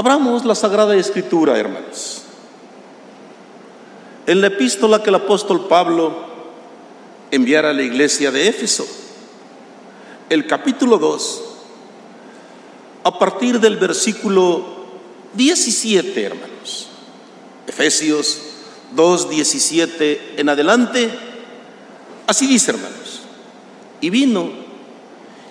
Abramos 0.00 0.46
la 0.46 0.54
Sagrada 0.54 0.96
Escritura, 0.96 1.58
hermanos. 1.58 2.22
En 4.26 4.40
la 4.40 4.46
epístola 4.46 5.02
que 5.02 5.10
el 5.10 5.16
apóstol 5.16 5.66
Pablo 5.68 6.24
enviara 7.30 7.68
a 7.68 7.74
la 7.74 7.82
iglesia 7.82 8.30
de 8.30 8.48
Éfeso, 8.48 8.86
el 10.30 10.46
capítulo 10.46 10.96
2, 10.96 11.42
a 13.04 13.18
partir 13.18 13.60
del 13.60 13.76
versículo 13.76 14.64
17, 15.34 16.22
hermanos. 16.22 16.88
Efesios 17.66 18.40
2, 18.92 19.28
17 19.28 20.34
en 20.38 20.48
adelante. 20.48 21.10
Así 22.26 22.46
dice, 22.46 22.70
hermanos. 22.70 23.20
Y 24.00 24.08
vino 24.08 24.48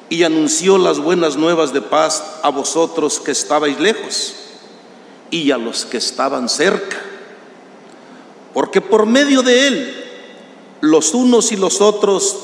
y 0.09 0.23
anunció 0.23 0.77
las 0.77 0.99
buenas 0.99 1.37
nuevas 1.37 1.71
de 1.71 1.81
paz 1.81 2.23
a 2.41 2.49
vosotros 2.49 3.19
que 3.19 3.31
estabais 3.31 3.79
lejos 3.79 4.33
y 5.29 5.51
a 5.51 5.57
los 5.57 5.85
que 5.85 5.97
estaban 5.97 6.49
cerca. 6.49 6.97
Porque 8.53 8.81
por 8.81 9.05
medio 9.05 9.43
de 9.43 9.67
él, 9.67 10.05
los 10.81 11.13
unos 11.13 11.51
y 11.51 11.57
los 11.57 11.79
otros 11.81 12.37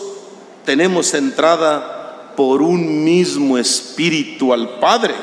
tenemos 0.63 1.13
entrada 1.15 2.33
por 2.35 2.61
un 2.61 3.03
mismo 3.03 3.57
espíritu 3.57 4.53
al 4.53 4.79
Padre. 4.79 5.15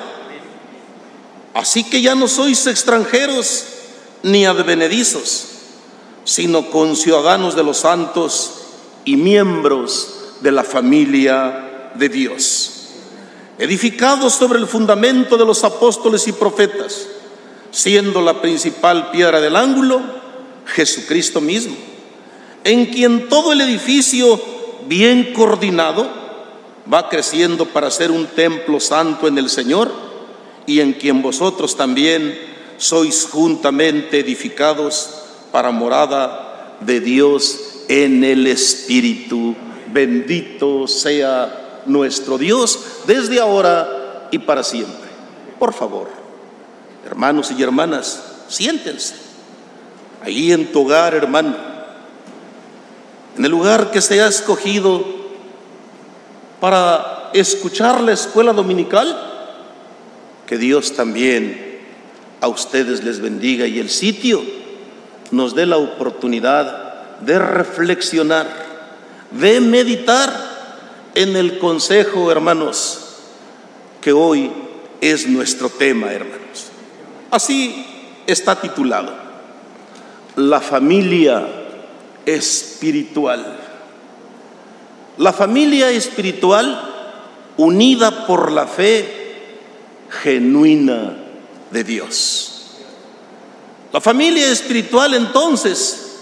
Así 1.54 1.84
que 1.84 2.02
ya 2.02 2.14
no 2.16 2.26
sois 2.26 2.66
extranjeros 2.66 3.66
ni 4.24 4.46
advenedizos, 4.46 5.46
sino 6.24 6.70
conciudadanos 6.70 7.54
de 7.54 7.62
los 7.62 7.78
santos 7.78 8.54
y 9.04 9.16
miembros 9.16 10.14
de 10.40 10.50
la 10.50 10.64
familia 10.64 11.71
de 11.94 12.08
Dios, 12.08 12.88
edificados 13.58 14.34
sobre 14.34 14.58
el 14.58 14.66
fundamento 14.66 15.36
de 15.36 15.44
los 15.44 15.64
apóstoles 15.64 16.26
y 16.28 16.32
profetas, 16.32 17.06
siendo 17.70 18.20
la 18.20 18.40
principal 18.40 19.10
piedra 19.10 19.40
del 19.40 19.56
ángulo 19.56 20.02
Jesucristo 20.66 21.40
mismo, 21.40 21.74
en 22.64 22.86
quien 22.86 23.28
todo 23.28 23.52
el 23.52 23.60
edificio 23.60 24.40
bien 24.86 25.32
coordinado 25.32 26.08
va 26.92 27.08
creciendo 27.08 27.66
para 27.66 27.90
ser 27.90 28.10
un 28.10 28.26
templo 28.26 28.80
santo 28.80 29.28
en 29.28 29.38
el 29.38 29.48
Señor 29.48 29.90
y 30.66 30.80
en 30.80 30.92
quien 30.92 31.22
vosotros 31.22 31.76
también 31.76 32.38
sois 32.76 33.28
juntamente 33.30 34.20
edificados 34.20 35.10
para 35.50 35.70
morada 35.70 36.76
de 36.80 37.00
Dios 37.00 37.84
en 37.88 38.24
el 38.24 38.46
Espíritu. 38.46 39.54
Bendito 39.92 40.88
sea 40.88 41.61
nuestro 41.86 42.38
Dios 42.38 42.78
desde 43.06 43.40
ahora 43.40 44.28
y 44.30 44.38
para 44.38 44.62
siempre. 44.62 45.10
Por 45.58 45.72
favor, 45.72 46.08
hermanos 47.06 47.52
y 47.56 47.62
hermanas, 47.62 48.22
siéntense. 48.48 49.14
Ahí 50.22 50.52
en 50.52 50.70
tu 50.70 50.82
hogar, 50.82 51.14
hermano, 51.14 51.54
en 53.36 53.44
el 53.44 53.50
lugar 53.50 53.90
que 53.90 54.00
se 54.00 54.20
ha 54.22 54.28
escogido 54.28 55.04
para 56.60 57.30
escuchar 57.32 58.00
la 58.00 58.12
escuela 58.12 58.52
dominical, 58.52 59.30
que 60.46 60.58
Dios 60.58 60.94
también 60.94 61.80
a 62.40 62.48
ustedes 62.48 63.02
les 63.04 63.20
bendiga 63.20 63.66
y 63.66 63.78
el 63.78 63.88
sitio 63.88 64.42
nos 65.30 65.54
dé 65.54 65.66
la 65.66 65.78
oportunidad 65.78 67.20
de 67.20 67.38
reflexionar, 67.38 68.46
de 69.30 69.60
meditar 69.60 70.51
en 71.14 71.36
el 71.36 71.58
consejo, 71.58 72.30
hermanos, 72.30 73.00
que 74.00 74.12
hoy 74.12 74.50
es 75.00 75.28
nuestro 75.28 75.68
tema, 75.68 76.12
hermanos. 76.12 76.68
Así 77.30 77.86
está 78.26 78.60
titulado, 78.60 79.12
la 80.36 80.60
familia 80.60 81.46
espiritual. 82.26 83.58
La 85.18 85.32
familia 85.32 85.90
espiritual 85.90 86.90
unida 87.56 88.26
por 88.26 88.50
la 88.50 88.66
fe 88.66 89.22
genuina 90.22 91.16
de 91.70 91.84
Dios. 91.84 92.48
La 93.92 94.00
familia 94.00 94.50
espiritual 94.50 95.14
entonces 95.14 96.16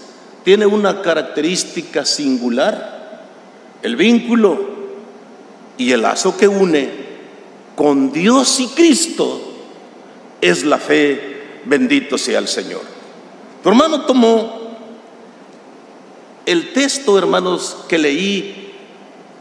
tiene 0.44 0.66
una 0.66 1.02
característica 1.02 2.04
singular, 2.04 3.26
el 3.82 3.96
vínculo 3.96 4.69
y 5.80 5.92
el 5.92 6.02
lazo 6.02 6.36
que 6.36 6.46
une 6.46 6.90
con 7.74 8.12
Dios 8.12 8.60
y 8.60 8.66
Cristo 8.68 9.40
es 10.38 10.62
la 10.62 10.76
fe, 10.76 11.62
bendito 11.64 12.18
sea 12.18 12.38
el 12.38 12.48
Señor. 12.48 12.82
Tu 13.62 13.68
hermano 13.70 14.02
tomó 14.02 14.76
el 16.44 16.74
texto, 16.74 17.16
hermanos, 17.16 17.78
que 17.88 17.96
leí 17.96 18.74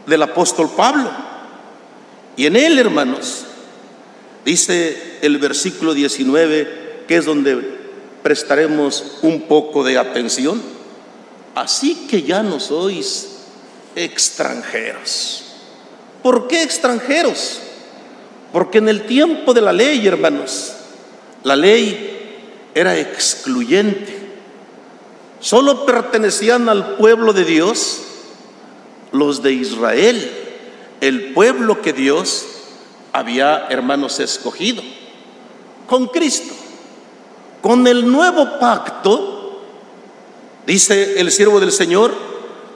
del 0.06 0.22
apóstol 0.22 0.70
Pablo. 0.74 1.10
Y 2.38 2.46
en 2.46 2.56
él, 2.56 2.78
hermanos, 2.78 3.44
dice 4.42 5.18
el 5.20 5.36
versículo 5.36 5.92
19, 5.92 7.04
que 7.06 7.16
es 7.16 7.26
donde 7.26 7.58
prestaremos 8.22 9.18
un 9.20 9.42
poco 9.42 9.84
de 9.84 9.98
atención. 9.98 10.62
Así 11.54 12.06
que 12.08 12.22
ya 12.22 12.42
no 12.42 12.60
sois 12.60 13.40
extranjeros. 13.94 15.49
¿Por 16.22 16.48
qué 16.48 16.62
extranjeros? 16.62 17.60
Porque 18.52 18.78
en 18.78 18.88
el 18.88 19.06
tiempo 19.06 19.54
de 19.54 19.60
la 19.60 19.72
ley, 19.72 20.06
hermanos, 20.06 20.74
la 21.44 21.56
ley 21.56 22.38
era 22.74 22.98
excluyente. 22.98 24.18
Solo 25.40 25.86
pertenecían 25.86 26.68
al 26.68 26.96
pueblo 26.96 27.32
de 27.32 27.44
Dios 27.44 28.02
los 29.12 29.42
de 29.42 29.52
Israel, 29.52 30.30
el 31.00 31.32
pueblo 31.32 31.80
que 31.80 31.92
Dios 31.92 32.46
había, 33.12 33.66
hermanos, 33.70 34.20
escogido 34.20 34.82
con 35.90 36.06
Cristo. 36.06 36.54
Con 37.60 37.86
el 37.88 38.10
nuevo 38.10 38.58
pacto, 38.60 39.60
dice 40.66 41.20
el 41.20 41.32
siervo 41.32 41.58
del 41.58 41.72
Señor, 41.72 42.14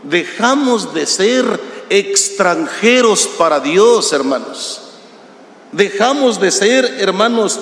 dejamos 0.02 0.92
de 0.92 1.06
ser 1.06 1.60
extranjeros 1.90 3.26
para 3.38 3.60
Dios, 3.60 4.12
hermanos. 4.12 4.80
Dejamos 5.72 6.40
de 6.40 6.50
ser, 6.50 6.84
hermanos, 7.00 7.58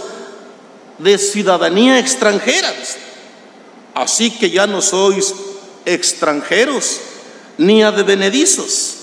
de 0.98 1.18
ciudadanía 1.18 1.98
extranjera. 1.98 2.72
Así 3.94 4.30
que 4.30 4.50
ya 4.50 4.66
no 4.66 4.80
sois 4.80 5.34
extranjeros 5.84 7.00
ni 7.58 7.82
advenedizos, 7.82 8.94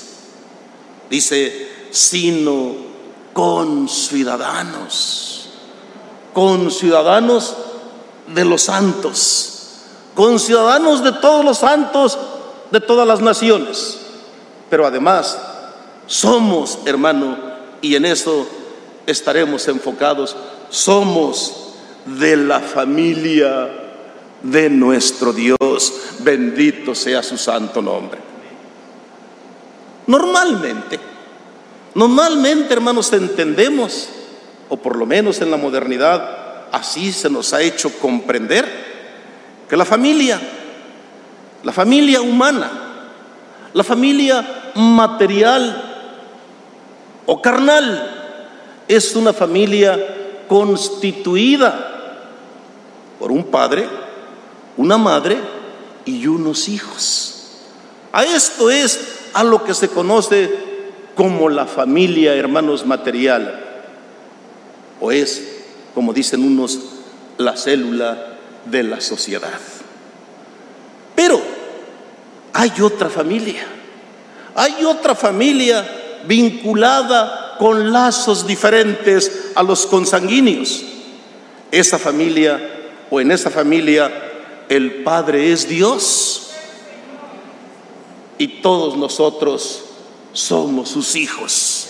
dice, 1.09 1.69
sino 1.91 2.75
con 3.33 3.87
ciudadanos, 3.87 5.49
con 6.33 6.71
ciudadanos 6.71 7.55
de 8.27 8.45
los 8.45 8.63
santos, 8.63 9.59
con 10.15 10.39
ciudadanos 10.39 11.03
de 11.03 11.11
todos 11.13 11.45
los 11.45 11.59
santos 11.59 12.17
de 12.71 12.81
todas 12.81 13.07
las 13.07 13.21
naciones. 13.21 13.97
Pero 14.69 14.85
además, 14.85 15.39
somos, 16.05 16.79
hermano, 16.85 17.37
y 17.81 17.95
en 17.95 18.05
eso 18.05 18.47
estaremos 19.05 19.67
enfocados, 19.67 20.35
somos 20.69 21.73
de 22.05 22.37
la 22.37 22.59
familia 22.59 23.69
de 24.41 24.69
nuestro 24.69 25.33
Dios. 25.33 25.93
Bendito 26.19 26.95
sea 26.95 27.23
su 27.23 27.37
santo 27.37 27.81
nombre. 27.81 28.19
Normalmente, 30.07 30.99
normalmente, 31.93 32.73
hermanos, 32.73 33.13
entendemos, 33.13 34.09
o 34.69 34.77
por 34.77 34.95
lo 34.95 35.05
menos 35.05 35.41
en 35.41 35.51
la 35.51 35.57
modernidad, 35.57 36.67
así 36.71 37.11
se 37.11 37.29
nos 37.29 37.53
ha 37.53 37.61
hecho 37.61 37.91
comprender 37.99 38.89
que 39.69 39.77
la 39.77 39.85
familia, 39.85 40.41
la 41.63 41.71
familia 41.71 42.21
humana, 42.21 42.88
la 43.73 43.83
familia 43.83 44.71
material 44.75 45.83
o 47.25 47.41
carnal, 47.41 48.15
es 48.87 49.15
una 49.15 49.33
familia 49.33 49.97
constituida 50.47 51.87
por 53.19 53.31
un 53.31 53.43
padre, 53.43 53.87
una 54.77 54.97
madre 54.97 55.37
y 56.05 56.25
unos 56.25 56.67
hijos. 56.69 57.35
A 58.11 58.23
esto 58.23 58.71
es 58.71 59.27
a 59.33 59.43
lo 59.43 59.63
que 59.63 59.75
se 59.75 59.89
conoce 59.89 60.51
como 61.15 61.49
la 61.49 61.67
familia, 61.67 62.33
hermanos, 62.33 62.85
material, 62.85 63.63
o 64.99 65.11
es 65.11 65.59
como 65.93 66.13
dicen 66.13 66.43
unos, 66.43 66.79
la 67.37 67.57
célula 67.57 68.37
de 68.65 68.83
la 68.83 69.01
sociedad. 69.01 69.59
Hay 72.59 72.73
otra 72.81 73.09
familia, 73.09 73.65
hay 74.53 74.83
otra 74.83 75.15
familia 75.15 76.19
vinculada 76.25 77.55
con 77.57 77.93
lazos 77.93 78.45
diferentes 78.45 79.51
a 79.55 79.63
los 79.63 79.85
consanguíneos. 79.85 80.83
esa 81.71 81.97
familia 81.97 82.59
o 83.09 83.21
en 83.21 83.31
esa 83.31 83.49
familia 83.49 84.11
el 84.67 85.03
Padre 85.05 85.53
es 85.53 85.69
Dios 85.69 86.49
y 88.37 88.61
todos 88.61 88.97
nosotros 88.97 89.85
somos 90.33 90.89
sus 90.89 91.15
hijos. 91.15 91.87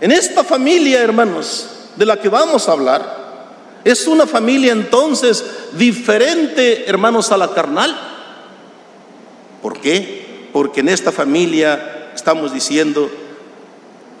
En 0.00 0.10
esta 0.10 0.42
familia, 0.42 1.02
hermanos, 1.02 1.68
de 1.94 2.04
la 2.04 2.20
que 2.20 2.28
vamos 2.28 2.68
a 2.68 2.72
hablar, 2.72 3.82
es 3.84 4.08
una 4.08 4.26
familia 4.26 4.72
entonces 4.72 5.44
diferente, 5.74 6.90
hermanos, 6.90 7.30
a 7.30 7.36
la 7.36 7.54
carnal. 7.54 8.09
¿Por 9.62 9.80
qué? 9.80 10.48
Porque 10.52 10.80
en 10.80 10.88
esta 10.88 11.12
familia 11.12 12.12
estamos 12.14 12.52
diciendo, 12.52 13.10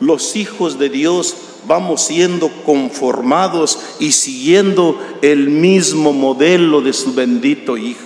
los 0.00 0.36
hijos 0.36 0.78
de 0.78 0.88
Dios 0.88 1.36
vamos 1.66 2.02
siendo 2.02 2.48
conformados 2.64 3.78
y 3.98 4.12
siguiendo 4.12 4.98
el 5.22 5.50
mismo 5.50 6.12
modelo 6.12 6.80
de 6.80 6.92
su 6.92 7.14
bendito 7.14 7.76
Hijo. 7.76 8.00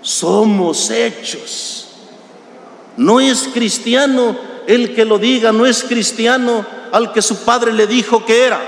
Somos 0.00 0.90
hechos. 0.90 1.88
No 2.96 3.20
es 3.20 3.48
cristiano 3.54 4.36
el 4.66 4.94
que 4.94 5.04
lo 5.04 5.18
diga, 5.18 5.52
no 5.52 5.64
es 5.64 5.84
cristiano 5.84 6.66
al 6.90 7.12
que 7.12 7.22
su 7.22 7.44
padre 7.44 7.72
le 7.72 7.86
dijo 7.86 8.24
que 8.24 8.44
era. 8.44 8.60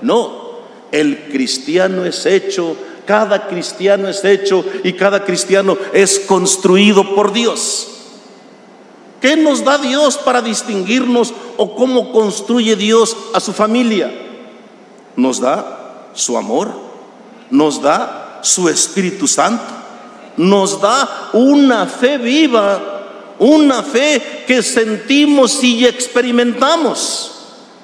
No, 0.00 0.60
el 0.90 1.28
cristiano 1.30 2.04
es 2.04 2.26
hecho, 2.26 2.76
cada 3.06 3.48
cristiano 3.48 4.08
es 4.08 4.24
hecho 4.24 4.64
y 4.84 4.92
cada 4.92 5.24
cristiano 5.24 5.76
es 5.92 6.20
construido 6.20 7.14
por 7.14 7.32
Dios. 7.32 7.88
¿Qué 9.20 9.36
nos 9.36 9.64
da 9.64 9.78
Dios 9.78 10.18
para 10.18 10.42
distinguirnos 10.42 11.32
o 11.56 11.76
cómo 11.76 12.10
construye 12.12 12.74
Dios 12.74 13.16
a 13.34 13.40
su 13.40 13.52
familia? 13.52 14.12
Nos 15.14 15.40
da 15.40 16.08
su 16.14 16.36
amor, 16.36 16.72
nos 17.50 17.80
da 17.80 18.40
su 18.42 18.68
Espíritu 18.68 19.28
Santo, 19.28 19.64
nos 20.36 20.80
da 20.80 21.30
una 21.34 21.86
fe 21.86 22.18
viva, 22.18 23.34
una 23.38 23.82
fe 23.82 24.44
que 24.46 24.62
sentimos 24.62 25.62
y 25.62 25.86
experimentamos. 25.86 27.32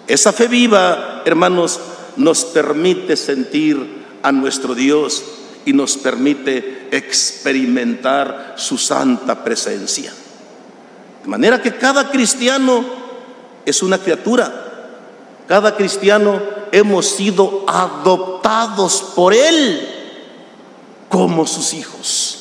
Esa 0.08 0.32
fe 0.32 0.48
viva, 0.48 1.22
hermanos, 1.24 1.78
nos 2.16 2.44
permite 2.46 3.16
sentir 3.16 3.97
a 4.22 4.32
nuestro 4.32 4.74
Dios 4.74 5.24
y 5.64 5.72
nos 5.72 5.96
permite 5.96 6.88
experimentar 6.90 8.54
su 8.56 8.78
santa 8.78 9.44
presencia. 9.44 10.12
De 11.22 11.28
manera 11.28 11.60
que 11.60 11.76
cada 11.76 12.10
cristiano 12.10 12.84
es 13.66 13.82
una 13.82 13.98
criatura. 13.98 14.64
Cada 15.46 15.76
cristiano 15.76 16.40
hemos 16.72 17.06
sido 17.06 17.64
adoptados 17.66 19.12
por 19.14 19.34
Él 19.34 19.88
como 21.08 21.46
sus 21.46 21.74
hijos. 21.74 22.38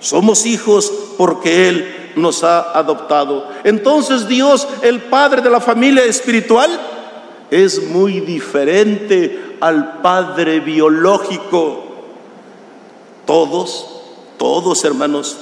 Somos 0.00 0.46
hijos 0.46 0.92
porque 1.16 1.68
Él 1.68 2.12
nos 2.16 2.44
ha 2.44 2.78
adoptado. 2.78 3.48
Entonces 3.64 4.28
Dios, 4.28 4.66
el 4.82 5.02
Padre 5.02 5.42
de 5.42 5.50
la 5.50 5.60
familia 5.60 6.04
espiritual, 6.04 6.70
es 7.50 7.82
muy 7.82 8.20
diferente 8.20 9.43
al 9.60 10.00
Padre 10.02 10.60
biológico. 10.60 11.84
Todos, 13.26 13.86
todos 14.38 14.84
hermanos, 14.84 15.36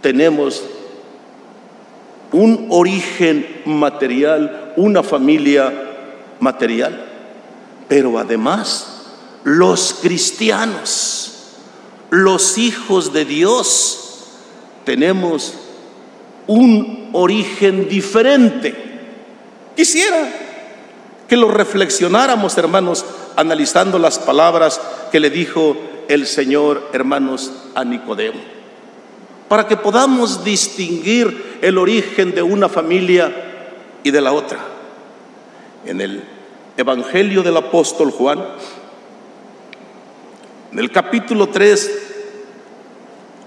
tenemos 0.00 0.62
un 2.32 2.66
origen 2.70 3.62
material, 3.64 4.72
una 4.76 5.02
familia 5.02 5.72
material. 6.40 7.04
Pero 7.88 8.18
además, 8.18 9.02
los 9.44 9.94
cristianos, 10.00 11.32
los 12.10 12.58
hijos 12.58 13.12
de 13.12 13.24
Dios, 13.24 14.24
tenemos 14.84 15.54
un 16.46 17.10
origen 17.12 17.88
diferente. 17.88 18.74
Quisiera 19.76 20.32
que 21.28 21.36
lo 21.36 21.50
reflexionáramos, 21.50 22.56
hermanos, 22.58 23.04
analizando 23.36 23.98
las 23.98 24.18
palabras 24.18 24.80
que 25.10 25.20
le 25.20 25.30
dijo 25.30 25.76
el 26.08 26.26
Señor, 26.26 26.90
hermanos, 26.92 27.52
a 27.74 27.84
Nicodemo 27.84 28.54
para 29.48 29.68
que 29.68 29.76
podamos 29.76 30.42
distinguir 30.44 31.58
el 31.60 31.78
origen 31.78 32.34
de 32.34 32.42
una 32.42 32.68
familia 32.68 33.32
y 34.02 34.10
de 34.10 34.20
la 34.20 34.32
otra. 34.32 34.58
En 35.86 36.00
el 36.00 36.24
Evangelio 36.76 37.42
del 37.42 37.56
apóstol 37.56 38.10
Juan, 38.10 38.44
en 40.72 40.78
el 40.78 40.90
capítulo 40.90 41.50
3, 41.50 41.90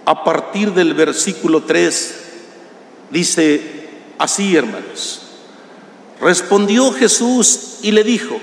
a 0.06 0.24
partir 0.24 0.72
del 0.72 0.94
versículo 0.94 1.64
3, 1.64 2.24
dice 3.12 3.90
así, 4.18 4.56
hermanos. 4.56 5.24
Respondió 6.22 6.92
Jesús 6.94 7.80
y 7.82 7.92
le 7.92 8.04
dijo, 8.04 8.40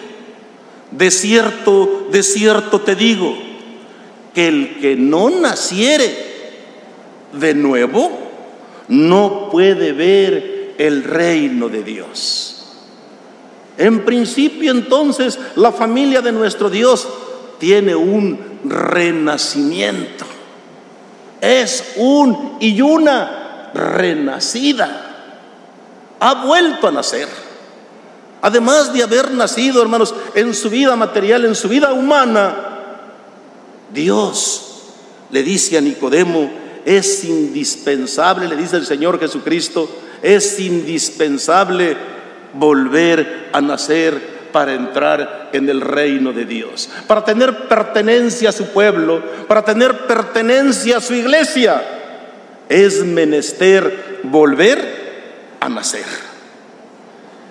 de 0.97 1.11
cierto, 1.11 2.09
de 2.11 2.23
cierto 2.23 2.81
te 2.81 2.95
digo, 2.95 3.37
que 4.35 4.49
el 4.49 4.79
que 4.81 4.97
no 4.97 5.31
naciere 5.31 6.15
de 7.33 7.55
nuevo, 7.55 8.11
no 8.89 9.49
puede 9.51 9.93
ver 9.93 10.75
el 10.79 11.05
reino 11.05 11.69
de 11.69 11.83
Dios. 11.83 12.51
En 13.77 14.05
principio 14.05 14.71
entonces 14.71 15.39
la 15.57 15.73
familia 15.73 16.21
de 16.21 16.33
nuestro 16.33 16.71
Dios 16.71 17.09
tiene 17.59 17.95
un 17.95 18.39
renacimiento. 18.65 20.25
Es 21.41 21.95
un 21.97 22.57
y 22.61 22.81
una 22.81 23.71
renacida. 23.75 25.11
Ha 26.21 26.45
vuelto 26.45 26.89
a 26.89 26.93
nacer. 26.93 27.44
Además 28.45 28.93
de 28.93 29.03
haber 29.03 29.31
nacido, 29.31 29.81
hermanos, 29.81 30.15
en 30.35 30.53
su 30.53 30.69
vida 30.69 30.95
material, 30.97 31.47
en 31.47 31.55
su 31.55 31.67
vida 31.67 31.95
humana, 31.95 32.55
Dios 33.91 34.83
le 35.31 35.43
dice 35.43 35.79
a 35.79 35.81
Nicodemo, 35.81 36.53
es 36.85 37.25
indispensable, 37.25 38.47
le 38.47 38.57
dice 38.57 38.77
el 38.77 38.85
Señor 38.85 39.19
Jesucristo, 39.19 39.89
es 40.21 40.61
indispensable 40.61 41.97
volver 42.53 43.49
a 43.51 43.63
nacer 43.63 44.51
para 44.53 44.75
entrar 44.75 45.49
en 45.55 45.67
el 45.71 45.81
reino 45.81 46.35
de 46.35 46.45
Dios, 46.45 46.91
para 47.07 47.25
tener 47.25 47.67
pertenencia 47.67 48.51
a 48.51 48.53
su 48.53 48.67
pueblo, 48.67 49.23
para 49.49 49.65
tener 49.65 50.07
pertenencia 50.07 50.99
a 50.99 51.01
su 51.01 51.15
iglesia. 51.15 51.83
Es 52.69 53.03
menester 53.07 54.21
volver 54.25 55.57
a 55.61 55.71
nacer. 55.71 56.34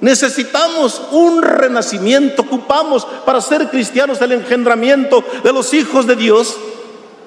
Necesitamos 0.00 1.02
un 1.10 1.42
renacimiento, 1.42 2.42
ocupamos 2.42 3.06
para 3.26 3.40
ser 3.40 3.68
cristianos 3.68 4.20
el 4.22 4.32
engendramiento 4.32 5.22
de 5.44 5.52
los 5.52 5.74
hijos 5.74 6.06
de 6.06 6.16
Dios 6.16 6.56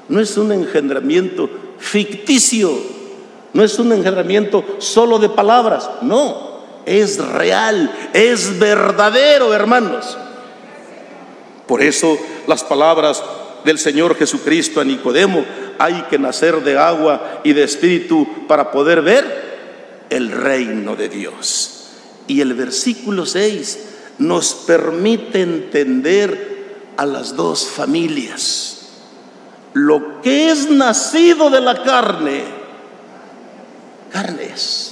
no 0.09 0.19
es 0.19 0.37
un 0.37 0.51
engendramiento 0.51 1.49
ficticio, 1.79 2.71
no 3.53 3.63
es 3.63 3.79
un 3.79 3.93
engendramiento 3.93 4.63
solo 4.79 5.17
de 5.17 5.29
palabras, 5.29 5.89
no, 6.01 6.59
es 6.85 7.17
real, 7.17 7.91
es 8.13 8.59
verdadero, 8.59 9.53
hermanos. 9.53 10.17
Por 11.67 11.81
eso 11.81 12.17
las 12.47 12.63
palabras 12.63 13.23
del 13.63 13.79
Señor 13.79 14.15
Jesucristo 14.15 14.81
a 14.81 14.83
Nicodemo, 14.83 15.45
hay 15.79 16.03
que 16.09 16.19
nacer 16.19 16.61
de 16.63 16.77
agua 16.77 17.39
y 17.43 17.53
de 17.53 17.63
espíritu 17.63 18.27
para 18.47 18.71
poder 18.71 19.01
ver 19.01 20.05
el 20.09 20.31
reino 20.31 20.95
de 20.95 21.09
Dios. 21.09 21.82
Y 22.27 22.41
el 22.41 22.53
versículo 22.53 23.25
6 23.25 23.79
nos 24.19 24.53
permite 24.53 25.41
entender 25.41 26.53
a 26.97 27.05
las 27.05 27.35
dos 27.35 27.65
familias 27.65 28.73
lo 29.73 30.21
que 30.21 30.51
es 30.51 30.69
nacido 30.69 31.49
de 31.49 31.59
la 31.59 31.83
carne, 31.83 32.43
carne 34.11 34.51
es. 34.53 34.91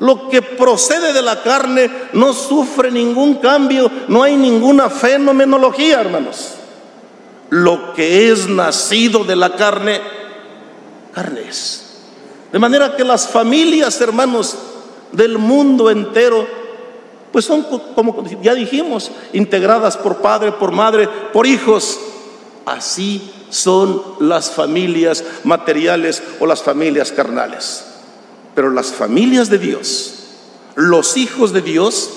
Lo 0.00 0.28
que 0.28 0.42
procede 0.42 1.12
de 1.12 1.22
la 1.22 1.42
carne 1.42 1.90
no 2.12 2.32
sufre 2.32 2.90
ningún 2.90 3.36
cambio, 3.36 3.90
no 4.08 4.22
hay 4.24 4.36
ninguna 4.36 4.90
fenomenología, 4.90 6.00
hermanos. 6.00 6.50
lo 7.50 7.92
que 7.94 8.32
es 8.32 8.48
nacido 8.48 9.22
de 9.22 9.36
la 9.36 9.54
carne, 9.54 10.00
carne 11.12 11.42
es. 11.48 11.82
De 12.50 12.58
manera 12.58 12.96
que 12.96 13.04
las 13.04 13.28
familias, 13.28 14.00
hermanos, 14.00 14.56
del 15.14 15.38
mundo 15.38 15.90
entero, 15.90 16.46
pues 17.32 17.44
son 17.44 17.64
como 17.94 18.24
ya 18.42 18.54
dijimos, 18.54 19.10
integradas 19.32 19.96
por 19.96 20.18
padre, 20.18 20.52
por 20.52 20.72
madre, 20.72 21.08
por 21.32 21.46
hijos. 21.46 21.98
Así 22.66 23.30
son 23.50 24.02
las 24.20 24.50
familias 24.50 25.24
materiales 25.44 26.22
o 26.40 26.46
las 26.46 26.62
familias 26.62 27.12
carnales. 27.12 27.84
Pero 28.54 28.70
las 28.70 28.92
familias 28.92 29.50
de 29.50 29.58
Dios, 29.58 30.14
los 30.76 31.16
hijos 31.16 31.52
de 31.52 31.62
Dios, 31.62 32.10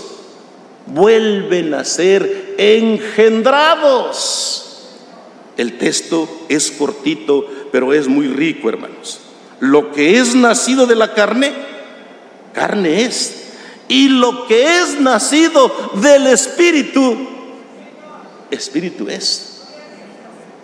vuelven 0.88 1.74
a 1.74 1.84
ser 1.84 2.56
engendrados. 2.58 4.64
El 5.58 5.78
texto 5.78 6.30
es 6.50 6.72
cortito, 6.72 7.46
pero 7.72 7.94
es 7.94 8.08
muy 8.08 8.28
rico, 8.28 8.70
hermanos. 8.70 9.20
Lo 9.60 9.92
que 9.92 10.20
es 10.20 10.36
nacido 10.36 10.86
de 10.86 10.96
la 10.96 11.16
carne, 11.16 11.52
carne 12.58 13.04
es. 13.04 13.44
Y 13.88 14.10
lo 14.10 14.48
que 14.48 14.80
es 14.80 15.00
nacido 15.00 15.72
del 16.02 16.28
Espíritu, 16.28 17.16
Espíritu 18.50 19.08
es. 19.08 19.62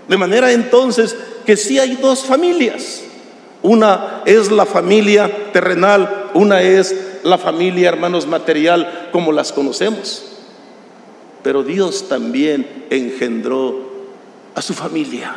De 0.07 0.17
manera 0.17 0.51
entonces 0.51 1.15
que 1.45 1.55
sí 1.55 1.77
hay 1.77 1.95
dos 1.95 2.25
familias. 2.25 3.01
Una 3.61 4.23
es 4.25 4.51
la 4.51 4.65
familia 4.65 5.51
terrenal, 5.53 6.31
una 6.33 6.61
es 6.61 6.93
la 7.23 7.37
familia, 7.37 7.89
hermanos, 7.89 8.27
material, 8.27 9.09
como 9.13 9.31
las 9.31 9.53
conocemos. 9.53 10.25
Pero 11.43 11.63
Dios 11.63 12.09
también 12.09 12.85
engendró 12.89 13.93
a 14.55 14.61
su 14.61 14.73
familia. 14.73 15.35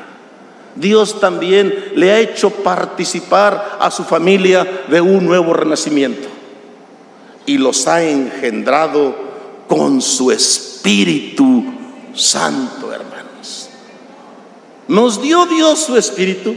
Dios 0.75 1.20
también 1.20 1.92
le 1.94 2.10
ha 2.10 2.18
hecho 2.18 2.50
participar 2.50 3.78
a 3.78 3.90
su 3.90 4.04
familia 4.04 4.84
de 4.88 5.00
un 5.00 5.25
nuevo 5.25 5.52
renacimiento. 5.52 6.35
Y 7.46 7.58
los 7.58 7.86
ha 7.86 8.02
engendrado 8.02 9.14
con 9.68 10.00
su 10.00 10.30
Espíritu 10.30 11.64
Santo, 12.14 12.92
hermanos. 12.92 13.70
Nos 14.88 15.22
dio 15.22 15.46
Dios 15.46 15.80
su 15.80 15.96
Espíritu. 15.96 16.54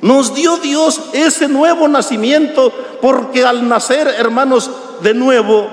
Nos 0.00 0.34
dio 0.34 0.58
Dios 0.58 1.00
ese 1.12 1.48
nuevo 1.48 1.88
nacimiento 1.88 2.72
porque 3.00 3.44
al 3.44 3.68
nacer, 3.68 4.08
hermanos, 4.08 4.70
de 5.02 5.14
nuevo, 5.14 5.68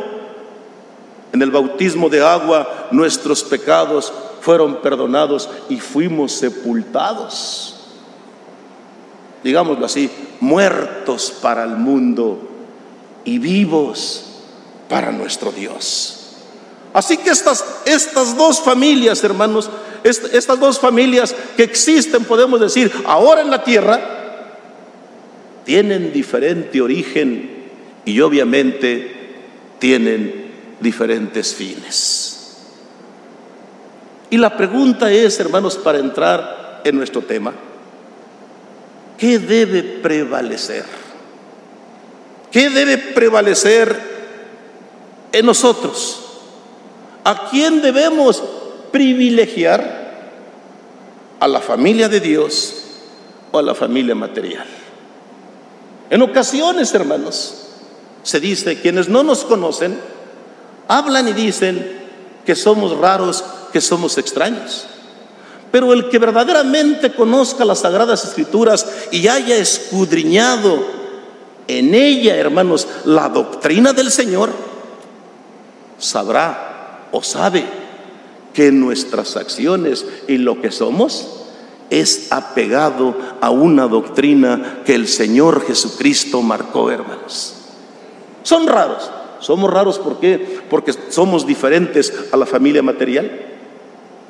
en 1.34 1.42
el 1.42 1.52
bautismo 1.52 2.10
de 2.10 2.26
agua, 2.26 2.88
nuestros 2.92 3.44
pecados 3.44 4.14
fueron 4.42 4.78
perdonados 4.78 5.50
y 5.70 5.80
fuimos 5.80 6.32
sepultados. 6.34 7.76
Digámoslo 9.44 9.86
así, 9.86 10.10
muertos 10.40 11.34
para 11.42 11.64
el 11.64 11.78
mundo 11.78 12.51
y 13.26 13.40
vivos 13.40 14.26
para 14.90 15.12
nuestro 15.12 15.52
Dios. 15.52 16.18
Así 16.94 17.18
que 17.18 17.30
estas, 17.30 17.64
estas 17.86 18.36
dos 18.36 18.60
familias, 18.60 19.24
hermanos, 19.24 19.70
estas 20.04 20.60
dos 20.60 20.80
familias 20.80 21.36
que 21.56 21.64
existen, 21.64 22.26
podemos 22.26 22.60
decir, 22.60 22.92
ahora 23.06 23.42
en 23.42 23.50
la 23.50 23.64
tierra, 23.64 24.20
tienen 25.64 26.12
diferente 26.12 26.82
origen 26.82 27.50
y 28.04 28.20
obviamente 28.20 29.12
tienen 29.80 30.52
diferentes 30.80 31.56
fines. 31.56 32.58
Y 34.30 34.38
la 34.38 34.58
pregunta 34.58 35.12
es, 35.12 35.40
hermanos, 35.40 35.78
para 35.78 36.00
entrar 36.00 36.82
en 36.84 36.98
nuestro 36.98 37.22
tema, 37.22 37.54
¿qué 39.18 39.40
debe 39.40 39.84
prevalecer? 39.84 40.86
¿Qué 42.52 42.70
debe 42.70 42.98
prevalecer 42.98 43.98
en 45.32 45.46
nosotros? 45.46 46.20
¿A 47.24 47.50
quién 47.50 47.82
debemos 47.82 48.44
privilegiar? 48.92 50.02
¿A 51.40 51.48
la 51.48 51.62
familia 51.62 52.10
de 52.10 52.20
Dios 52.20 52.74
o 53.52 53.58
a 53.58 53.62
la 53.62 53.74
familia 53.74 54.16
material? 54.16 54.66
En 56.10 56.22
ocasiones, 56.22 56.94
hermanos, 56.94 57.54
se 58.22 58.42
dice, 58.42 58.82
quienes 58.82 59.08
no 59.08 59.24
nos 59.24 59.46
conocen, 59.46 59.98
hablan 60.90 61.30
y 61.30 61.34
dicen 61.34 62.02
que 62.46 62.56
somos 62.56 62.98
raros, 62.98 63.46
que 63.72 63.80
somos 63.80 64.18
extraños. 64.18 64.88
Pero 65.72 65.94
el 65.94 66.10
que 66.10 66.20
verdaderamente 66.20 67.14
conozca 67.14 67.64
las 67.64 67.80
sagradas 67.80 68.26
escrituras 68.26 68.86
y 69.10 69.30
haya 69.30 69.56
escudriñado 69.56 71.01
en 71.80 71.94
ella, 71.96 72.36
hermanos, 72.36 72.88
la 73.06 73.30
doctrina 73.30 73.94
del 73.94 74.12
Señor, 74.12 74.50
sabrá 75.98 77.08
o 77.12 77.22
sabe 77.22 77.66
que 78.54 78.72
nuestras 78.72 79.38
acciones 79.38 80.06
y 80.28 80.38
lo 80.38 80.62
que 80.62 80.72
somos 80.72 81.42
es 81.90 82.32
apegado 82.32 83.16
a 83.42 83.50
una 83.50 83.88
doctrina 83.88 84.82
que 84.86 84.96
el 84.96 85.08
Señor 85.08 85.66
Jesucristo 85.66 86.42
marcó, 86.42 86.90
hermanos. 86.90 87.56
Son 88.44 88.68
raros. 88.68 89.12
Somos 89.40 89.72
raros. 89.72 90.00
Porque 90.70 90.94
somos 91.10 91.46
diferentes 91.46 92.14
a 92.32 92.38
la 92.38 92.46
familia 92.46 92.82
material. 92.82 93.30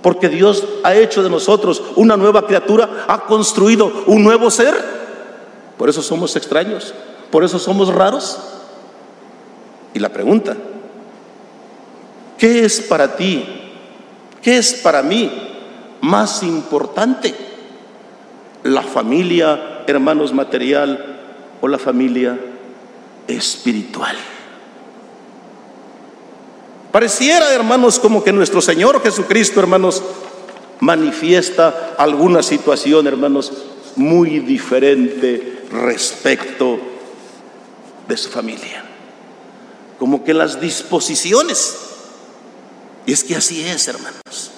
Porque 0.02 0.30
Dios 0.30 0.66
ha 0.84 0.96
hecho 0.96 1.22
de 1.22 1.30
nosotros 1.30 1.84
una 1.96 2.18
nueva 2.18 2.48
criatura, 2.48 3.06
ha 3.08 3.26
construido 3.26 4.06
un 4.08 4.24
nuevo 4.24 4.50
ser. 4.50 4.74
Por 5.78 5.90
eso 5.90 6.02
somos 6.02 6.36
extraños, 6.36 6.94
por 7.32 7.44
eso 7.44 7.60
somos 7.60 7.94
raros. 7.94 8.40
Y 9.94 10.00
la 10.00 10.10
pregunta, 10.10 10.56
¿qué 12.38 12.66
es 12.66 12.82
para 12.82 13.16
ti? 13.16 13.46
¿Qué 14.42 14.58
es 14.58 14.74
para 14.74 15.02
mí 15.02 15.32
más 16.02 16.44
importante? 16.44 17.52
la 18.64 18.84
familia, 18.84 19.84
hermanos, 19.88 20.34
material 20.34 21.20
o 21.62 21.68
la 21.68 21.78
familia 21.78 22.40
espiritual. 23.28 24.16
Pareciera, 26.92 27.54
hermanos, 27.54 28.00
como 28.00 28.24
que 28.24 28.34
nuestro 28.34 28.62
Señor 28.62 29.02
Jesucristo, 29.02 29.60
hermanos, 29.60 30.04
manifiesta 30.80 31.96
alguna 31.98 32.44
situación, 32.44 33.08
hermanos, 33.08 33.54
muy 33.96 34.40
diferente 34.40 35.64
respecto 35.72 36.80
de 38.12 38.18
su 38.18 38.30
familia. 38.30 38.84
Como 39.98 40.24
que 40.26 40.34
las 40.34 40.60
disposiciones, 40.60 41.78
y 43.06 43.14
es 43.14 43.24
que 43.24 43.38
así 43.38 43.64
es, 43.64 43.88
hermanos, 43.88 44.52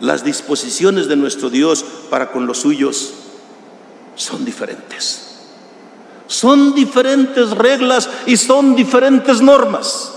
las 0.00 0.22
disposiciones 0.22 1.08
de 1.08 1.16
nuestro 1.16 1.48
Dios 1.48 1.82
para 2.10 2.30
con 2.30 2.46
los 2.46 2.58
suyos 2.58 3.14
son 4.16 4.44
diferentes. 4.44 5.30
Son 6.26 6.74
diferentes 6.74 7.52
reglas 7.52 8.10
y 8.26 8.36
son 8.36 8.76
diferentes 8.76 9.40
normas. 9.40 10.12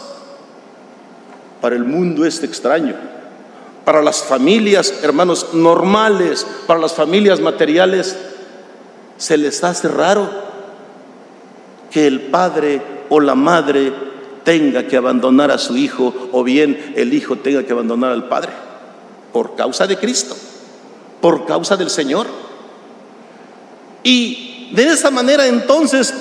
Para 1.62 1.76
el 1.76 1.86
mundo 1.86 2.26
es 2.26 2.44
extraño. 2.44 2.96
Para 3.86 4.02
las 4.02 4.24
familias, 4.24 4.94
hermanos, 5.04 5.54
normales, 5.54 6.46
para 6.66 6.82
las 6.82 6.94
familias 6.94 7.40
materiales, 7.40 8.18
se 9.18 9.38
les 9.38 9.64
hace 9.64 9.88
raro 9.88 10.47
que 11.92 12.08
el 12.08 12.22
padre 12.22 12.82
o 13.10 13.20
la 13.20 13.36
madre 13.36 13.94
tenga 14.44 14.88
que 14.88 14.98
abandonar 14.98 15.52
a 15.52 15.58
su 15.58 15.76
hijo 15.76 16.14
o 16.32 16.44
bien 16.44 16.94
el 16.96 17.14
hijo 17.14 17.36
tenga 17.38 17.64
que 17.64 17.74
abandonar 17.74 18.12
al 18.12 18.28
padre 18.28 18.52
por 19.34 19.56
causa 19.56 19.86
de 19.86 19.98
Cristo, 19.98 20.36
por 21.22 21.46
causa 21.46 21.76
del 21.76 21.90
Señor. 21.90 22.28
Y 24.04 24.70
de 24.72 24.86
esa 24.88 25.12
manera 25.12 25.48
entonces 25.48 26.14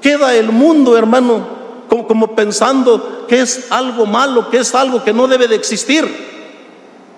queda 0.00 0.34
el 0.34 0.52
mundo, 0.52 0.96
hermano, 0.96 1.46
como, 1.88 2.34
pensando 2.34 3.26
que 3.26 3.40
es 3.40 3.70
algo 3.70 4.06
malo, 4.06 4.48
que 4.50 4.58
es 4.58 4.74
algo 4.74 5.02
que 5.02 5.12
no 5.12 5.26
debe 5.26 5.48
de 5.48 5.56
existir 5.56 6.06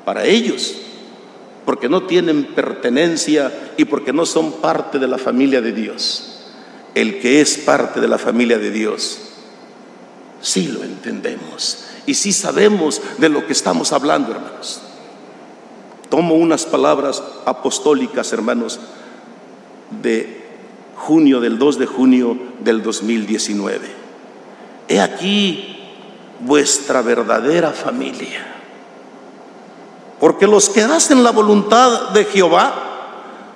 para 0.05 0.25
ellos, 0.25 0.75
porque 1.65 1.89
no 1.89 2.05
tienen 2.05 2.45
pertenencia 2.45 3.53
y 3.77 3.85
porque 3.85 4.13
no 4.13 4.27
son 4.27 4.53
parte 4.53 4.99
de 4.99 5.07
la 5.07 5.19
familia 5.19 5.61
de 5.61 5.73
Dios. 5.73 6.32
El 6.95 7.21
que 7.21 7.41
es 7.41 7.59
parte 7.59 8.01
de 8.01 8.09
la 8.09 8.19
familia 8.19 8.59
de 8.59 8.71
Dios, 8.71 9.19
sí 10.43 10.69
lo 10.69 10.83
entendemos 10.83 11.85
y 12.05 12.15
sí 12.15 12.33
sabemos 12.33 13.01
de 13.19 13.29
lo 13.29 13.47
que 13.47 13.53
estamos 13.53 13.93
hablando, 13.93 14.33
hermanos. 14.33 14.81
Tomo 16.11 16.35
unas 16.35 16.67
palabras 16.67 17.23
apostólicas, 17.47 18.33
hermanos, 18.33 18.79
de 20.03 20.43
junio, 20.97 21.41
del 21.41 21.59
2 21.59 21.79
de 21.79 21.87
junio 21.87 22.39
del 22.61 22.83
2019. 22.83 23.89
He 24.89 25.01
aquí 25.01 25.79
vuestra 26.41 27.03
verdadera 27.03 27.71
familia. 27.71 28.49
porque 30.21 30.47
los 30.47 30.69
que 30.69 30.83
hacen 30.83 31.25
la 31.25 31.33
voluntad 31.33 32.11
de 32.11 32.25
Jehová 32.25 32.92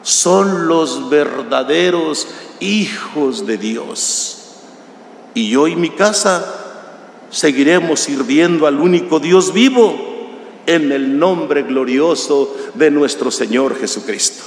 son 0.06 0.68
los 0.68 1.10
verdaderos 1.10 2.28
hijos 2.60 3.44
de 3.44 3.58
Dios. 3.58 4.38
Y 5.34 5.50
yo 5.50 5.66
y 5.66 5.74
mi 5.74 5.90
casa 5.90 6.46
seguiremos 7.28 7.98
sirviendo 7.98 8.68
al 8.68 8.78
único 8.78 9.18
Dios 9.18 9.52
vivo 9.52 9.98
en 10.64 10.92
el 10.92 11.18
nombre 11.18 11.64
glorioso 11.64 12.56
de 12.74 12.92
nuestro 12.92 13.32
Señor 13.32 13.76
Jesucristo. 13.76 14.44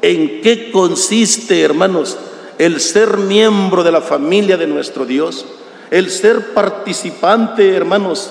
¿En 0.00 0.42
qué 0.42 0.70
consiste, 0.70 1.60
hermanos, 1.62 2.18
el 2.58 2.80
ser 2.80 3.16
miembro 3.16 3.82
de 3.82 3.90
la 3.90 4.00
familia 4.00 4.56
de 4.56 4.68
nuestro 4.68 5.06
Dios? 5.06 5.44
El 5.90 6.08
ser 6.08 6.54
participante, 6.54 7.74
hermanos, 7.74 8.30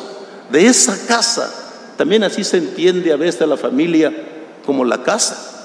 de 0.49 0.65
esa 0.65 1.07
casa. 1.07 1.53
También 1.97 2.23
así 2.23 2.45
se 2.45 2.55
entiende 2.55 3.11
a 3.11 3.17
veces 3.17 3.45
la 3.45 3.57
familia 3.57 4.13
como 4.65 4.85
la 4.85 5.03
casa. 5.03 5.55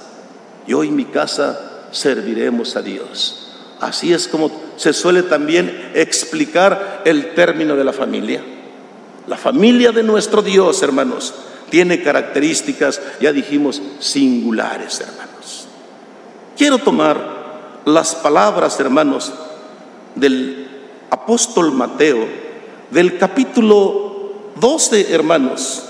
Yo 0.67 0.85
y 0.85 0.91
mi 0.91 1.05
casa 1.07 1.87
serviremos 1.91 2.77
a 2.77 2.83
Dios. 2.83 3.49
Así 3.81 4.13
es 4.13 4.29
como 4.29 4.51
se 4.77 4.93
suele 4.93 5.23
también 5.23 5.91
explicar 5.95 7.03
el 7.05 7.35
término 7.35 7.75
de 7.77 7.85
la 7.85 7.93
familia. 7.93 8.43
La 9.27 9.37
familia 9.37 9.93
de 9.93 10.03
nuestro 10.03 10.43
Dios, 10.43 10.83
hermanos, 10.83 11.35
tiene 11.71 12.03
características, 12.03 13.01
ya 13.21 13.33
dijimos, 13.33 13.81
singulares, 13.99 15.01
hermanos. 15.01 15.67
Quiero 16.57 16.79
tomar 16.79 17.81
las 17.85 18.15
palabras, 18.15 18.79
hermanos, 18.79 19.33
del 20.15 20.69
apóstol 21.11 21.73
Mateo, 21.73 22.29
del 22.91 23.19
capítulo 23.19 24.53
12, 24.61 25.13
hermanos, 25.13 25.85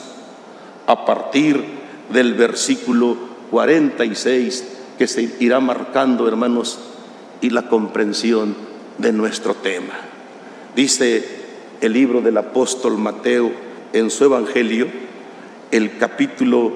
a 0.86 1.04
partir 1.04 1.64
del 2.10 2.34
versículo 2.34 3.31
46, 3.52 4.64
que 4.98 5.06
se 5.06 5.28
irá 5.38 5.60
marcando, 5.60 6.26
hermanos, 6.26 6.78
y 7.42 7.50
la 7.50 7.68
comprensión 7.68 8.56
de 8.96 9.12
nuestro 9.12 9.52
tema. 9.54 9.92
Dice 10.74 11.22
el 11.82 11.92
libro 11.92 12.22
del 12.22 12.38
apóstol 12.38 12.96
Mateo 12.96 13.52
en 13.92 14.10
su 14.10 14.24
Evangelio, 14.24 14.88
el 15.70 15.98
capítulo 15.98 16.72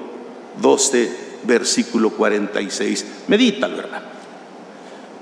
12, 0.61 1.11
versículo 1.45 2.11
46. 2.11 3.05
Medítalo, 3.27 3.79
hermano. 3.79 4.05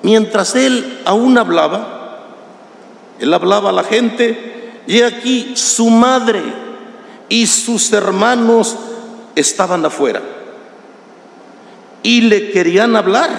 Mientras 0.04 0.56
él 0.56 1.00
aún 1.06 1.38
hablaba, 1.38 2.36
él 3.18 3.34
hablaba 3.34 3.70
a 3.70 3.74
la 3.74 3.86
gente, 3.86 4.82
y 4.88 5.02
aquí 5.04 5.54
su 5.56 5.90
madre 5.90 6.42
y 7.30 7.48
sus 7.48 7.94
hermanos 7.94 8.76
estaban 9.36 9.86
afuera 9.86 10.35
y 12.06 12.22
le 12.22 12.52
querían 12.52 12.96
hablar. 12.96 13.32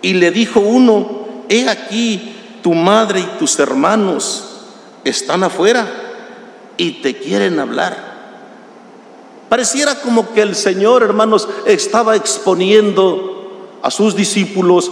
Y 0.00 0.14
le 0.14 0.30
dijo 0.30 0.60
uno, 0.60 1.44
he 1.50 1.68
aquí, 1.68 2.34
tu 2.62 2.72
madre 2.72 3.20
y 3.20 3.38
tus 3.38 3.58
hermanos 3.58 4.62
están 5.04 5.44
afuera 5.44 5.86
y 6.78 7.02
te 7.02 7.14
quieren 7.18 7.60
hablar. 7.60 8.14
Pareciera 9.50 10.00
como 10.00 10.32
que 10.32 10.40
el 10.40 10.54
Señor, 10.54 11.02
hermanos, 11.02 11.46
estaba 11.66 12.16
exponiendo 12.16 13.78
a 13.82 13.90
sus 13.90 14.16
discípulos, 14.16 14.90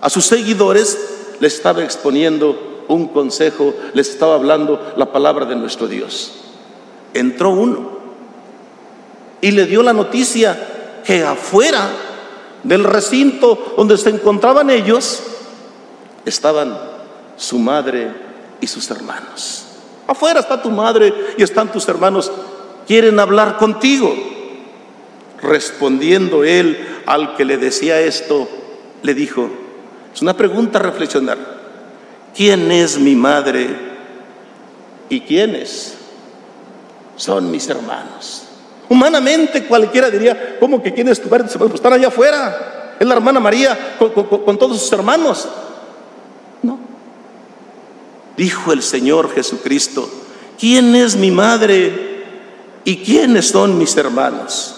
a 0.00 0.08
sus 0.08 0.24
seguidores, 0.24 0.98
les 1.38 1.52
estaba 1.52 1.84
exponiendo 1.84 2.84
un 2.88 3.08
consejo, 3.08 3.74
les 3.92 4.08
estaba 4.08 4.36
hablando 4.36 4.94
la 4.96 5.12
palabra 5.12 5.44
de 5.44 5.56
nuestro 5.56 5.86
Dios. 5.86 6.32
Entró 7.12 7.50
uno 7.50 7.90
y 9.42 9.50
le 9.50 9.66
dio 9.66 9.82
la 9.82 9.92
noticia 9.92 10.72
que 11.04 11.22
afuera 11.24 11.90
del 12.62 12.84
recinto 12.84 13.74
donde 13.76 13.98
se 13.98 14.10
encontraban 14.10 14.70
ellos, 14.70 15.22
estaban 16.24 16.78
su 17.36 17.58
madre 17.58 18.12
y 18.60 18.66
sus 18.66 18.90
hermanos. 18.90 19.66
Afuera 20.06 20.40
está 20.40 20.60
tu 20.62 20.70
madre 20.70 21.12
y 21.36 21.42
están 21.42 21.72
tus 21.72 21.88
hermanos. 21.88 22.30
Quieren 22.86 23.18
hablar 23.18 23.56
contigo. 23.56 24.14
Respondiendo 25.40 26.44
él 26.44 27.02
al 27.06 27.34
que 27.34 27.44
le 27.44 27.56
decía 27.56 28.00
esto, 28.00 28.48
le 29.02 29.14
dijo, 29.14 29.50
es 30.14 30.22
una 30.22 30.36
pregunta 30.36 30.78
a 30.78 30.82
reflexionar. 30.82 31.38
¿Quién 32.34 32.70
es 32.70 32.98
mi 32.98 33.16
madre 33.16 33.68
y 35.08 35.20
quiénes 35.22 35.96
son 37.16 37.50
mis 37.50 37.68
hermanos? 37.68 38.44
Humanamente 38.92 39.64
cualquiera 39.64 40.10
diría, 40.10 40.58
¿cómo 40.60 40.82
que 40.82 40.92
quién 40.92 41.08
es 41.08 41.18
tu 41.18 41.30
padre? 41.30 41.46
Pues 41.50 41.72
están 41.72 41.94
allá 41.94 42.08
afuera. 42.08 42.96
Es 43.00 43.06
la 43.06 43.14
hermana 43.14 43.40
María 43.40 43.96
con, 43.98 44.58
todos 44.58 44.82
sus 44.82 44.92
hermanos. 44.92 45.48
No. 46.60 46.78
Dijo 48.36 48.70
el 48.70 48.82
Señor 48.82 49.34
Jesucristo, 49.34 50.10
¿quién 50.60 50.94
es 50.94 51.16
mi 51.16 51.30
madre 51.30 52.26
y 52.84 52.98
quiénes 52.98 53.48
son 53.48 53.78
mis 53.78 53.96
hermanos? 53.96 54.74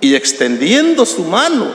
Y 0.00 0.14
extendiendo 0.14 1.04
su 1.04 1.24
mano, 1.24 1.66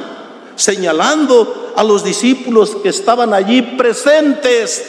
señalando 0.55 1.73
a 1.75 1.83
los 1.83 2.05
discípulos 2.05 2.77
que 2.81 2.87
estaban 2.87 3.33
allí 3.33 3.61
presentes, 3.61 4.85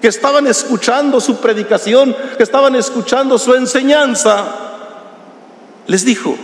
que 0.00 0.08
estaban 0.08 0.46
escuchando 0.46 1.20
su 1.20 1.36
predicación, 1.36 2.16
que 2.38 2.42
estaban 2.42 2.74
escuchando 2.74 3.38
su 3.38 3.54
enseñanza, 3.54 4.69
les 5.86 6.04
dijo, 6.04 6.36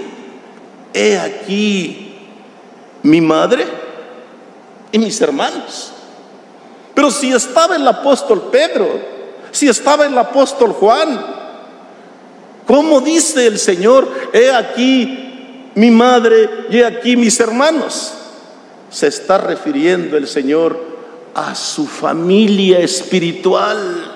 he 0.92 1.18
aquí 1.18 2.18
mi 3.02 3.20
madre 3.20 3.66
y 4.92 4.98
mis 4.98 5.20
hermanos. 5.20 5.92
Pero 6.94 7.10
si 7.10 7.30
estaba 7.32 7.76
el 7.76 7.86
apóstol 7.86 8.48
Pedro, 8.50 8.88
si 9.50 9.68
estaba 9.68 10.06
el 10.06 10.16
apóstol 10.16 10.72
Juan, 10.72 11.24
¿cómo 12.66 13.00
dice 13.00 13.46
el 13.46 13.58
Señor, 13.58 14.08
he 14.32 14.50
aquí 14.50 15.70
mi 15.74 15.90
madre 15.90 16.48
y 16.70 16.78
he 16.78 16.84
aquí 16.86 17.16
mis 17.16 17.38
hermanos? 17.38 18.14
Se 18.90 19.08
está 19.08 19.38
refiriendo 19.38 20.16
el 20.16 20.26
Señor 20.26 20.80
a 21.34 21.54
su 21.54 21.86
familia 21.86 22.78
espiritual. 22.78 24.12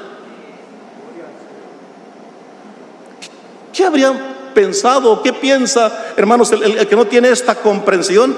¿Qué 3.74 3.84
habría 3.84 4.29
qué 5.22 5.32
piensa, 5.32 6.12
hermanos, 6.16 6.52
el, 6.52 6.86
que 6.86 6.96
no 6.96 7.06
tiene 7.06 7.30
esta 7.30 7.54
comprensión, 7.54 8.36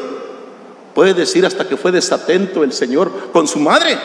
puede 0.94 1.14
decir 1.14 1.44
hasta 1.46 1.66
que 1.66 1.76
fue 1.76 1.92
desatento 1.92 2.62
el 2.62 2.72
Señor 2.72 3.30
con 3.32 3.46
su 3.46 3.58
madre. 3.58 3.98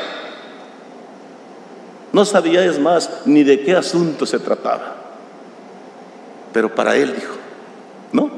No 2.14 2.26
sabía, 2.26 2.66
es 2.66 2.80
más, 2.80 3.10
ni 3.26 3.44
de 3.44 3.62
qué 3.62 3.76
asunto 3.76 4.26
se 4.26 4.40
trataba. 4.40 4.96
Pero 6.54 6.74
para 6.74 6.96
él 6.96 7.14
dijo, 7.14 7.36
no, 8.12 8.32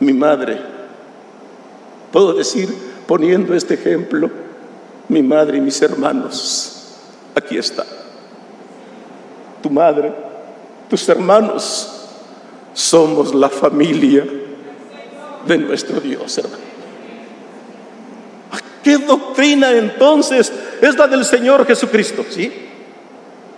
mi 0.00 0.12
madre, 0.12 0.60
puedo 2.10 2.32
decir, 2.32 2.68
poniendo 3.06 3.54
este 3.54 3.74
ejemplo, 3.74 4.30
mi 5.08 5.22
madre 5.22 5.58
y 5.58 5.60
mis 5.60 5.80
hermanos, 5.82 6.96
aquí 7.34 7.58
está. 7.58 7.84
Tu 9.62 9.70
madre, 9.70 10.12
tus 10.88 11.08
hermanos, 11.08 11.93
somos 12.74 13.34
la 13.34 13.48
familia 13.48 14.26
de 15.46 15.58
nuestro 15.58 16.00
Dios, 16.00 16.36
hermano. 16.36 16.64
¿Qué 18.82 18.98
doctrina 18.98 19.72
entonces 19.72 20.52
es 20.82 20.98
la 20.98 21.06
del 21.06 21.24
Señor 21.24 21.64
Jesucristo? 21.66 22.26
¿Sí? 22.28 22.52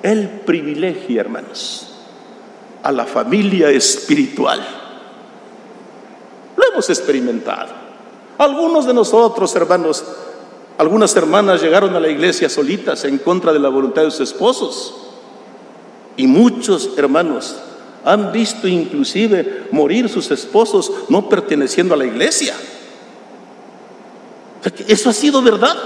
El 0.03 0.29
privilegio, 0.29 1.21
hermanos, 1.21 1.95
a 2.83 2.93
la 2.93 3.07
familia 3.07 3.71
espiritual. 3.71 4.65
Lo 6.57 6.73
hemos 6.73 6.89
experimentado. 6.91 7.71
Algunos 8.39 8.87
de 8.87 8.95
nosotros, 8.95 9.57
hermanos, 9.57 10.05
algunas 10.79 11.17
hermanas 11.17 11.63
llegaron 11.63 11.97
a 11.97 12.01
la 12.01 12.09
iglesia 12.09 12.49
solitas 12.49 13.05
en 13.05 13.19
contra 13.19 13.53
de 13.53 13.59
la 13.59 13.71
voluntad 13.71 14.03
de 14.03 14.11
sus 14.13 14.21
esposos. 14.21 14.95
Y 16.17 16.27
muchos 16.27 16.91
hermanos 16.97 17.57
han 18.07 18.31
visto 18.31 18.69
inclusive 18.69 19.67
morir 19.73 20.09
sus 20.09 20.31
esposos 20.31 20.93
no 21.09 21.29
perteneciendo 21.29 21.93
a 21.93 21.97
la 21.97 22.07
iglesia. 22.07 22.55
Eso 24.87 25.11
ha 25.11 25.13
sido 25.13 25.43
verdad. 25.43 25.77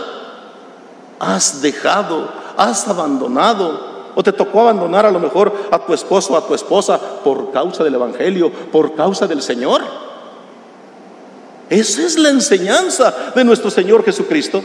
Has 1.18 1.62
dejado, 1.62 2.30
has 2.58 2.86
abandonado, 2.86 4.12
o 4.14 4.22
te 4.22 4.32
tocó 4.32 4.60
abandonar 4.60 5.06
a 5.06 5.10
lo 5.10 5.18
mejor 5.18 5.50
a 5.70 5.78
tu 5.78 5.94
esposo 5.94 6.36
a 6.36 6.46
tu 6.46 6.54
esposa 6.54 7.00
por 7.24 7.52
causa 7.52 7.84
del 7.84 7.94
Evangelio, 7.94 8.52
por 8.70 8.94
causa 8.94 9.26
del 9.26 9.40
Señor. 9.40 9.80
Esa 11.70 12.02
es 12.02 12.18
la 12.18 12.28
enseñanza 12.28 13.32
de 13.34 13.44
nuestro 13.44 13.70
Señor 13.70 14.04
Jesucristo. 14.04 14.62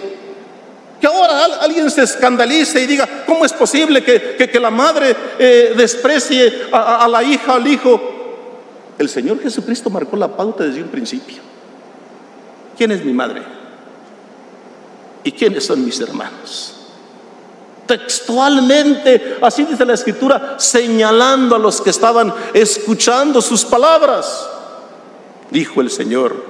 Que 1.06 1.10
ahora 1.10 1.46
alguien 1.62 1.91
se 1.91 2.02
escandalice 2.02 2.82
y 2.82 2.88
diga, 2.88 3.08
¿cómo 3.28 3.46
es 3.46 3.54
posible 3.54 4.04
que, 4.04 4.60
la 4.60 4.72
madre 4.72 5.15
eh, 5.38 5.76
desprecie 5.78 6.63
a, 6.72 7.08
la 7.08 7.22
hija, 7.22 7.54
al 7.54 7.68
hijo? 7.68 8.02
El 8.98 9.08
Señor 9.08 9.39
Jesucristo 9.39 9.91
marcó 9.91 10.18
la 10.18 10.36
pauta 10.36 10.63
desde 10.63 10.82
un 10.82 10.88
principio. 10.88 11.44
¿Quién 12.76 12.89
es 12.89 13.06
mi 13.06 13.13
madre? 13.13 13.44
¿Y 15.24 15.32
quiénes 15.32 15.63
son 15.63 15.86
mis 15.86 16.00
hermanos? 16.00 16.76
Textualmente, 17.86 19.38
así 19.44 19.63
dice 19.63 19.86
la 19.86 19.94
escritura, 19.94 20.56
señalando 20.58 21.56
a 21.56 21.60
los 21.60 21.82
que 21.82 21.91
estaban 21.91 22.34
escuchando 22.52 23.44
sus 23.44 23.63
palabras. 23.63 24.50
Dijo 25.52 25.82
el 25.82 25.91
Señor, 25.91 26.44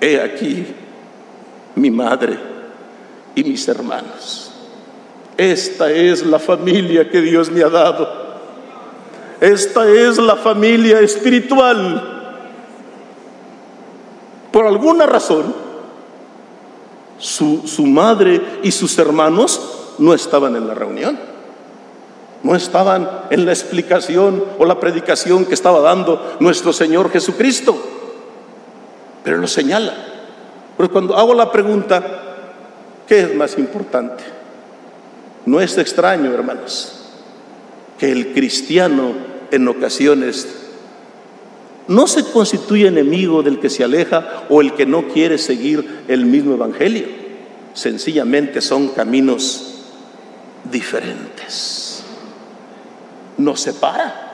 he 0.00 0.18
aquí 0.18 0.66
mi 1.74 1.90
madre 1.90 2.56
y 3.38 3.44
mis 3.44 3.68
hermanos. 3.68 4.50
Esta 5.36 5.92
es 5.92 6.26
la 6.26 6.40
familia 6.40 7.08
que 7.08 7.20
Dios 7.20 7.50
me 7.50 7.62
ha 7.62 7.68
dado. 7.68 8.08
Esta 9.40 9.88
es 9.88 10.18
la 10.18 10.34
familia 10.34 10.98
espiritual. 10.98 12.34
Por 14.50 14.66
alguna 14.66 15.06
razón, 15.06 15.54
su, 17.18 17.62
su, 17.68 17.86
madre 17.86 18.40
y 18.64 18.72
sus 18.72 18.98
hermanos 18.98 19.94
no 19.98 20.14
estaban 20.14 20.56
en 20.56 20.66
la 20.66 20.74
reunión. 20.74 21.16
No 22.42 22.56
estaban 22.56 23.08
en 23.30 23.46
la 23.46 23.52
explicación 23.52 24.44
o 24.58 24.64
la 24.64 24.80
predicación 24.80 25.44
que 25.44 25.54
estaba 25.54 25.80
dando 25.80 26.36
nuestro 26.40 26.72
Señor 26.72 27.12
Jesucristo. 27.12 27.76
Pero 29.22 29.36
lo 29.36 29.46
señala. 29.46 29.94
Pero 30.76 30.90
cuando 30.90 31.16
hago 31.16 31.34
la 31.34 31.52
pregunta, 31.52 32.27
¿qué 33.08 33.22
es 33.22 33.34
más 33.34 33.58
importante? 33.58 34.22
No 35.46 35.60
es 35.60 35.76
extraño, 35.78 36.32
hermanos, 36.32 36.92
que 37.98 38.12
el 38.12 38.32
cristiano 38.32 39.14
en 39.50 39.66
ocasiones 39.66 40.46
no 41.88 42.06
se 42.06 42.22
constituye 42.24 42.86
enemigo 42.86 43.42
del 43.42 43.58
que 43.58 43.70
se 43.70 43.82
aleja 43.82 44.44
o 44.50 44.60
el 44.60 44.74
que 44.74 44.84
no 44.84 45.08
quiere 45.08 45.38
seguir 45.38 46.04
el 46.06 46.26
mismo 46.26 46.54
evangelio. 46.54 47.06
Sencillamente 47.72 48.60
son 48.60 48.88
caminos 48.88 49.86
diferentes. 50.70 52.02
Nos 53.38 53.60
separa. 53.60 54.26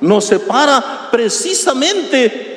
Nos 0.00 0.24
separa 0.24 1.08
precisamente 1.12 2.53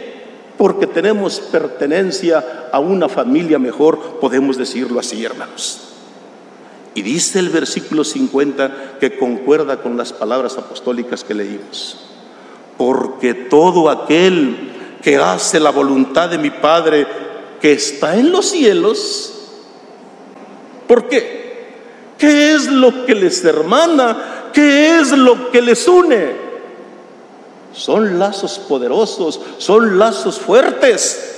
porque 0.58 0.88
tenemos 0.88 1.39
pertenencia 1.39 2.70
a 2.72 2.80
una 2.80 3.08
familia 3.08 3.60
mejor, 3.60 4.20
podemos 4.20 4.58
decirlo 4.58 5.00
así, 5.00 5.24
hermanos. 5.24 5.82
Y 6.96 7.04
dice 7.04 7.39
el 7.39 7.50
versículo 7.50 8.04
50 8.04 8.98
que 9.00 9.17
concuerda 9.17 9.78
con 9.78 9.98
las 9.98 10.13
palabras 10.13 10.58
apostólicas 10.58 11.24
que 11.24 11.36
leímos. 11.36 11.98
Porque 12.76 13.34
todo 13.36 13.89
aquel 13.89 14.72
que 15.04 15.17
hace 15.17 15.60
la 15.60 15.70
voluntad 15.70 16.30
de 16.30 16.39
mi 16.39 16.50
Padre 16.50 17.06
que 17.62 17.74
está 17.74 18.17
en 18.17 18.32
los 18.32 18.50
cielos, 18.50 19.34
¿por 20.88 21.08
qué? 21.08 21.38
¿Qué 22.17 22.54
es 22.54 22.67
lo 22.67 23.06
que 23.06 23.13
les 23.13 23.46
hermana? 23.46 24.50
¿Qué 24.52 24.98
es 24.98 25.12
lo 25.12 25.52
que 25.52 25.62
les 25.62 25.88
une? 25.88 26.46
Son 27.78 28.20
lazos 28.20 28.60
poderosos, 28.60 29.40
son 29.58 29.98
lazos 29.98 30.40
fuertes 30.40 31.36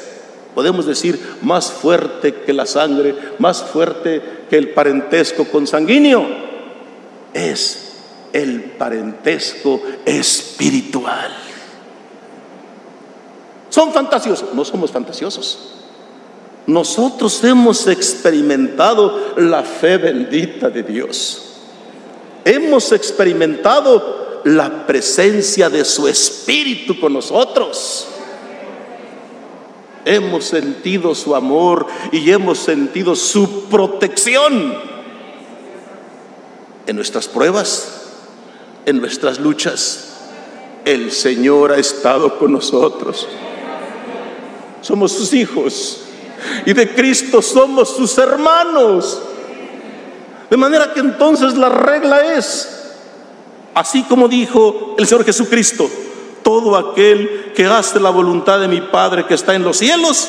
podemos 0.59 0.85
decir, 0.85 1.37
más 1.41 1.71
fuerte 1.71 2.33
que 2.33 2.51
la 2.51 2.65
sangre, 2.65 3.15
más 3.37 3.63
fuerte 3.63 4.21
que 4.49 4.57
el 4.57 4.71
parentesco 4.71 5.45
consanguíneo, 5.45 6.27
es 7.33 7.93
el 8.33 8.63
parentesco 8.63 9.81
espiritual. 10.05 11.31
¿Son 13.69 13.93
fantasiosos? 13.93 14.53
No 14.53 14.65
somos 14.65 14.91
fantasiosos. 14.91 15.75
Nosotros 16.67 17.43
hemos 17.43 17.87
experimentado 17.87 19.35
la 19.37 19.63
fe 19.63 19.97
bendita 19.97 20.69
de 20.69 20.83
Dios. 20.83 21.53
Hemos 22.43 22.91
experimentado 22.91 24.28
la 24.45 24.85
presencia 24.87 25.69
de 25.69 25.85
su 25.85 26.07
Espíritu 26.07 26.99
con 26.99 27.13
nosotros. 27.13 28.07
Hemos 30.05 30.45
sentido 30.45 31.13
su 31.13 31.35
amor 31.35 31.87
y 32.11 32.31
hemos 32.31 32.59
sentido 32.59 33.15
su 33.15 33.65
protección 33.65 34.75
en 36.87 36.95
nuestras 36.95 37.27
pruebas, 37.27 38.13
en 38.85 38.99
nuestras 38.99 39.39
luchas. 39.39 40.05
El 40.85 41.11
Señor 41.11 41.71
ha 41.71 41.77
estado 41.77 42.39
con 42.39 42.53
nosotros. 42.53 43.27
Somos 44.81 45.11
sus 45.11 45.33
hijos 45.33 46.01
y 46.65 46.73
de 46.73 46.93
Cristo 46.95 47.41
somos 47.41 47.95
sus 47.95 48.17
hermanos. 48.17 49.21
De 50.49 50.57
manera 50.57 50.93
que 50.93 50.99
entonces 50.99 51.55
la 51.55 51.69
regla 51.69 52.35
es, 52.35 52.78
así 53.79 54.03
como 54.03 54.27
dijo 54.27 54.95
el 54.97 55.07
Señor 55.07 55.23
Jesucristo, 55.23 55.89
todo 56.43 56.75
aquel 56.75 57.53
que 57.55 57.65
hace 57.65 57.97
la 58.01 58.09
voluntad 58.09 58.59
de 58.59 58.67
mi 58.67 58.81
Padre 58.81 59.25
que 59.25 59.35
está 59.35 59.55
en 59.55 59.63
los 59.63 59.77
cielos, 59.77 60.27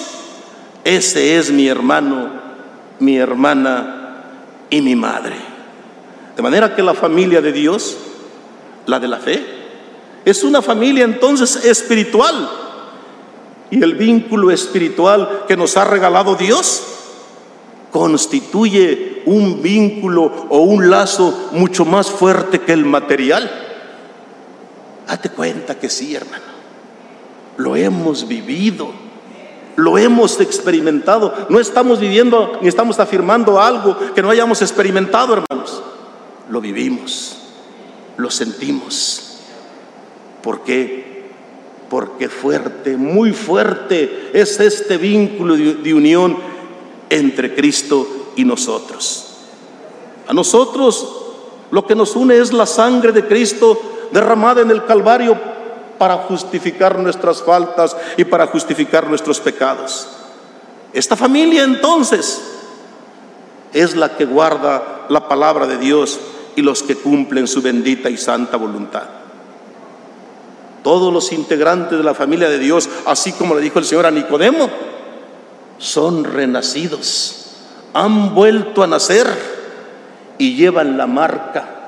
ese 0.84 1.36
es 1.36 1.50
mi 1.50 1.66
hermano, 1.66 2.30
mi 3.00 3.16
hermana 3.16 4.22
y 4.70 4.80
mi 4.80 4.94
madre. 4.94 5.34
De 6.36 6.42
manera 6.42 6.76
que 6.76 6.82
la 6.82 6.94
familia 6.94 7.40
de 7.40 7.50
Dios, 7.50 7.96
la 8.86 9.00
de 9.00 9.08
la 9.08 9.18
fe, 9.18 9.44
es 10.24 10.44
una 10.44 10.62
familia 10.62 11.02
entonces 11.02 11.64
espiritual. 11.64 12.48
Y 13.72 13.82
el 13.82 13.94
vínculo 13.94 14.52
espiritual 14.52 15.42
que 15.48 15.56
nos 15.56 15.76
ha 15.76 15.84
regalado 15.84 16.36
Dios 16.36 16.84
constituye 17.90 19.22
un 19.26 19.62
vínculo 19.62 20.46
o 20.48 20.60
un 20.60 20.90
lazo 20.90 21.50
mucho 21.52 21.84
más 21.84 22.10
fuerte 22.10 22.60
que 22.60 22.72
el 22.72 22.84
material. 22.84 23.50
Date 25.06 25.30
cuenta 25.30 25.78
que 25.78 25.88
sí, 25.88 26.14
hermano. 26.14 26.44
Lo 27.56 27.76
hemos 27.76 28.26
vivido. 28.28 28.92
Lo 29.76 29.98
hemos 29.98 30.40
experimentado. 30.40 31.46
No 31.48 31.58
estamos 31.58 32.00
viviendo 32.00 32.58
ni 32.60 32.68
estamos 32.68 33.00
afirmando 33.00 33.60
algo 33.60 33.96
que 34.14 34.22
no 34.22 34.30
hayamos 34.30 34.62
experimentado, 34.62 35.34
hermanos. 35.34 35.82
Lo 36.48 36.60
vivimos. 36.60 37.38
Lo 38.16 38.30
sentimos. 38.30 39.38
¿Por 40.42 40.62
qué? 40.62 41.24
Porque 41.88 42.28
fuerte, 42.28 42.96
muy 42.96 43.32
fuerte 43.32 44.30
es 44.32 44.60
este 44.60 44.96
vínculo 44.96 45.56
de 45.56 45.92
unión 45.92 46.49
entre 47.10 47.54
Cristo 47.54 48.06
y 48.36 48.44
nosotros. 48.44 49.26
A 50.26 50.32
nosotros 50.32 51.16
lo 51.70 51.86
que 51.86 51.94
nos 51.94 52.16
une 52.16 52.38
es 52.38 52.52
la 52.52 52.66
sangre 52.66 53.12
de 53.12 53.26
Cristo 53.26 53.78
derramada 54.12 54.62
en 54.62 54.70
el 54.70 54.84
Calvario 54.84 55.38
para 55.98 56.16
justificar 56.16 56.98
nuestras 56.98 57.42
faltas 57.42 57.96
y 58.16 58.24
para 58.24 58.46
justificar 58.46 59.06
nuestros 59.06 59.40
pecados. 59.40 60.08
Esta 60.92 61.16
familia 61.16 61.62
entonces 61.62 62.40
es 63.72 63.94
la 63.94 64.16
que 64.16 64.24
guarda 64.24 65.06
la 65.08 65.28
palabra 65.28 65.66
de 65.66 65.78
Dios 65.78 66.18
y 66.56 66.62
los 66.62 66.82
que 66.82 66.96
cumplen 66.96 67.46
su 67.46 67.62
bendita 67.62 68.10
y 68.10 68.16
santa 68.16 68.56
voluntad. 68.56 69.04
Todos 70.82 71.12
los 71.12 71.32
integrantes 71.32 71.98
de 71.98 72.04
la 72.04 72.14
familia 72.14 72.48
de 72.48 72.58
Dios, 72.58 72.88
así 73.06 73.32
como 73.32 73.54
le 73.54 73.60
dijo 73.60 73.78
el 73.78 73.84
Señor 73.84 74.06
a 74.06 74.10
Nicodemo, 74.10 74.70
son 75.80 76.24
renacidos, 76.24 77.46
han 77.94 78.34
vuelto 78.34 78.84
a 78.84 78.86
nacer 78.86 79.26
y 80.38 80.54
llevan 80.54 80.96
la 80.96 81.08
marca 81.08 81.80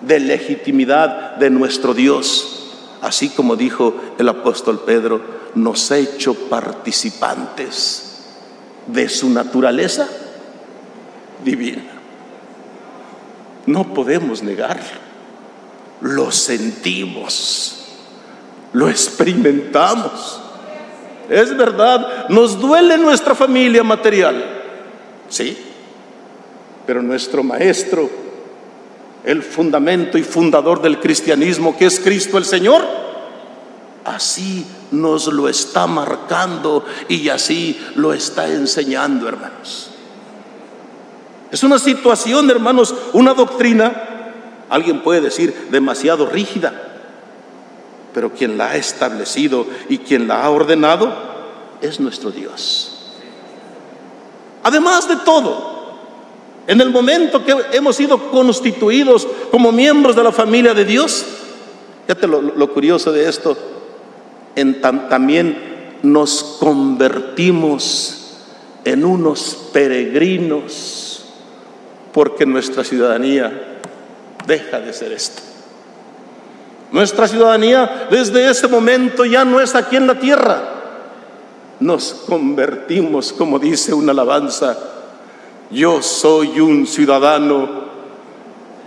de 0.00 0.20
legitimidad 0.20 1.36
de 1.36 1.50
nuestro 1.50 1.92
Dios. 1.92 2.70
Así 3.02 3.28
como 3.30 3.56
dijo 3.56 3.94
el 4.18 4.28
apóstol 4.28 4.82
Pedro, 4.86 5.20
nos 5.56 5.90
ha 5.90 5.98
hecho 5.98 6.34
participantes 6.34 8.20
de 8.86 9.08
su 9.08 9.28
naturaleza 9.28 10.08
divina. 11.44 11.82
No 13.66 13.92
podemos 13.92 14.42
negarlo. 14.42 15.02
Lo 16.00 16.30
sentimos, 16.30 17.86
lo 18.72 18.88
experimentamos. 18.88 20.41
Es 21.32 21.56
verdad, 21.56 22.28
nos 22.28 22.60
duele 22.60 22.98
nuestra 22.98 23.34
familia 23.34 23.82
material, 23.82 24.44
sí, 25.30 25.56
pero 26.86 27.00
nuestro 27.00 27.42
maestro 27.42 28.10
el 29.24 29.42
fundamento 29.42 30.18
y 30.18 30.24
fundador 30.24 30.82
del 30.82 31.00
cristianismo, 31.00 31.74
que 31.78 31.86
es 31.86 32.00
Cristo 32.00 32.36
el 32.36 32.44
Señor, 32.44 32.84
así 34.04 34.66
nos 34.90 35.26
lo 35.28 35.48
está 35.48 35.86
marcando 35.86 36.84
y 37.08 37.30
así 37.30 37.80
lo 37.94 38.12
está 38.12 38.48
enseñando, 38.48 39.26
hermanos. 39.26 39.88
Es 41.50 41.62
una 41.62 41.78
situación, 41.78 42.50
hermanos, 42.50 42.94
una 43.14 43.32
doctrina, 43.32 44.32
alguien 44.68 45.00
puede 45.00 45.22
decir, 45.22 45.68
demasiado 45.70 46.26
rígida. 46.26 46.91
Pero 48.12 48.32
quien 48.32 48.58
la 48.58 48.70
ha 48.70 48.76
establecido 48.76 49.66
y 49.88 49.98
quien 49.98 50.28
la 50.28 50.42
ha 50.42 50.50
ordenado 50.50 51.12
es 51.80 52.00
nuestro 52.00 52.30
Dios. 52.30 52.92
Además 54.62 55.08
de 55.08 55.16
todo, 55.16 55.72
en 56.66 56.80
el 56.80 56.90
momento 56.90 57.44
que 57.44 57.56
hemos 57.72 57.96
sido 57.96 58.30
constituidos 58.30 59.26
como 59.50 59.72
miembros 59.72 60.14
de 60.14 60.22
la 60.22 60.32
familia 60.32 60.74
de 60.74 60.84
Dios, 60.84 61.24
fíjate 62.06 62.28
lo, 62.28 62.72
curioso 62.72 63.12
de 63.12 63.28
esto, 63.28 63.56
en 64.54 64.80
también 64.80 65.98
nos 66.02 66.58
convertimos 66.60 68.18
en 68.84 69.04
unos 69.04 69.70
peregrinos 69.72 71.24
porque 72.12 72.46
nuestra 72.46 72.84
ciudadanía 72.84 73.80
deja 74.46 74.80
de 74.80 74.92
ser 74.92 75.12
esto. 75.12 75.51
Nuestra 76.92 77.26
ciudadanía 77.26 78.06
desde 78.10 78.50
ese 78.50 78.68
momento 78.68 79.24
ya 79.24 79.46
no 79.46 79.60
es 79.60 79.74
aquí 79.74 79.96
en 79.96 80.06
la 80.06 80.18
tierra. 80.18 80.60
Nos 81.80 82.12
convertimos, 82.28 83.32
como 83.32 83.58
dice 83.58 83.94
una 83.94 84.12
alabanza, 84.12 84.76
yo 85.70 86.02
soy 86.02 86.60
un 86.60 86.86
ciudadano 86.86 87.66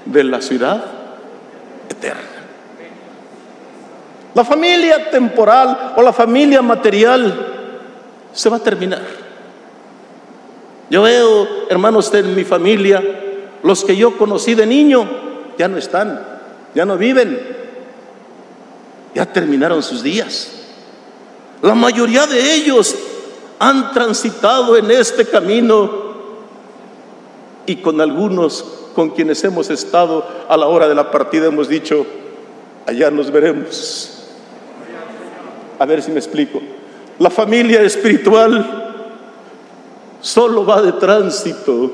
de 0.05 0.23
la 0.23 0.39
ciudad 0.39 0.85
eterna. 1.89 2.21
La 4.35 4.45
familia 4.45 5.09
temporal 5.09 5.93
o 5.97 6.01
la 6.03 6.13
familia 6.13 6.61
material 6.61 7.53
se 8.31 8.49
va 8.49 8.57
a 8.57 8.63
terminar. 8.63 9.01
Yo 10.91 11.01
veo, 11.01 11.47
hermanos, 11.69 12.13
en 12.13 12.35
mi 12.35 12.43
familia, 12.43 13.01
los 13.63 13.83
que 13.83 13.95
yo 13.95 14.15
conocí 14.15 14.53
de 14.53 14.67
niño, 14.67 15.09
ya 15.57 15.67
no 15.67 15.77
están, 15.77 16.21
ya 16.75 16.85
no 16.85 16.97
viven, 16.97 17.54
ya 19.15 19.25
terminaron 19.25 19.81
sus 19.81 20.03
días. 20.03 20.51
La 21.61 21.73
mayoría 21.73 22.27
de 22.27 22.53
ellos 22.53 22.93
han 23.57 23.93
transitado 23.93 24.77
en 24.77 24.91
este 24.91 25.25
camino 25.25 26.05
y 27.65 27.77
con 27.77 28.01
algunos 28.01 28.63
con 28.93 29.09
quienes 29.09 29.43
hemos 29.43 29.69
estado 29.69 30.25
a 30.47 30.55
la 30.57 30.67
hora 30.67 30.87
de 30.87 30.95
la 30.95 31.09
partida 31.11 31.47
hemos 31.47 31.67
dicho, 31.67 32.05
allá 32.85 33.09
nos 33.09 33.31
veremos. 33.31 34.11
A 35.79 35.85
ver 35.85 36.01
si 36.01 36.11
me 36.11 36.19
explico. 36.19 36.61
La 37.17 37.29
familia 37.29 37.81
espiritual 37.81 38.93
solo 40.21 40.65
va 40.65 40.81
de 40.81 40.91
tránsito 40.93 41.91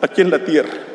aquí 0.00 0.22
en 0.22 0.30
la 0.30 0.44
tierra. 0.44 0.93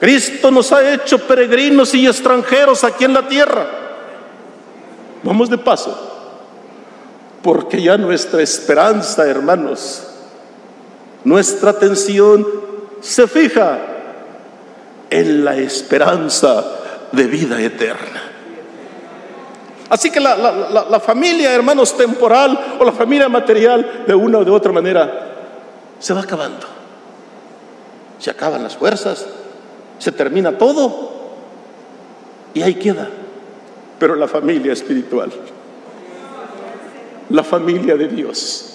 Cristo 0.00 0.50
nos 0.50 0.72
ha 0.72 0.94
hecho 0.94 1.18
peregrinos 1.18 1.94
y 1.94 2.06
extranjeros 2.06 2.82
aquí 2.84 3.04
en 3.04 3.12
la 3.12 3.28
tierra. 3.28 3.66
Vamos 5.22 5.50
de 5.50 5.58
paso, 5.58 5.94
porque 7.42 7.82
ya 7.82 7.98
nuestra 7.98 8.42
esperanza, 8.42 9.28
hermanos, 9.28 10.02
nuestra 11.22 11.70
atención 11.70 12.46
se 13.02 13.28
fija 13.28 13.78
en 15.10 15.44
la 15.44 15.56
esperanza 15.56 16.64
de 17.12 17.26
vida 17.26 17.60
eterna. 17.60 18.22
Así 19.90 20.10
que 20.10 20.20
la, 20.20 21.00
familia, 21.04 21.52
hermanos, 21.52 21.96
temporal 21.96 22.76
o 22.78 22.84
la 22.84 22.92
familia 22.92 23.28
material, 23.28 24.04
de 24.06 24.14
una 24.14 24.38
o 24.38 24.44
de 24.44 24.50
otra 24.50 24.72
manera, 24.72 25.34
se 25.98 26.14
va 26.14 26.20
acabando. 26.20 26.66
Se 28.18 28.30
acaban 28.30 28.62
las 28.62 28.76
fuerzas, 28.76 29.26
se 30.00 30.10
termina 30.10 30.58
todo 30.58 31.12
y 32.52 32.62
ahí 32.62 32.74
queda. 32.74 33.08
Pero 34.00 34.16
la 34.16 34.26
familia 34.26 34.72
espiritual, 34.72 35.30
la 37.28 37.44
familia 37.44 37.94
de 37.94 38.08
Dios, 38.08 38.70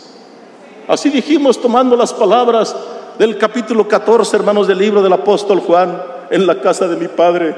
Así 0.88 1.10
dijimos 1.10 1.60
tomando 1.60 1.96
las 1.96 2.14
palabras 2.14 2.76
del 3.18 3.38
capítulo 3.38 3.88
14, 3.88 4.36
hermanos, 4.36 4.68
del 4.68 4.78
libro 4.78 5.02
del 5.02 5.14
apóstol 5.14 5.60
Juan, 5.60 6.00
en 6.30 6.46
la 6.46 6.62
casa 6.62 6.88
de 6.88 6.96
mi 6.96 7.08
padre. 7.08 7.56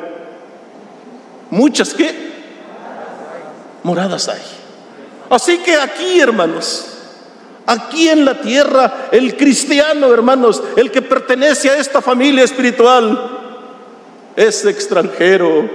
Muchas 1.50 1.94
que 1.94 2.16
moradas 3.84 4.30
hay. 4.30 4.42
Así 5.30 5.58
que 5.58 5.76
aquí, 5.76 6.22
hermanos, 6.22 6.88
aquí 7.66 8.08
en 8.08 8.24
la 8.24 8.40
tierra, 8.40 9.10
el 9.12 9.36
cristiano, 9.36 10.14
hermanos, 10.14 10.64
el 10.78 10.90
que 10.90 11.02
pertenece 11.02 11.70
a 11.70 11.78
esta 11.78 12.02
familia 12.02 12.46
espiritual, 12.46 13.37
es 14.38 14.64
extranjero 14.64 15.70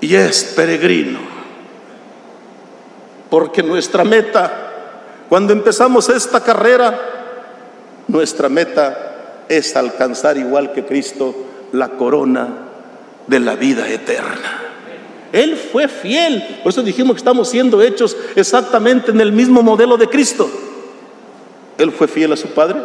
y 0.00 0.14
es 0.14 0.44
peregrino. 0.56 1.18
Porque 3.28 3.62
nuestra 3.62 4.04
meta 4.04 4.68
cuando 5.28 5.52
empezamos 5.52 6.08
esta 6.08 6.42
carrera, 6.42 6.98
nuestra 8.06 8.48
meta 8.48 9.44
es 9.48 9.76
alcanzar 9.76 10.38
igual 10.38 10.72
que 10.72 10.86
Cristo 10.86 11.34
la 11.72 11.90
corona 11.90 12.48
de 13.26 13.38
la 13.38 13.54
vida 13.54 13.86
eterna. 13.90 14.62
Él 15.30 15.56
fue 15.56 15.88
fiel, 15.88 16.60
por 16.62 16.72
eso 16.72 16.82
dijimos 16.82 17.14
que 17.14 17.18
estamos 17.18 17.50
siendo 17.50 17.82
hechos 17.82 18.16
exactamente 18.36 19.10
en 19.10 19.20
el 19.20 19.32
mismo 19.32 19.62
modelo 19.62 19.98
de 19.98 20.08
Cristo. 20.08 20.48
Él 21.76 21.92
fue 21.92 22.08
fiel 22.08 22.32
a 22.32 22.36
su 22.36 22.48
Padre 22.48 22.80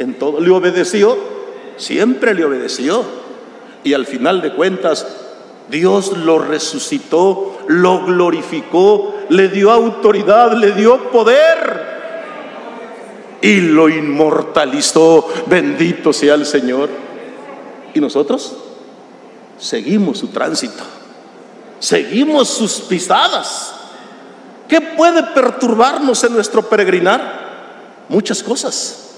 en 0.00 0.14
todo, 0.14 0.40
le 0.40 0.50
obedeció, 0.50 1.16
siempre 1.76 2.34
le 2.34 2.44
obedeció. 2.44 3.21
Y 3.84 3.94
al 3.94 4.06
final 4.06 4.40
de 4.40 4.54
cuentas, 4.54 5.06
Dios 5.68 6.16
lo 6.16 6.38
resucitó, 6.38 7.58
lo 7.68 8.04
glorificó, 8.04 9.14
le 9.28 9.48
dio 9.48 9.70
autoridad, 9.70 10.52
le 10.52 10.72
dio 10.72 11.10
poder 11.10 11.92
y 13.40 13.60
lo 13.60 13.88
inmortalizó. 13.88 15.28
Bendito 15.46 16.12
sea 16.12 16.34
el 16.34 16.46
Señor. 16.46 16.88
Y 17.94 18.00
nosotros 18.00 18.56
seguimos 19.58 20.18
su 20.18 20.28
tránsito, 20.28 20.82
seguimos 21.78 22.48
sus 22.48 22.80
pisadas. 22.82 23.74
¿Qué 24.68 24.80
puede 24.80 25.22
perturbarnos 25.22 26.24
en 26.24 26.32
nuestro 26.32 26.62
peregrinar? 26.62 28.06
Muchas 28.08 28.42
cosas. 28.42 29.10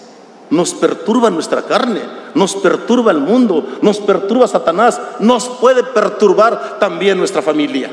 Nos 0.51 0.75
perturba 0.75 1.31
nuestra 1.31 1.63
carne, 1.63 2.01
nos 2.35 2.57
perturba 2.57 3.13
el 3.13 3.19
mundo, 3.19 3.79
nos 3.81 3.99
perturba 4.01 4.49
Satanás, 4.49 5.01
nos 5.21 5.49
puede 5.49 5.83
perturbar 5.83 6.79
también 6.79 7.19
nuestra 7.19 7.43
familia. 7.43 7.91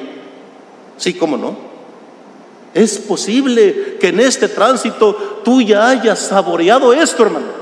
Sí, 0.98 1.14
cómo 1.14 1.38
no. 1.38 1.56
Es 2.74 2.98
posible 3.00 3.98
que 4.00 4.10
en 4.10 4.20
este 4.20 4.48
tránsito 4.48 5.42
tú 5.44 5.62
ya 5.62 5.90
hayas 5.90 6.20
saboreado 6.20 6.94
esto, 6.94 7.24
hermano. 7.24 7.62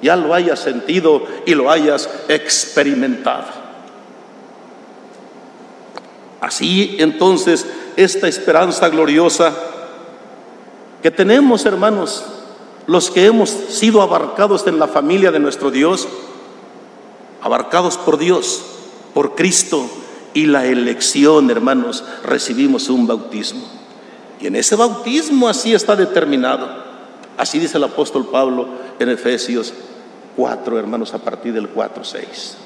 Ya 0.00 0.16
lo 0.16 0.32
hayas 0.32 0.60
sentido 0.60 1.22
y 1.44 1.54
lo 1.54 1.70
hayas 1.70 2.08
experimentado. 2.28 3.60
Así 6.40 6.96
entonces, 6.98 7.66
esta 7.96 8.26
esperanza 8.26 8.88
gloriosa 8.88 9.52
que 11.02 11.10
tenemos, 11.10 11.66
hermanos, 11.66 12.24
los 12.90 13.12
que 13.12 13.26
hemos 13.26 13.50
sido 13.50 14.02
abarcados 14.02 14.66
en 14.66 14.80
la 14.80 14.88
familia 14.88 15.30
de 15.30 15.38
nuestro 15.38 15.70
Dios, 15.70 16.08
abarcados 17.40 17.96
por 17.96 18.18
Dios, 18.18 18.64
por 19.14 19.36
Cristo 19.36 19.88
y 20.34 20.46
la 20.46 20.66
elección, 20.66 21.52
hermanos, 21.52 22.02
recibimos 22.24 22.88
un 22.88 23.06
bautismo. 23.06 23.62
Y 24.40 24.48
en 24.48 24.56
ese 24.56 24.74
bautismo 24.74 25.48
así 25.48 25.72
está 25.72 25.94
determinado. 25.94 26.68
Así 27.38 27.60
dice 27.60 27.78
el 27.78 27.84
apóstol 27.84 28.26
Pablo 28.26 28.66
en 28.98 29.08
Efesios 29.08 29.72
4, 30.36 30.76
hermanos, 30.76 31.14
a 31.14 31.18
partir 31.18 31.52
del 31.52 31.68
4, 31.68 32.02
6. 32.02 32.56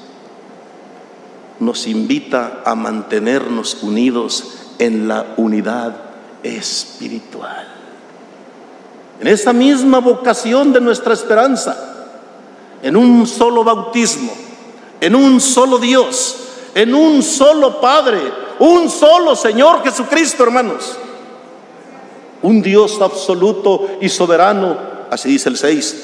Nos 1.59 1.85
invita 1.85 2.63
a 2.65 2.73
mantenernos 2.73 3.77
unidos 3.83 4.55
en 4.79 5.07
la 5.07 5.35
unidad 5.37 5.95
espiritual. 6.41 7.84
En 9.19 9.27
esa 9.27 9.53
misma 9.53 9.99
vocación 9.99 10.73
de 10.73 10.81
nuestra 10.81 11.13
esperanza, 11.13 12.07
en 12.81 12.97
un 12.97 13.25
solo 13.25 13.63
bautismo, 13.63 14.33
en 14.99 15.15
un 15.15 15.39
solo 15.39 15.77
Dios, 15.77 16.37
en 16.73 16.93
un 16.93 17.23
solo 17.23 17.79
Padre, 17.79 18.19
un 18.59 18.89
solo 18.89 19.35
Señor 19.35 19.83
Jesucristo, 19.83 20.43
hermanos 20.43 20.97
un 22.45 22.61
Dios 22.61 23.01
absoluto 23.01 23.97
y 23.99 24.07
soberano, 24.07 24.77
así 25.09 25.29
dice 25.29 25.49
el 25.49 25.57
6, 25.57 25.95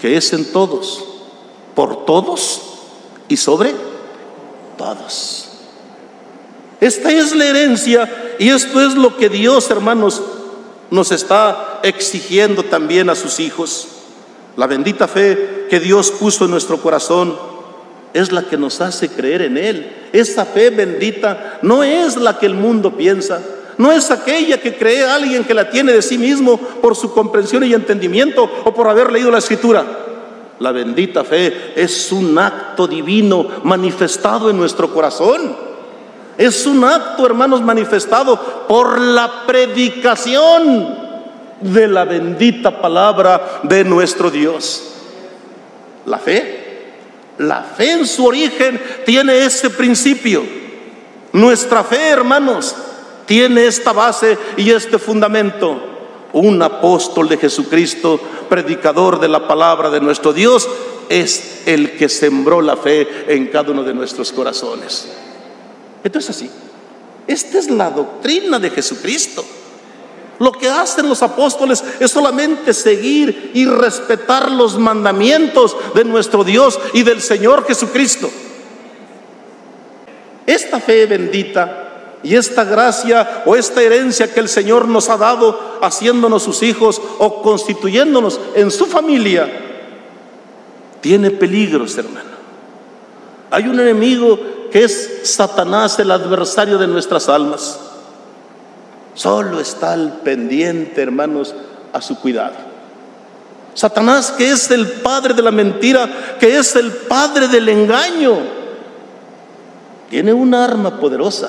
que 0.00 0.16
es 0.16 0.32
en 0.32 0.52
todos, 0.52 1.04
por 1.76 2.04
todos 2.04 2.62
y 3.28 3.36
sobre 3.36 3.74
todos. 4.76 5.50
Esta 6.80 7.12
es 7.12 7.32
la 7.34 7.44
herencia 7.44 8.34
y 8.40 8.48
esto 8.48 8.80
es 8.80 8.94
lo 8.94 9.16
que 9.16 9.28
Dios, 9.28 9.70
hermanos, 9.70 10.20
nos 10.90 11.12
está 11.12 11.80
exigiendo 11.82 12.62
también 12.62 13.10
a 13.10 13.14
sus 13.14 13.40
hijos. 13.40 13.88
La 14.56 14.66
bendita 14.66 15.06
fe 15.06 15.66
que 15.70 15.80
Dios 15.80 16.10
puso 16.10 16.44
en 16.44 16.50
nuestro 16.50 16.80
corazón 16.80 17.36
es 18.14 18.32
la 18.32 18.42
que 18.42 18.56
nos 18.56 18.80
hace 18.80 19.08
creer 19.08 19.42
en 19.42 19.56
Él 19.56 19.98
esa 20.12 20.44
fe 20.44 20.70
bendita, 20.70 21.58
no 21.62 21.82
es 21.82 22.16
la 22.16 22.38
que 22.38 22.46
el 22.46 22.54
mundo 22.54 22.96
piensa. 22.96 23.40
No 23.76 23.92
es 23.92 24.10
aquella 24.10 24.60
que 24.60 24.74
cree 24.74 25.04
alguien 25.04 25.44
que 25.44 25.54
la 25.54 25.70
tiene 25.70 25.92
de 25.92 26.02
sí 26.02 26.18
mismo 26.18 26.58
por 26.58 26.96
su 26.96 27.12
comprensión 27.12 27.62
y 27.62 27.74
entendimiento 27.74 28.50
o 28.64 28.74
por 28.74 28.88
haber 28.88 29.12
leído 29.12 29.30
la 29.30 29.38
escritura. 29.38 29.84
La 30.58 30.72
bendita 30.72 31.22
fe 31.22 31.74
es 31.76 32.10
un 32.10 32.36
acto 32.36 32.88
divino 32.88 33.46
manifestado 33.62 34.50
en 34.50 34.56
nuestro 34.56 34.92
corazón. 34.92 35.67
Es 36.38 36.66
un 36.66 36.84
acto, 36.84 37.26
hermanos, 37.26 37.60
manifestado 37.62 38.40
por 38.68 39.00
la 39.00 39.44
predicación 39.44 40.96
de 41.60 41.88
la 41.88 42.04
bendita 42.04 42.80
palabra 42.80 43.60
de 43.64 43.82
nuestro 43.82 44.30
Dios. 44.30 44.84
La 46.06 46.18
fe, 46.18 46.84
la 47.38 47.62
fe 47.62 47.90
en 47.90 48.06
su 48.06 48.24
origen 48.24 48.80
tiene 49.04 49.44
ese 49.44 49.68
principio. 49.70 50.44
Nuestra 51.32 51.82
fe, 51.82 52.10
hermanos, 52.10 52.76
tiene 53.26 53.66
esta 53.66 53.92
base 53.92 54.38
y 54.56 54.70
este 54.70 54.96
fundamento. 54.98 55.76
Un 56.32 56.62
apóstol 56.62 57.28
de 57.28 57.38
Jesucristo, 57.38 58.20
predicador 58.48 59.18
de 59.18 59.26
la 59.26 59.48
palabra 59.48 59.90
de 59.90 60.00
nuestro 60.00 60.32
Dios, 60.32 60.68
es 61.08 61.62
el 61.66 61.96
que 61.96 62.08
sembró 62.08 62.62
la 62.62 62.76
fe 62.76 63.24
en 63.26 63.48
cada 63.48 63.72
uno 63.72 63.82
de 63.82 63.92
nuestros 63.92 64.30
corazones. 64.30 65.08
Esto 66.04 66.18
es 66.18 66.30
así. 66.30 66.50
Esta 67.26 67.58
es 67.58 67.70
la 67.70 67.90
doctrina 67.90 68.58
de 68.58 68.70
Jesucristo. 68.70 69.44
Lo 70.38 70.52
que 70.52 70.68
hacen 70.68 71.08
los 71.08 71.22
apóstoles 71.22 71.82
es 71.98 72.10
solamente 72.10 72.72
seguir 72.72 73.50
y 73.54 73.66
respetar 73.66 74.50
los 74.50 74.78
mandamientos 74.78 75.76
de 75.94 76.04
nuestro 76.04 76.44
Dios 76.44 76.78
y 76.92 77.02
del 77.02 77.20
Señor 77.20 77.66
Jesucristo. 77.66 78.30
Esta 80.46 80.80
fe 80.80 81.06
bendita 81.06 82.18
y 82.22 82.34
esta 82.34 82.64
gracia 82.64 83.42
o 83.46 83.56
esta 83.56 83.82
herencia 83.82 84.32
que 84.32 84.40
el 84.40 84.48
Señor 84.48 84.88
nos 84.88 85.08
ha 85.08 85.16
dado 85.16 85.78
haciéndonos 85.82 86.42
sus 86.42 86.62
hijos 86.62 87.02
o 87.18 87.42
constituyéndonos 87.42 88.40
en 88.54 88.70
su 88.70 88.86
familia, 88.86 89.48
tiene 91.00 91.30
peligros, 91.30 91.96
hermano. 91.98 92.28
Hay 93.50 93.64
un 93.66 93.78
enemigo 93.80 94.38
que 94.70 94.84
es 94.84 95.20
Satanás, 95.24 95.98
el 95.98 96.10
adversario 96.10 96.78
de 96.78 96.86
nuestras 96.86 97.28
almas. 97.28 97.80
Solo 99.14 99.60
está 99.60 99.92
al 99.92 100.20
pendiente, 100.24 101.02
hermanos, 101.02 101.54
a 101.92 102.00
su 102.00 102.18
cuidado. 102.20 102.54
Satanás, 103.74 104.32
que 104.32 104.50
es 104.50 104.70
el 104.70 104.86
padre 104.86 105.34
de 105.34 105.42
la 105.42 105.50
mentira, 105.50 106.36
que 106.38 106.58
es 106.58 106.74
el 106.76 106.90
padre 106.92 107.48
del 107.48 107.68
engaño, 107.68 108.36
tiene 110.10 110.32
una 110.32 110.64
arma 110.64 110.98
poderosa 110.98 111.48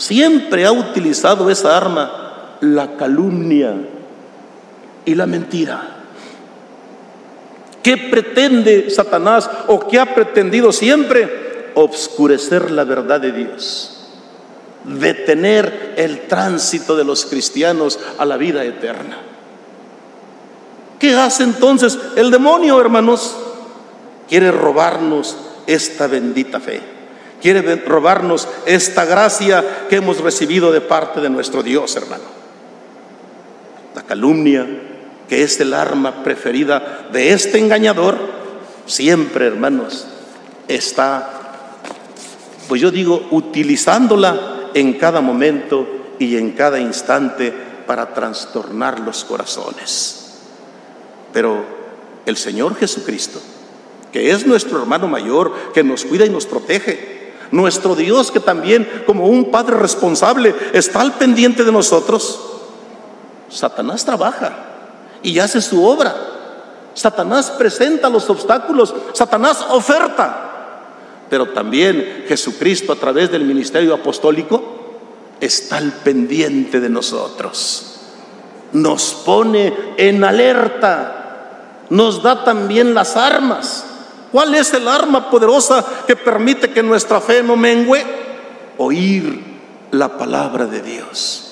siempre 0.00 0.64
ha 0.64 0.72
utilizado 0.72 1.50
esa 1.50 1.76
arma, 1.76 2.56
la 2.60 2.96
calumnia 2.96 3.74
y 5.04 5.14
la 5.14 5.26
mentira. 5.26 5.82
¿Qué 7.82 7.96
pretende 7.96 8.88
Satanás 8.90 9.48
o 9.66 9.86
qué 9.86 9.98
ha 9.98 10.14
pretendido 10.14 10.72
siempre? 10.72 11.49
Obscurecer 11.74 12.70
la 12.70 12.84
verdad 12.84 13.20
de 13.20 13.32
Dios, 13.32 14.08
detener 14.84 15.94
el 15.96 16.26
tránsito 16.26 16.96
de 16.96 17.04
los 17.04 17.26
cristianos 17.26 17.98
a 18.18 18.24
la 18.24 18.36
vida 18.36 18.64
eterna. 18.64 19.18
¿Qué 20.98 21.14
hace 21.14 21.44
entonces 21.44 21.98
el 22.16 22.30
demonio, 22.30 22.80
hermanos? 22.80 23.36
Quiere 24.28 24.50
robarnos 24.50 25.36
esta 25.66 26.06
bendita 26.06 26.60
fe 26.60 27.00
quiere 27.40 27.76
robarnos 27.76 28.46
esta 28.66 29.04
gracia 29.04 29.86
que 29.88 29.96
hemos 29.96 30.20
recibido 30.20 30.70
de 30.72 30.80
parte 30.80 31.20
de 31.20 31.30
nuestro 31.30 31.62
Dios, 31.62 31.96
hermano. 31.96 32.24
La 33.94 34.02
calumnia, 34.02 34.66
que 35.28 35.42
es 35.42 35.58
el 35.60 35.74
arma 35.74 36.22
preferida 36.22 37.08
de 37.12 37.32
este 37.32 37.58
engañador, 37.58 38.18
siempre, 38.86 39.46
hermanos, 39.46 40.06
está, 40.68 41.39
pues 42.70 42.80
yo 42.80 42.92
digo, 42.92 43.26
utilizándola 43.32 44.68
en 44.74 44.92
cada 44.92 45.20
momento 45.20 45.88
y 46.20 46.36
en 46.36 46.52
cada 46.52 46.78
instante 46.78 47.52
para 47.84 48.14
trastornar 48.14 49.00
los 49.00 49.24
corazones. 49.24 50.36
Pero 51.32 51.64
el 52.26 52.36
Señor 52.36 52.76
Jesucristo, 52.76 53.40
que 54.12 54.30
es 54.30 54.46
nuestro 54.46 54.78
hermano 54.78 55.08
mayor, 55.08 55.52
que 55.74 55.82
nos 55.82 56.04
cuida 56.04 56.24
y 56.24 56.30
nos 56.30 56.46
protege, 56.46 57.32
nuestro 57.50 57.96
Dios 57.96 58.30
que 58.30 58.38
también 58.38 59.02
como 59.04 59.26
un 59.26 59.50
Padre 59.50 59.76
responsable 59.76 60.54
está 60.72 61.00
al 61.00 61.14
pendiente 61.14 61.64
de 61.64 61.72
nosotros. 61.72 62.38
Satanás 63.48 64.04
trabaja 64.04 64.56
y 65.24 65.40
hace 65.40 65.60
su 65.60 65.84
obra. 65.84 66.14
Satanás 66.94 67.50
presenta 67.50 68.08
los 68.08 68.30
obstáculos, 68.30 68.94
Satanás 69.12 69.66
oferta. 69.70 70.49
Pero 71.30 71.50
también 71.50 72.24
Jesucristo 72.28 72.92
a 72.92 72.96
través 72.96 73.30
del 73.30 73.44
ministerio 73.44 73.94
apostólico 73.94 74.98
está 75.40 75.78
al 75.78 75.92
pendiente 75.92 76.80
de 76.80 76.90
nosotros. 76.90 78.00
Nos 78.72 79.14
pone 79.24 79.72
en 79.96 80.22
alerta, 80.22 81.86
nos 81.88 82.22
da 82.22 82.44
también 82.44 82.92
las 82.92 83.16
armas 83.16 83.86
¿Cuál 84.32 84.54
es 84.54 84.72
el 84.74 84.86
arma 84.86 85.28
poderosa 85.30 85.84
que 86.06 86.14
permite 86.14 86.70
que 86.70 86.82
nuestra 86.82 87.20
fe 87.20 87.42
no 87.42 87.56
mengüe? 87.56 88.04
Oír 88.78 89.42
la 89.90 90.16
palabra 90.16 90.66
de 90.66 90.80
Dios. 90.80 91.46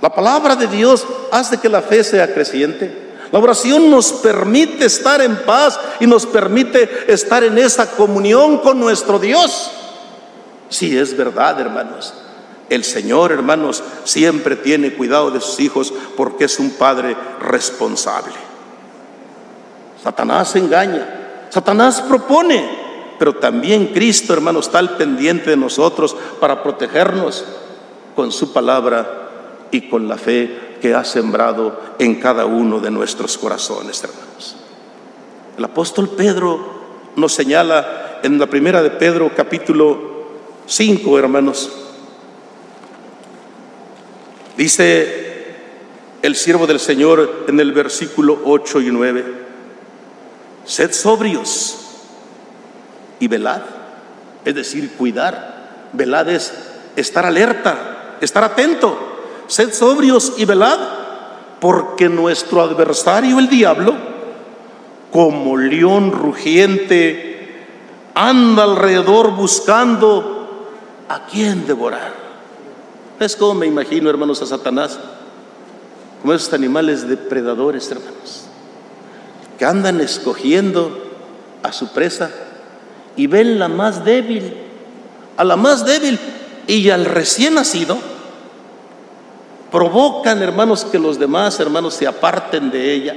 La 0.00 0.12
palabra 0.12 0.56
de 0.56 0.66
Dios 0.66 1.06
hace 1.30 1.58
que 1.58 1.68
la 1.68 1.80
fe 1.80 2.02
sea 2.02 2.34
creciente. 2.34 3.01
La 3.32 3.38
oración 3.38 3.90
nos 3.90 4.12
permite 4.12 4.84
estar 4.84 5.22
en 5.22 5.36
paz 5.36 5.80
y 6.00 6.06
nos 6.06 6.26
permite 6.26 7.10
estar 7.10 7.42
en 7.42 7.56
esa 7.56 7.90
comunión 7.92 8.58
con 8.58 8.78
nuestro 8.78 9.18
Dios. 9.18 9.70
Sí, 10.68 10.96
es 10.96 11.16
verdad, 11.16 11.58
hermanos. 11.58 12.12
El 12.68 12.84
Señor, 12.84 13.32
hermanos, 13.32 13.82
siempre 14.04 14.56
tiene 14.56 14.92
cuidado 14.92 15.30
de 15.30 15.40
sus 15.40 15.60
hijos 15.60 15.94
porque 16.14 16.44
es 16.44 16.58
un 16.58 16.72
Padre 16.72 17.16
responsable. 17.40 18.34
Satanás 20.02 20.54
engaña, 20.56 21.48
Satanás 21.48 22.02
propone, 22.02 22.68
pero 23.18 23.36
también 23.36 23.88
Cristo, 23.88 24.34
hermano, 24.34 24.60
está 24.60 24.78
al 24.78 24.96
pendiente 24.96 25.50
de 25.50 25.56
nosotros 25.56 26.14
para 26.38 26.62
protegernos 26.62 27.44
con 28.14 28.30
su 28.30 28.52
palabra 28.52 29.21
y 29.72 29.88
con 29.88 30.06
la 30.06 30.16
fe 30.16 30.76
que 30.80 30.94
ha 30.94 31.02
sembrado 31.02 31.80
en 31.98 32.20
cada 32.20 32.46
uno 32.46 32.78
de 32.78 32.90
nuestros 32.90 33.36
corazones, 33.38 34.04
hermanos. 34.04 34.56
El 35.56 35.64
apóstol 35.64 36.10
Pedro 36.10 36.60
nos 37.16 37.34
señala 37.34 38.20
en 38.22 38.38
la 38.38 38.46
primera 38.46 38.82
de 38.82 38.90
Pedro 38.90 39.32
capítulo 39.34 40.12
5, 40.66 41.18
hermanos. 41.18 41.70
Dice 44.56 45.56
el 46.20 46.36
siervo 46.36 46.66
del 46.66 46.78
Señor 46.78 47.46
en 47.48 47.58
el 47.58 47.72
versículo 47.72 48.40
8 48.44 48.80
y 48.82 48.90
9. 48.90 49.24
Sed 50.64 50.92
sobrios 50.92 51.78
y 53.18 53.26
velad, 53.26 53.62
es 54.44 54.54
decir, 54.54 54.92
cuidar. 54.92 55.88
Velad 55.92 56.28
es 56.28 56.52
estar 56.96 57.24
alerta, 57.24 58.18
estar 58.20 58.44
atento. 58.44 59.11
Sed 59.52 59.74
sobrios 59.74 60.32
y 60.38 60.46
velad, 60.46 60.78
porque 61.60 62.08
nuestro 62.08 62.62
adversario, 62.62 63.38
el 63.38 63.50
diablo, 63.50 63.94
como 65.12 65.58
león 65.58 66.10
rugiente, 66.10 67.66
anda 68.14 68.62
alrededor 68.62 69.32
buscando 69.32 70.70
a 71.06 71.26
quién 71.26 71.66
devorar. 71.66 72.14
Es 73.20 73.36
como 73.36 73.52
me 73.52 73.66
imagino, 73.66 74.08
hermanos, 74.08 74.40
a 74.40 74.46
Satanás, 74.46 74.98
como 76.22 76.32
esos 76.32 76.54
animales 76.54 77.06
depredadores, 77.06 77.90
hermanos 77.90 78.46
que 79.58 79.66
andan 79.66 80.00
escogiendo 80.00 81.04
a 81.62 81.72
su 81.72 81.92
presa 81.92 82.30
y 83.16 83.26
ven 83.26 83.58
la 83.58 83.68
más 83.68 84.02
débil, 84.02 84.54
a 85.36 85.44
la 85.44 85.56
más 85.56 85.84
débil 85.84 86.18
y 86.66 86.88
al 86.88 87.04
recién 87.04 87.54
nacido, 87.54 87.98
provocan, 89.72 90.42
hermanos, 90.42 90.84
que 90.84 90.98
los 90.98 91.18
demás 91.18 91.58
hermanos 91.58 91.94
se 91.94 92.06
aparten 92.06 92.70
de 92.70 92.92
ella 92.92 93.16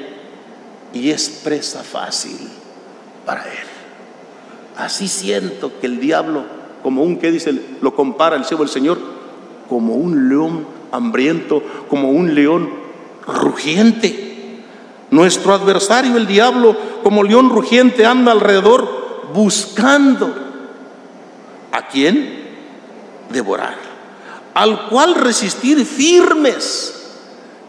y 0.94 1.12
es 1.12 1.30
presa 1.30 1.84
fácil 1.84 2.38
para 3.26 3.44
él. 3.44 3.68
Así 4.78 5.08
siento 5.08 5.80
que 5.80 5.86
el 5.86 6.00
diablo, 6.00 6.46
como 6.82 7.04
un 7.04 7.18
que 7.18 7.32
dice, 7.32 7.54
lo 7.82 7.94
compara 7.94 8.38
el 8.38 8.46
cielo 8.46 8.64
del 8.64 8.74
Señor, 8.74 8.98
como 9.70 9.96
un 9.96 10.30
león 10.30 10.66
hambriento, 10.92 11.62
como 11.90 12.10
un 12.10 12.34
león 12.34 12.70
rugiente. 13.28 14.64
Nuestro 15.12 15.54
adversario, 15.54 16.18
el 16.18 16.26
diablo, 16.26 16.76
como 17.04 17.24
león 17.24 17.50
rugiente, 17.50 18.06
anda 18.06 18.32
alrededor 18.32 19.32
buscando, 19.34 20.46
¿A 21.76 21.88
quién? 21.90 22.46
Devorar. 23.30 23.85
Al 24.56 24.88
cual 24.90 25.14
resistir 25.14 25.86
firmes. 25.86 26.94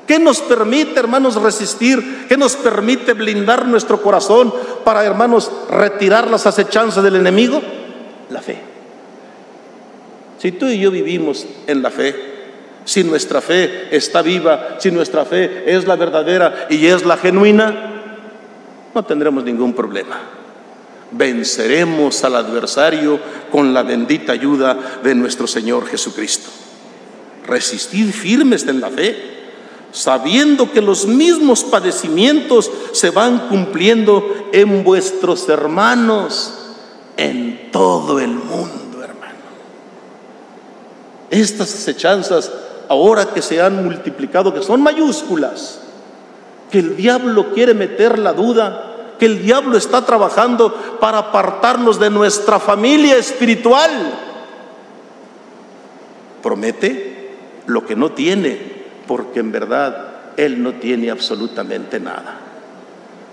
¿Qué 0.06 0.18
nos 0.18 0.40
permite, 0.40 0.98
hermanos, 0.98 1.34
resistir? 1.42 2.26
¿Qué 2.28 2.36
nos 2.36 2.56
permite 2.56 3.12
blindar 3.12 3.66
nuestro 3.66 4.00
corazón 4.00 4.54
para, 4.84 5.04
hermanos, 5.04 5.50
retirar 5.68 6.30
las 6.30 6.46
acechanzas 6.46 7.02
del 7.02 7.16
enemigo? 7.16 7.60
La 8.30 8.40
fe. 8.40 8.60
Si 10.38 10.52
tú 10.52 10.66
y 10.66 10.78
yo 10.78 10.90
vivimos 10.90 11.46
en 11.66 11.82
la 11.82 11.90
fe, 11.90 12.14
si 12.84 13.02
nuestra 13.02 13.40
fe 13.40 13.88
está 13.90 14.22
viva, 14.22 14.76
si 14.78 14.92
nuestra 14.92 15.24
fe 15.24 15.64
es 15.66 15.86
la 15.86 15.96
verdadera 15.96 16.68
y 16.70 16.86
es 16.86 17.04
la 17.04 17.16
genuina, 17.16 17.94
no 18.94 19.04
tendremos 19.04 19.42
ningún 19.42 19.74
problema. 19.74 20.20
Venceremos 21.10 22.22
al 22.22 22.36
adversario 22.36 23.18
con 23.50 23.74
la 23.74 23.82
bendita 23.82 24.32
ayuda 24.32 25.00
de 25.02 25.14
nuestro 25.16 25.48
Señor 25.48 25.86
Jesucristo. 25.86 26.48
Resistid 27.46 28.10
firmes 28.12 28.66
en 28.66 28.80
la 28.80 28.90
fe, 28.90 29.16
sabiendo 29.92 30.70
que 30.72 30.82
los 30.82 31.06
mismos 31.06 31.64
padecimientos 31.64 32.70
se 32.92 33.10
van 33.10 33.48
cumpliendo 33.48 34.48
en 34.52 34.84
vuestros 34.84 35.48
hermanos 35.48 36.52
en 37.16 37.70
todo 37.70 38.20
el 38.20 38.28
mundo, 38.30 39.02
hermano. 39.02 39.34
Estas 41.30 41.74
acechanzas 41.74 42.52
ahora 42.88 43.26
que 43.32 43.42
se 43.42 43.60
han 43.60 43.84
multiplicado, 43.84 44.52
que 44.52 44.62
son 44.62 44.82
mayúsculas, 44.82 45.80
que 46.70 46.78
el 46.78 46.96
diablo 46.96 47.52
quiere 47.54 47.74
meter 47.74 48.18
la 48.18 48.32
duda, 48.32 49.14
que 49.18 49.26
el 49.26 49.42
diablo 49.42 49.78
está 49.78 50.04
trabajando 50.04 50.74
para 51.00 51.18
apartarnos 51.18 51.98
de 51.98 52.10
nuestra 52.10 52.58
familia 52.58 53.16
espiritual. 53.16 53.90
Promete 56.42 57.15
lo 57.66 57.84
que 57.84 57.96
no 57.96 58.12
tiene, 58.12 58.58
porque 59.06 59.40
en 59.40 59.52
verdad 59.52 60.32
él 60.36 60.62
no 60.62 60.74
tiene 60.74 61.10
absolutamente 61.10 62.00
nada. 62.00 62.40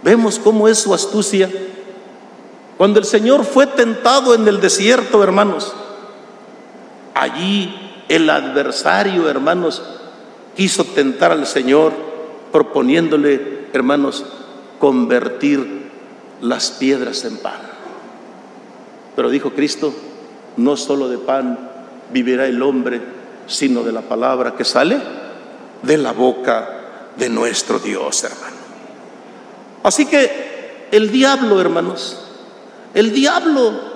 Vemos 0.03 0.39
cómo 0.39 0.67
es 0.67 0.79
su 0.79 0.93
astucia. 0.93 1.49
Cuando 2.77 2.99
el 2.99 3.05
Señor 3.05 3.45
fue 3.45 3.67
tentado 3.67 4.35
en 4.35 4.47
el 4.47 4.59
desierto, 4.59 5.23
hermanos, 5.23 5.73
allí 7.13 7.73
el 8.09 8.29
adversario, 8.29 9.29
hermanos, 9.29 9.81
quiso 10.55 10.83
tentar 10.83 11.31
al 11.31 11.45
Señor 11.47 11.93
proponiéndole, 12.51 13.67
hermanos, 13.73 14.25
convertir 14.79 15.83
las 16.41 16.71
piedras 16.71 17.23
en 17.25 17.37
pan. 17.37 17.61
Pero 19.15 19.29
dijo 19.29 19.51
Cristo, 19.51 19.93
no 20.57 20.75
solo 20.75 21.07
de 21.07 21.17
pan 21.17 21.57
vivirá 22.11 22.45
el 22.45 22.61
hombre, 22.61 23.01
sino 23.47 23.83
de 23.83 23.91
la 23.91 24.01
palabra 24.01 24.55
que 24.55 24.65
sale 24.65 24.99
de 25.81 25.97
la 25.97 26.11
boca 26.13 26.83
de 27.17 27.29
nuestro 27.29 27.79
Dios, 27.79 28.23
hermano. 28.23 28.57
Así 29.83 30.05
que 30.05 30.87
el 30.91 31.11
diablo, 31.11 31.59
hermanos, 31.59 32.19
el 32.93 33.11
diablo 33.11 33.93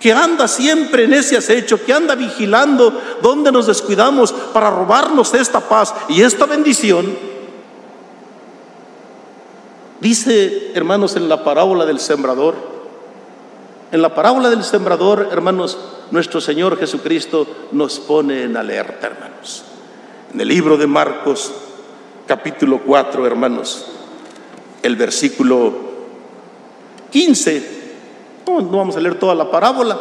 que 0.00 0.12
anda 0.12 0.48
siempre 0.48 1.04
en 1.04 1.12
ese 1.12 1.36
acecho, 1.36 1.84
que 1.84 1.92
anda 1.92 2.14
vigilando 2.14 2.98
donde 3.22 3.52
nos 3.52 3.66
descuidamos 3.66 4.32
para 4.32 4.70
robarnos 4.70 5.34
esta 5.34 5.60
paz 5.60 5.94
y 6.08 6.22
esta 6.22 6.46
bendición. 6.46 7.14
Dice, 10.00 10.72
hermanos, 10.74 11.16
en 11.16 11.28
la 11.28 11.44
parábola 11.44 11.84
del 11.84 12.00
sembrador, 12.00 12.54
en 13.92 14.00
la 14.00 14.14
parábola 14.14 14.48
del 14.48 14.64
sembrador, 14.64 15.28
hermanos, 15.30 15.78
nuestro 16.10 16.40
Señor 16.40 16.78
Jesucristo 16.78 17.46
nos 17.72 17.98
pone 18.00 18.42
en 18.42 18.56
alerta, 18.56 19.08
hermanos. 19.08 19.64
En 20.32 20.40
el 20.40 20.48
libro 20.48 20.76
de 20.76 20.86
Marcos, 20.86 21.52
capítulo 22.26 22.80
4, 22.84 23.26
hermanos, 23.26 23.86
el 24.82 24.96
versículo 24.96 25.90
15 27.10 27.80
no, 28.58 28.62
vamos 28.62 28.96
a 28.96 29.00
leer 29.00 29.18
toda 29.18 29.34
la 29.34 29.50
parábola, 29.50 29.98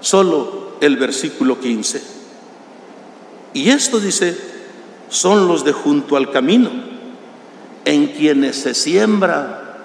solo 0.00 0.72
el 0.80 0.96
versículo 0.96 1.60
15. 1.60 2.02
Y 3.52 3.70
esto 3.70 4.00
dice, 4.00 4.36
son 5.08 5.48
los 5.48 5.64
de 5.64 5.72
junto 5.72 6.16
al 6.16 6.30
camino, 6.30 6.70
en 7.84 8.08
quienes 8.08 8.56
se 8.56 8.74
siembra 8.74 9.78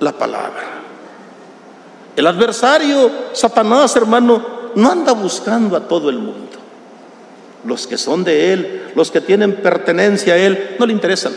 la 0.00 0.12
palabra. 0.12 0.62
El 2.16 2.26
adversario, 2.26 3.10
Satanás, 3.32 3.94
hermano, 3.96 4.44
no 4.76 4.90
anda 4.90 5.12
buscando 5.12 5.76
a 5.76 5.88
todo 5.88 6.10
el 6.10 6.18
mundo. 6.18 6.58
Los 7.64 7.86
que 7.86 7.96
son 7.96 8.24
de 8.24 8.52
Él, 8.52 8.92
los 8.94 9.10
que 9.10 9.20
tienen 9.20 9.56
pertenencia 9.56 10.34
a 10.34 10.38
Él, 10.38 10.76
no 10.78 10.86
le 10.86 10.92
interesan. 10.92 11.32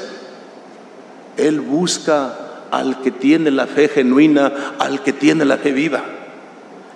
Él 1.37 1.61
busca 1.61 2.47
al 2.71 3.01
que 3.01 3.11
tiene 3.11 3.51
la 3.51 3.67
fe 3.67 3.87
genuina, 3.87 4.75
al 4.79 5.03
que 5.03 5.13
tiene 5.13 5.45
la 5.45 5.57
fe 5.57 5.71
viva. 5.71 6.03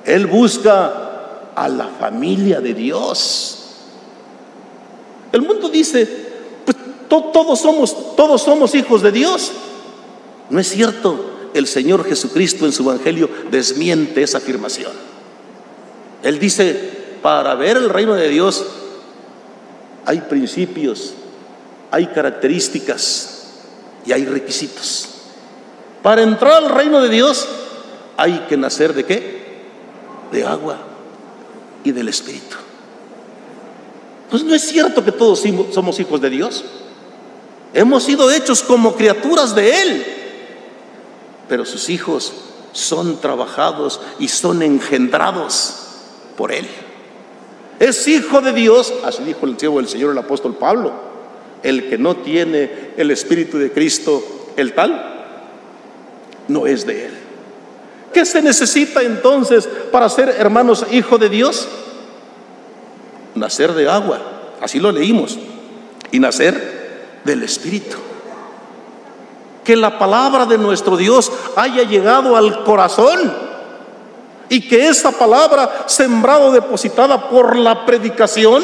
Él 0.06 0.28
busca 0.28 1.52
a 1.56 1.70
la 1.70 1.88
familia 1.88 2.60
de 2.60 2.74
Dios. 2.74 3.58
El 5.32 5.44
mundo 5.44 5.70
dice, 5.70 6.08
pues 6.66 6.78
todos 7.08 7.60
somos, 7.60 8.16
todos 8.16 8.42
somos 8.42 8.76
hijos 8.76 9.02
de 9.02 9.12
Dios. 9.12 9.52
No 10.50 10.60
es 10.60 10.68
cierto. 10.68 11.28
El 11.54 11.68
Señor 11.68 12.06
Jesucristo 12.06 12.66
en 12.66 12.72
su 12.72 12.84
Evangelio 12.84 13.30
desmiente 13.50 14.24
esa 14.24 14.38
afirmación. 14.38 15.11
Él 16.24 16.40
dice, 16.40 17.18
para 17.22 17.56
ver 17.56 17.78
el 17.78 17.90
reino 17.90 18.14
de 18.14 18.30
Dios 18.30 18.66
hay 20.06 20.22
principios, 20.22 21.14
hay 21.92 22.08
características 22.08 23.50
y 24.06 24.12
hay 24.12 24.26
requisitos. 24.26 25.10
Para 26.02 26.24
entrar 26.24 26.64
al 26.64 26.70
reino 26.70 27.02
de 27.02 27.10
Dios 27.10 27.48
hay 28.18 28.46
que 28.50 28.58
nacer 28.58 28.94
de 28.94 29.06
qué? 29.06 29.42
De 30.32 30.46
agua 30.46 30.78
y 31.84 31.92
del 31.92 32.08
Espíritu. 32.08 32.58
Pues 34.30 34.44
no 34.44 34.56
es 34.56 34.62
cierto 34.62 35.04
que 35.04 35.12
todos 35.12 35.44
somos 35.74 36.00
hijos 36.00 36.22
de 36.22 36.30
Dios. 36.30 36.64
Hemos 37.74 38.04
sido 38.04 38.32
hechos 38.32 38.64
como 38.64 38.96
criaturas 38.96 39.54
de 39.54 39.82
Él. 39.82 40.06
Pero 41.50 41.66
sus 41.66 41.90
hijos 41.90 42.32
son 42.72 43.20
trabajados 43.20 44.00
y 44.20 44.30
son 44.30 44.62
engendrados 44.62 45.81
por 46.42 46.52
Él. 46.52 46.66
Es 47.80 48.08
hijo 48.08 48.42
de 48.42 48.52
Dios, 48.52 48.92
así 49.06 49.22
dijo 49.22 49.46
el 49.46 49.60
siervo 49.60 49.78
del 49.78 49.88
Señor 49.88 50.12
el 50.14 50.18
apóstol 50.18 50.56
Pablo. 50.56 50.92
El 51.62 51.88
que 51.88 52.00
no 52.00 52.16
tiene 52.16 52.94
el 52.98 53.12
Espíritu 53.12 53.60
de 53.60 53.72
Cristo, 53.72 54.24
el 54.58 54.74
tal, 54.74 55.28
no 56.48 56.66
es 56.66 56.88
de 56.88 57.06
Él. 57.06 57.12
¿Qué 58.12 58.26
se 58.26 58.42
necesita 58.42 59.04
entonces 59.04 59.70
para 59.92 60.10
ser 60.10 60.30
hermanos 60.30 60.84
hijo 60.92 61.20
de 61.20 61.30
Dios? 61.30 61.68
Nacer 63.36 63.74
de 63.74 63.88
agua, 63.88 64.20
así 64.62 64.80
lo 64.80 64.92
leímos, 64.92 65.38
y 66.12 66.20
nacer 66.20 67.22
del 67.24 67.44
Espíritu. 67.44 67.98
Que 69.64 69.76
la 69.76 70.00
palabra 70.00 70.48
de 70.48 70.58
nuestro 70.58 70.98
Dios 70.98 71.32
haya 71.56 71.84
llegado 71.84 72.36
al 72.36 72.64
corazón 72.64 73.51
y 74.52 74.68
que 74.68 74.90
esa 74.90 75.14
palabra, 75.14 75.86
sembrado, 75.88 76.52
depositada 76.52 77.30
por 77.30 77.56
la 77.56 77.86
predicación, 77.86 78.62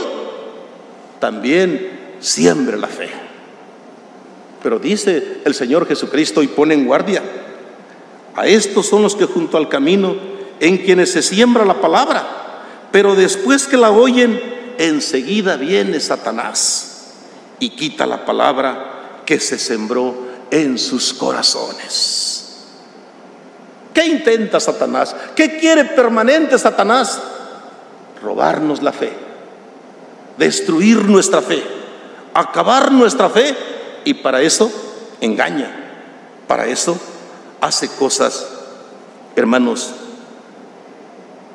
también 1.17 2.17
siembre 2.19 2.77
la 2.77 2.89
fe. 2.89 3.09
Pero 4.61 4.79
dice 4.79 5.37
el 5.45 5.55
Señor 5.55 5.87
Jesucristo 5.87 6.43
y 6.43 6.49
pone 6.49 6.73
en 6.73 6.85
guardia, 6.85 7.23
a 8.35 8.45
estos 8.45 8.85
son 8.85 9.01
los 9.01 9.15
que 9.15 9.27
junto 9.27 9.55
al 9.55 9.69
camino, 9.69 10.13
en 10.59 10.77
quienes 10.79 11.13
se 11.13 11.21
siembra 11.21 11.63
la 11.63 11.79
palabra, 11.79 12.89
pero 12.91 13.15
después 13.15 13.65
que 13.65 13.77
la 13.77 13.89
oyen, 13.89 14.75
enseguida 14.77 15.55
viene 15.55 16.01
Satanás 16.01 17.13
y 17.61 17.69
quita 17.69 18.05
la 18.05 18.25
palabra 18.25 19.21
que 19.25 19.39
se 19.39 19.57
sembró 19.57 20.13
en 20.51 20.77
sus 20.77 21.13
corazones. 21.13 22.46
¿Qué 23.97 24.05
intenta 24.05 24.59
Satanás? 24.59 25.15
¿Qué 25.35 25.57
quiere 25.57 25.83
permanente 25.83 26.59
Satanás? 26.59 27.19
Robarnos 28.21 28.83
la 28.83 28.93
fe, 28.93 29.11
destruir 30.37 31.05
nuestra 31.05 31.41
fe, 31.41 31.63
acabar 32.31 32.91
nuestra 32.91 33.27
fe 33.27 33.55
y 34.05 34.13
para 34.13 34.43
eso 34.43 34.71
engaña, 35.19 35.71
para 36.47 36.67
eso 36.67 36.95
hace 37.59 37.89
cosas, 37.89 38.47
hermanos, 39.35 39.95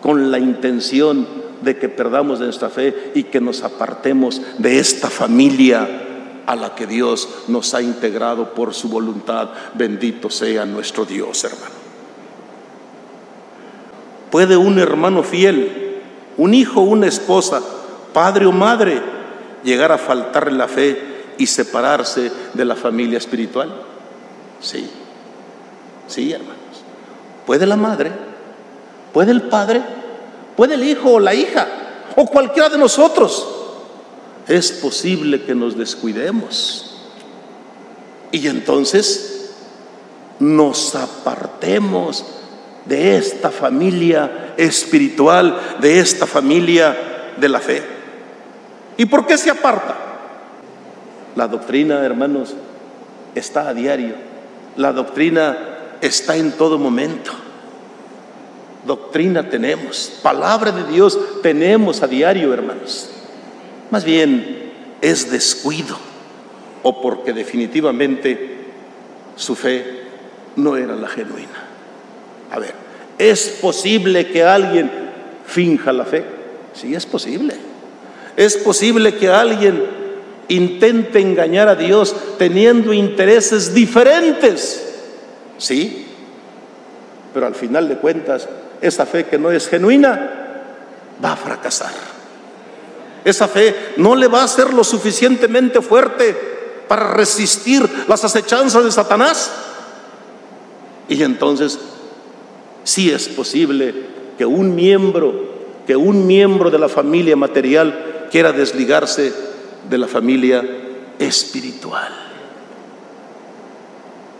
con 0.01 0.33
la 0.33 0.41
intención 0.41 1.29
de 1.61 1.79
que 1.79 1.89
perdamos 1.89 2.41
nuestra 2.41 2.71
fe 2.71 3.13
y 3.15 3.23
que 3.23 3.41
nos 3.41 3.63
apartemos 3.63 4.43
de 4.59 4.81
esta 4.81 5.11
familia 5.11 6.43
a 6.47 6.57
la 6.57 6.75
que 6.75 6.89
Dios 6.89 7.29
nos 7.47 7.73
ha 7.75 7.83
integrado 7.83 8.53
por 8.53 8.75
su 8.75 8.89
voluntad. 8.89 9.51
Bendito 9.75 10.29
sea 10.29 10.67
nuestro 10.67 11.05
Dios, 11.05 11.45
hermano. 11.45 11.82
¿Puede 14.33 14.57
un 14.57 14.79
hermano 14.79 15.23
fiel, 15.23 16.01
un 16.39 16.55
hijo, 16.55 16.81
una 16.81 17.07
esposa, 17.07 17.61
padre 18.15 18.47
o 18.47 18.51
madre, 18.51 18.99
llegar 19.63 19.93
a 19.93 19.99
faltarle 19.99 20.57
la 20.57 20.69
fe 20.69 21.35
y 21.37 21.47
separarse 21.47 22.33
de 22.55 22.65
la 22.65 22.75
familia 22.75 23.19
espiritual? 23.19 23.71
Sí, 24.59 24.89
sí, 26.07 26.33
hermanos. 26.33 26.57
¿Puede 27.45 27.67
la 27.67 27.77
madre? 27.77 28.11
¿Puede 29.13 29.33
el 29.33 29.43
padre? 29.43 29.83
¿Puede 30.57 30.77
el 30.77 30.85
hijo 30.85 31.11
o 31.11 31.21
la 31.21 31.35
hija? 31.35 31.69
¿O 32.17 32.25
cualquiera 32.25 32.71
de 32.71 32.79
nosotros? 32.79 33.47
Es 34.49 34.73
posible 34.73 35.43
que 35.43 35.55
nos 35.55 35.77
descuidemos. 35.77 37.03
Y 38.31 38.49
entonces 38.49 39.51
nos 40.39 40.95
apartemos 40.95 42.25
de 42.87 43.17
esta 43.17 43.51
familia 43.51 44.55
espiritual, 44.57 45.59
de 45.81 46.01
esta 46.01 46.27
familia 46.27 46.97
de 47.37 47.49
la 47.49 47.61
fe. 47.61 47.83
¿Y 48.97 49.07
por 49.07 49.27
qué 49.27 49.39
se 49.39 49.51
aparta? 49.51 49.97
La 51.37 51.49
doctrina, 51.49 52.05
hermanos, 52.05 52.55
está 53.35 53.69
a 53.69 53.75
diario. 53.75 54.15
La 54.77 54.93
doctrina 54.93 55.57
está 56.01 56.37
en 56.37 56.53
todo 56.53 56.79
momento. 56.79 57.33
Doctrina 58.87 59.49
tenemos, 59.49 60.19
palabra 60.23 60.73
de 60.73 60.85
Dios 60.85 61.19
tenemos 61.43 62.03
a 62.03 62.09
diario, 62.09 62.53
hermanos. 62.53 63.11
Más 63.91 64.05
bien 64.05 64.73
es 65.01 65.31
descuido 65.31 65.97
o 66.83 67.01
porque 67.01 67.33
definitivamente 67.33 68.57
su 69.37 69.55
fe 69.55 70.03
no 70.57 70.77
era 70.77 70.97
la 70.97 71.09
genuina. 71.09 71.62
A 72.53 72.59
ver, 72.59 72.75
¿es 73.19 73.49
posible 73.61 74.31
que 74.31 74.45
alguien 74.45 74.91
finja 75.47 75.93
la 75.93 76.05
fe? 76.05 76.25
Sí, 76.75 76.95
es 76.95 77.07
posible. 77.07 77.57
Es 78.37 78.57
posible 78.59 79.17
que 79.17 79.29
alguien 79.29 79.85
intente 80.49 81.21
engañar 81.21 81.69
a 81.69 81.75
Dios 81.75 82.15
teniendo 82.39 82.93
intereses 82.93 83.73
diferentes. 83.73 84.87
Sí, 85.57 86.07
pero 87.33 87.47
al 87.47 87.55
final 87.55 87.89
de 87.89 87.97
cuentas, 87.97 88.49
esa 88.83 89.07
fe 89.07 89.25
que 89.25 89.39
no 89.39 89.51
es 89.51 89.69
genuina 89.69 90.31
va 91.25 91.33
a 91.33 91.37
fracasar. 91.37 91.93
Esa 93.25 93.49
fe 93.49 93.95
no 93.97 94.15
le 94.15 94.27
va 94.27 94.43
a 94.43 94.49
ser 94.49 94.75
lo 94.75 94.85
suficientemente 94.85 95.81
fuerte 95.81 96.37
para 96.87 97.15
resistir 97.15 97.89
las 98.09 98.25
acechanzas 98.25 98.85
de 98.85 98.93
Satanás. 98.93 99.51
Y 101.09 101.23
entonces 101.23 101.79
Sí 102.85 103.11
es 103.11 103.29
posible 103.29 103.95
que 104.39 104.47
un 104.47 104.75
miembro, 104.75 105.33
que 105.87 105.97
un 105.97 106.27
miembro 106.27 106.71
de 106.71 106.79
la 106.79 106.89
familia 106.89 107.37
material 107.37 108.29
quiera 108.31 108.53
desligarse 108.53 109.33
de 109.89 109.99
la 109.99 110.09
familia 110.09 110.65
espiritual. 111.19 112.13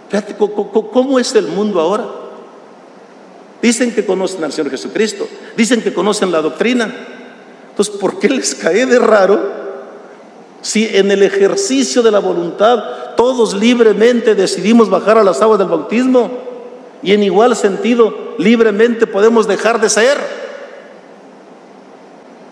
Fíjate 0.09 0.37
cómo 0.37 1.19
es 1.19 1.35
el 1.35 1.49
mundo 1.49 1.81
ahora. 1.81 2.07
Dicen 3.63 3.95
que 3.95 4.05
conocen 4.05 4.43
al 4.43 4.53
Señor 4.53 4.73
Jesucristo, 4.73 5.29
dicen 5.57 5.83
que 5.83 5.95
conocen 5.95 6.33
la 6.33 6.43
doctrina. 6.43 6.93
Entonces, 7.71 7.95
¿por 7.97 8.19
qué 8.19 8.29
les 8.29 8.55
cae 8.57 8.87
de 8.87 8.99
raro 8.99 9.63
si 10.61 10.87
en 10.87 11.11
el 11.11 11.23
ejercicio 11.23 12.03
de 12.03 12.11
la 12.11 12.19
voluntad 12.19 13.15
todos 13.17 13.55
libremente 13.55 14.35
decidimos 14.35 14.91
bajar 14.91 15.17
a 15.17 15.25
las 15.25 15.41
aguas 15.41 15.61
del 15.61 15.69
bautismo? 15.69 16.52
Y 17.03 17.13
en 17.13 17.23
igual 17.23 17.57
sentido 17.57 18.35
libremente 18.39 19.07
podemos 19.07 19.47
dejar 19.47 19.81
de 19.81 19.89
ser. 19.89 20.19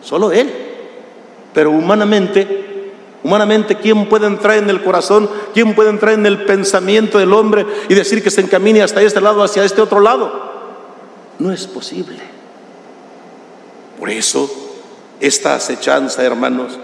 Solo 0.03 0.33
Él. 0.33 0.53
Pero 1.55 1.71
humanamente, 1.71 2.93
humanamente, 3.23 3.77
¿quién 3.77 4.09
puede 4.09 4.27
entrar 4.27 4.59
en 4.59 4.71
el 4.71 4.83
corazón? 4.83 5.29
¿Quién 5.55 5.75
puede 5.75 5.91
entrar 5.91 6.15
en 6.15 6.27
el 6.27 6.45
pensamiento 6.45 7.19
del 7.19 7.33
hombre 7.33 7.67
y 7.89 7.95
decir 7.95 8.23
que 8.23 8.31
se 8.31 8.41
encamine 8.41 8.83
hasta 8.83 9.03
este 9.03 9.21
lado, 9.21 9.43
hacia 9.43 9.65
este 9.65 9.81
otro 9.81 10.01
lado? 10.01 10.51
No 11.39 11.53
es 11.53 11.67
posible. 11.67 12.19
Por 13.99 14.11
eso, 14.11 14.51
esta 15.21 15.55
acechanza, 15.55 16.25
hermanos, 16.25 16.79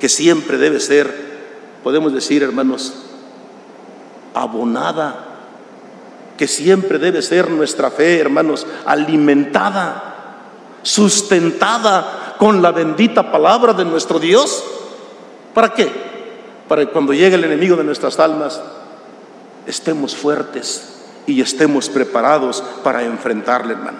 que 0.00 0.08
siempre 0.08 0.58
debe 0.58 0.80
ser, 0.80 1.12
podemos 1.82 2.12
decir, 2.12 2.42
hermanos, 2.42 2.94
abonada 4.34 5.27
que 6.38 6.48
siempre 6.48 6.98
debe 6.98 7.20
ser 7.20 7.50
nuestra 7.50 7.90
fe, 7.90 8.18
hermanos, 8.18 8.66
alimentada, 8.86 10.78
sustentada 10.82 12.36
con 12.38 12.62
la 12.62 12.70
bendita 12.70 13.30
palabra 13.30 13.74
de 13.74 13.84
nuestro 13.84 14.18
Dios. 14.18 14.64
¿Para 15.52 15.74
qué? 15.74 15.90
Para 16.68 16.86
que 16.86 16.92
cuando 16.92 17.12
llegue 17.12 17.34
el 17.34 17.44
enemigo 17.44 17.76
de 17.76 17.84
nuestras 17.84 18.18
almas, 18.20 18.62
estemos 19.66 20.16
fuertes 20.16 20.94
y 21.26 21.42
estemos 21.42 21.90
preparados 21.90 22.62
para 22.82 23.02
enfrentarle, 23.02 23.74
hermano. 23.74 23.98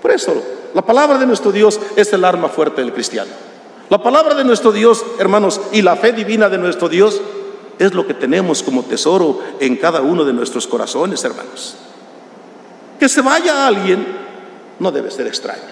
Por 0.00 0.12
eso, 0.12 0.42
la 0.74 0.82
palabra 0.82 1.18
de 1.18 1.26
nuestro 1.26 1.52
Dios 1.52 1.78
es 1.96 2.12
el 2.12 2.24
arma 2.24 2.48
fuerte 2.48 2.80
del 2.80 2.92
cristiano. 2.92 3.30
La 3.90 4.02
palabra 4.02 4.34
de 4.34 4.44
nuestro 4.44 4.72
Dios, 4.72 5.04
hermanos, 5.18 5.60
y 5.72 5.82
la 5.82 5.96
fe 5.96 6.12
divina 6.12 6.48
de 6.48 6.58
nuestro 6.58 6.88
Dios 6.88 7.20
es 7.78 7.94
lo 7.94 8.06
que 8.06 8.14
tenemos 8.14 8.62
como 8.62 8.82
tesoro 8.84 9.40
en 9.60 9.76
cada 9.76 10.00
uno 10.00 10.24
de 10.24 10.32
nuestros 10.32 10.66
corazones, 10.66 11.24
hermanos. 11.24 11.76
Que 12.98 13.08
se 13.08 13.20
vaya 13.20 13.66
alguien 13.66 14.06
no 14.78 14.90
debe 14.92 15.10
ser 15.10 15.26
extraño. 15.26 15.62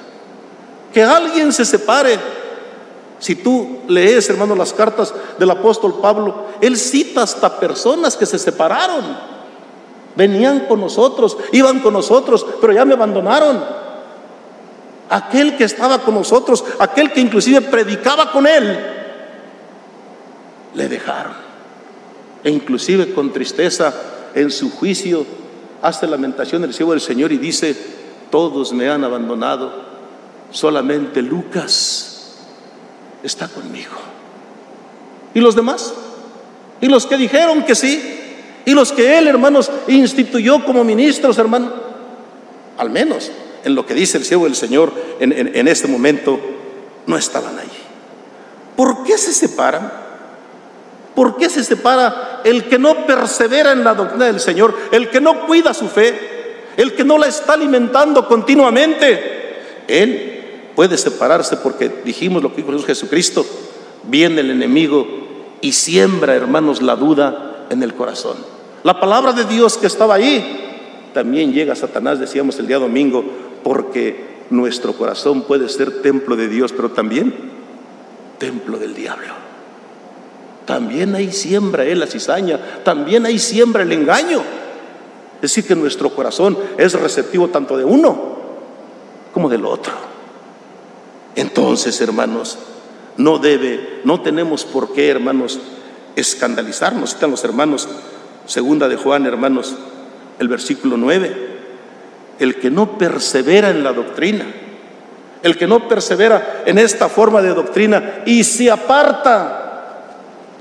Que 0.92 1.02
alguien 1.02 1.52
se 1.52 1.64
separe. 1.64 2.18
Si 3.18 3.36
tú 3.36 3.80
lees, 3.88 4.28
hermano, 4.30 4.54
las 4.54 4.72
cartas 4.72 5.12
del 5.38 5.50
apóstol 5.50 5.98
Pablo, 6.00 6.46
él 6.60 6.76
cita 6.76 7.22
hasta 7.22 7.60
personas 7.60 8.16
que 8.16 8.26
se 8.26 8.38
separaron. 8.38 9.30
Venían 10.16 10.60
con 10.60 10.80
nosotros, 10.80 11.36
iban 11.52 11.80
con 11.80 11.92
nosotros, 11.92 12.44
pero 12.60 12.72
ya 12.72 12.84
me 12.84 12.94
abandonaron. 12.94 13.62
Aquel 15.10 15.56
que 15.56 15.64
estaba 15.64 15.98
con 15.98 16.14
nosotros, 16.14 16.64
aquel 16.78 17.12
que 17.12 17.20
inclusive 17.20 17.60
predicaba 17.60 18.32
con 18.32 18.46
él, 18.46 18.78
le 20.74 20.88
dejaron 20.88 21.49
e 22.42 22.50
inclusive 22.50 23.12
con 23.12 23.32
tristeza 23.32 23.94
en 24.34 24.50
su 24.50 24.70
juicio 24.70 25.26
hace 25.82 26.06
lamentación 26.06 26.64
el 26.64 26.74
cielo 26.74 26.92
del 26.92 27.00
Señor 27.00 27.32
y 27.32 27.38
dice, 27.38 27.76
todos 28.30 28.72
me 28.72 28.88
han 28.88 29.04
abandonado, 29.04 29.72
solamente 30.50 31.22
Lucas 31.22 32.36
está 33.22 33.48
conmigo. 33.48 33.94
¿Y 35.34 35.40
los 35.40 35.54
demás? 35.54 35.94
¿Y 36.80 36.86
los 36.86 37.06
que 37.06 37.16
dijeron 37.16 37.64
que 37.64 37.74
sí? 37.74 38.02
¿Y 38.64 38.72
los 38.72 38.92
que 38.92 39.18
él, 39.18 39.26
hermanos, 39.26 39.70
instituyó 39.88 40.64
como 40.64 40.84
ministros, 40.84 41.38
hermano? 41.38 41.72
Al 42.78 42.90
menos 42.90 43.30
en 43.64 43.74
lo 43.74 43.84
que 43.86 43.94
dice 43.94 44.18
el 44.18 44.24
cielo 44.24 44.44
del 44.44 44.54
Señor 44.54 44.92
en, 45.18 45.32
en 45.32 45.68
este 45.68 45.86
momento, 45.86 46.40
no 47.06 47.16
estaban 47.16 47.58
allí. 47.58 47.68
¿Por 48.76 49.04
qué 49.04 49.18
se 49.18 49.32
separan? 49.32 50.09
¿Por 51.14 51.36
qué 51.36 51.48
se 51.48 51.64
separa 51.64 52.40
el 52.44 52.64
que 52.64 52.78
no 52.78 53.06
persevera 53.06 53.72
en 53.72 53.84
la 53.84 53.94
doctrina 53.94 54.26
del 54.26 54.40
Señor, 54.40 54.74
el 54.92 55.10
que 55.10 55.20
no 55.20 55.46
cuida 55.46 55.74
su 55.74 55.88
fe, 55.88 56.18
el 56.76 56.94
que 56.94 57.04
no 57.04 57.18
la 57.18 57.26
está 57.26 57.54
alimentando 57.54 58.26
continuamente? 58.26 59.50
Él 59.88 60.70
puede 60.74 60.96
separarse 60.96 61.56
porque 61.56 61.90
dijimos 62.04 62.42
lo 62.42 62.54
que 62.54 62.62
dijo 62.62 62.82
Jesucristo, 62.82 63.44
viene 64.04 64.40
el 64.40 64.50
enemigo 64.50 65.06
y 65.60 65.72
siembra, 65.72 66.34
hermanos, 66.34 66.80
la 66.80 66.96
duda 66.96 67.66
en 67.70 67.82
el 67.82 67.94
corazón. 67.94 68.36
La 68.82 68.98
palabra 68.98 69.32
de 69.32 69.44
Dios 69.44 69.76
que 69.76 69.86
estaba 69.86 70.14
ahí, 70.14 71.10
también 71.12 71.52
llega 71.52 71.72
a 71.72 71.76
Satanás, 71.76 72.20
decíamos 72.20 72.58
el 72.58 72.66
día 72.66 72.78
domingo, 72.78 73.24
porque 73.62 74.30
nuestro 74.50 74.94
corazón 74.94 75.42
puede 75.42 75.68
ser 75.68 76.02
templo 76.02 76.36
de 76.36 76.48
Dios, 76.48 76.72
pero 76.72 76.90
también 76.90 77.34
templo 78.38 78.78
del 78.78 78.94
diablo. 78.94 79.39
También 80.66 81.14
ahí 81.14 81.32
siembra 81.32 81.84
él 81.84 82.00
la 82.00 82.06
cizaña, 82.06 82.58
también 82.84 83.26
ahí 83.26 83.38
siembra 83.38 83.82
el 83.82 83.92
engaño. 83.92 84.42
Es 85.36 85.42
decir, 85.42 85.66
que 85.66 85.74
nuestro 85.74 86.10
corazón 86.14 86.56
es 86.76 86.92
receptivo 86.92 87.48
tanto 87.48 87.76
de 87.76 87.84
uno 87.84 88.36
como 89.32 89.48
del 89.48 89.64
otro. 89.64 89.92
Entonces, 91.34 92.00
hermanos, 92.00 92.58
no 93.16 93.38
debe, 93.38 94.00
no 94.04 94.20
tenemos 94.20 94.64
por 94.64 94.92
qué, 94.92 95.08
hermanos, 95.08 95.58
escandalizarnos. 96.16 97.14
Están 97.14 97.30
los 97.30 97.44
hermanos, 97.44 97.88
segunda 98.46 98.88
de 98.88 98.96
Juan, 98.96 99.26
hermanos, 99.26 99.76
el 100.38 100.48
versículo 100.48 100.96
9. 100.96 101.50
El 102.38 102.56
que 102.56 102.70
no 102.70 102.98
persevera 102.98 103.70
en 103.70 103.84
la 103.84 103.92
doctrina, 103.92 104.46
el 105.42 105.56
que 105.56 105.66
no 105.66 105.88
persevera 105.88 106.62
en 106.66 106.78
esta 106.78 107.08
forma 107.08 107.42
de 107.42 107.54
doctrina 107.54 108.22
y 108.26 108.44
se 108.44 108.70
aparta 108.70 109.59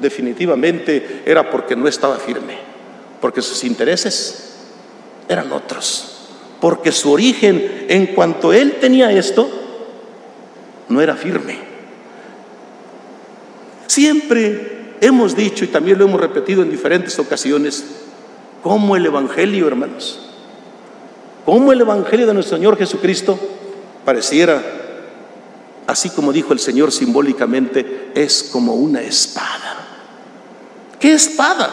definitivamente 0.01 1.23
era 1.25 1.49
porque 1.49 1.75
no 1.75 1.87
estaba 1.87 2.17
firme, 2.17 2.57
porque 3.21 3.41
sus 3.41 3.63
intereses 3.63 4.55
eran 5.27 5.51
otros, 5.51 6.27
porque 6.59 6.91
su 6.91 7.11
origen, 7.11 7.85
en 7.87 8.07
cuanto 8.07 8.51
él 8.53 8.77
tenía 8.79 9.11
esto, 9.11 9.49
no 10.89 11.01
era 11.01 11.15
firme. 11.15 11.57
Siempre 13.87 14.95
hemos 15.01 15.35
dicho, 15.35 15.63
y 15.63 15.67
también 15.67 15.97
lo 15.97 16.05
hemos 16.05 16.19
repetido 16.19 16.61
en 16.61 16.69
diferentes 16.69 17.17
ocasiones, 17.19 17.83
cómo 18.61 18.95
el 18.95 19.05
Evangelio, 19.05 19.67
hermanos, 19.67 20.19
cómo 21.45 21.71
el 21.71 21.81
Evangelio 21.81 22.27
de 22.27 22.33
nuestro 22.33 22.57
Señor 22.57 22.77
Jesucristo 22.77 23.39
pareciera, 24.05 24.61
así 25.87 26.09
como 26.09 26.33
dijo 26.33 26.53
el 26.53 26.59
Señor 26.59 26.91
simbólicamente, 26.91 28.11
es 28.15 28.43
como 28.51 28.75
una 28.75 29.01
espada. 29.01 29.88
¿Qué 30.99 31.13
espada? 31.13 31.69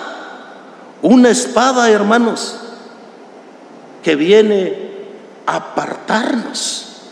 Una 1.03 1.31
espada, 1.31 1.91
hermanos, 1.91 2.59
que 4.03 4.15
viene 4.17 4.75
a 5.47 5.57
apartarnos, 5.57 7.03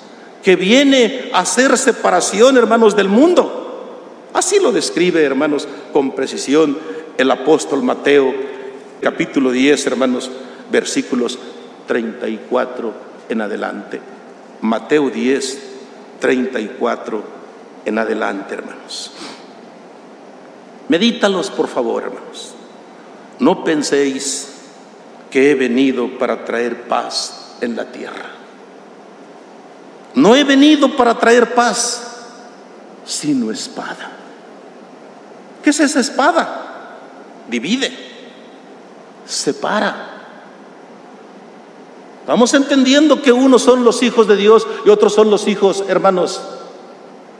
que 0.42 0.56
viene 0.56 1.30
a 1.32 1.40
hacer 1.40 1.76
separación, 1.76 2.56
hermanos, 2.56 2.94
del 2.94 3.08
mundo. 3.08 4.30
Así 4.32 4.60
lo 4.60 4.72
describe, 4.72 5.24
hermanos, 5.24 5.66
con 5.92 6.12
precisión 6.12 6.78
el 7.18 7.30
apóstol 7.30 7.82
Mateo, 7.82 8.34
capítulo 9.00 9.50
10, 9.50 9.86
hermanos, 9.86 10.30
versículos 10.70 11.38
34 11.86 12.92
en 13.28 13.40
adelante. 13.40 14.00
Mateo 14.60 15.10
10, 15.10 15.58
34 16.20 17.22
en 17.84 17.98
adelante, 17.98 18.54
hermanos. 18.54 19.12
Medítalos, 20.88 21.50
por 21.50 21.68
favor, 21.68 22.02
hermanos. 22.02 22.54
No 23.38 23.64
penséis 23.64 24.48
que 25.30 25.50
he 25.50 25.54
venido 25.54 26.18
para 26.18 26.44
traer 26.44 26.86
paz 26.86 27.56
en 27.60 27.74
la 27.74 27.86
tierra. 27.86 28.30
No 30.14 30.36
he 30.36 30.44
venido 30.44 30.96
para 30.96 31.18
traer 31.18 31.54
paz, 31.54 32.02
sino 33.04 33.50
espada. 33.50 34.12
¿Qué 35.62 35.70
es 35.70 35.80
esa 35.80 36.00
espada? 36.00 36.96
Divide, 37.48 37.92
separa. 39.26 40.10
Vamos 42.26 42.54
entendiendo 42.54 43.20
que 43.20 43.32
unos 43.32 43.62
son 43.62 43.84
los 43.84 44.02
hijos 44.02 44.28
de 44.28 44.36
Dios 44.36 44.66
y 44.86 44.90
otros 44.90 45.14
son 45.14 45.30
los 45.30 45.48
hijos, 45.48 45.84
hermanos, 45.88 46.40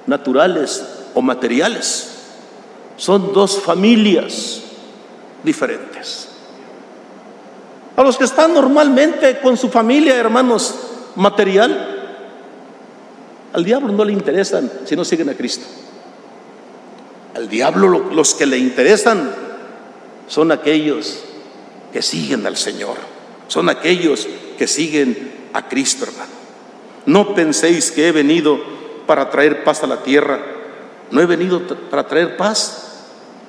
naturales 0.06 0.84
o 1.14 1.22
materiales. 1.22 2.13
Son 2.96 3.32
dos 3.32 3.60
familias 3.60 4.62
diferentes. 5.42 6.28
A 7.96 8.02
los 8.02 8.16
que 8.16 8.24
están 8.24 8.54
normalmente 8.54 9.38
con 9.40 9.56
su 9.56 9.68
familia, 9.68 10.16
hermanos, 10.16 10.74
material, 11.16 11.94
al 13.52 13.64
diablo 13.64 13.92
no 13.92 14.04
le 14.04 14.12
interesan 14.12 14.70
si 14.84 14.96
no 14.96 15.04
siguen 15.04 15.28
a 15.28 15.34
Cristo. 15.34 15.64
Al 17.36 17.48
diablo 17.48 18.10
los 18.10 18.34
que 18.34 18.46
le 18.46 18.58
interesan 18.58 19.32
son 20.26 20.50
aquellos 20.50 21.20
que 21.92 22.02
siguen 22.02 22.46
al 22.46 22.56
Señor, 22.56 22.96
son 23.46 23.68
aquellos 23.68 24.26
que 24.58 24.66
siguen 24.66 25.32
a 25.52 25.68
Cristo, 25.68 26.04
hermano. 26.04 26.32
No 27.06 27.34
penséis 27.34 27.92
que 27.92 28.08
he 28.08 28.12
venido 28.12 28.58
para 29.06 29.30
traer 29.30 29.62
paz 29.62 29.84
a 29.84 29.86
la 29.86 30.02
tierra, 30.02 30.40
no 31.10 31.20
he 31.20 31.26
venido 31.26 31.62
para 31.90 32.06
traer 32.06 32.36
paz, 32.36 33.04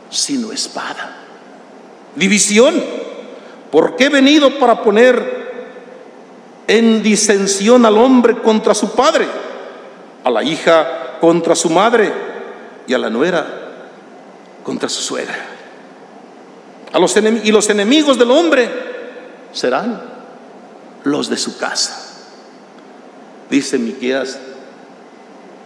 sino 0.10 0.52
espada, 0.52 1.18
división 2.16 2.76
porque 3.76 4.06
he 4.06 4.10
venido 4.10 4.58
para 4.58 4.82
poner 4.84 5.46
en 6.66 7.04
disensión 7.04 7.86
al 7.86 7.98
hombre 7.98 8.42
contra 8.42 8.74
su 8.74 8.96
padre, 8.96 9.28
a 10.24 10.32
la 10.32 10.44
hija 10.44 11.18
contra 11.20 11.56
su 11.56 11.70
madre 11.70 12.14
y 12.88 12.94
a 12.94 12.98
la 12.98 13.10
nuera 13.10 13.46
contra 14.64 14.88
su 14.88 15.02
suegra. 15.02 15.36
A 16.94 17.00
los 17.00 17.18
y 17.18 17.52
los 17.52 17.70
enemigos 17.70 18.18
del 18.18 18.32
hombre 18.32 18.70
serán 19.52 20.02
los 21.04 21.30
de 21.30 21.36
su 21.36 21.58
casa. 21.58 22.14
Dice 23.50 23.78
Miqueas, 23.78 24.40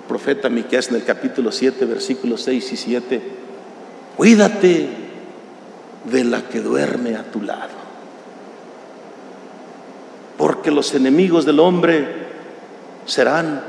profeta 0.09 0.49
Miqueas 0.49 0.89
en 0.89 0.95
el 0.95 1.05
capítulo 1.05 1.53
7, 1.53 1.85
versículos 1.85 2.41
6 2.41 2.73
y 2.73 2.77
7, 2.77 3.21
cuídate 4.17 4.89
de 6.03 6.23
la 6.25 6.41
que 6.49 6.59
duerme 6.59 7.15
a 7.15 7.23
tu 7.23 7.41
lado 7.41 7.79
porque 10.39 10.71
los 10.71 10.95
enemigos 10.95 11.45
del 11.45 11.59
hombre 11.59 12.07
serán 13.05 13.61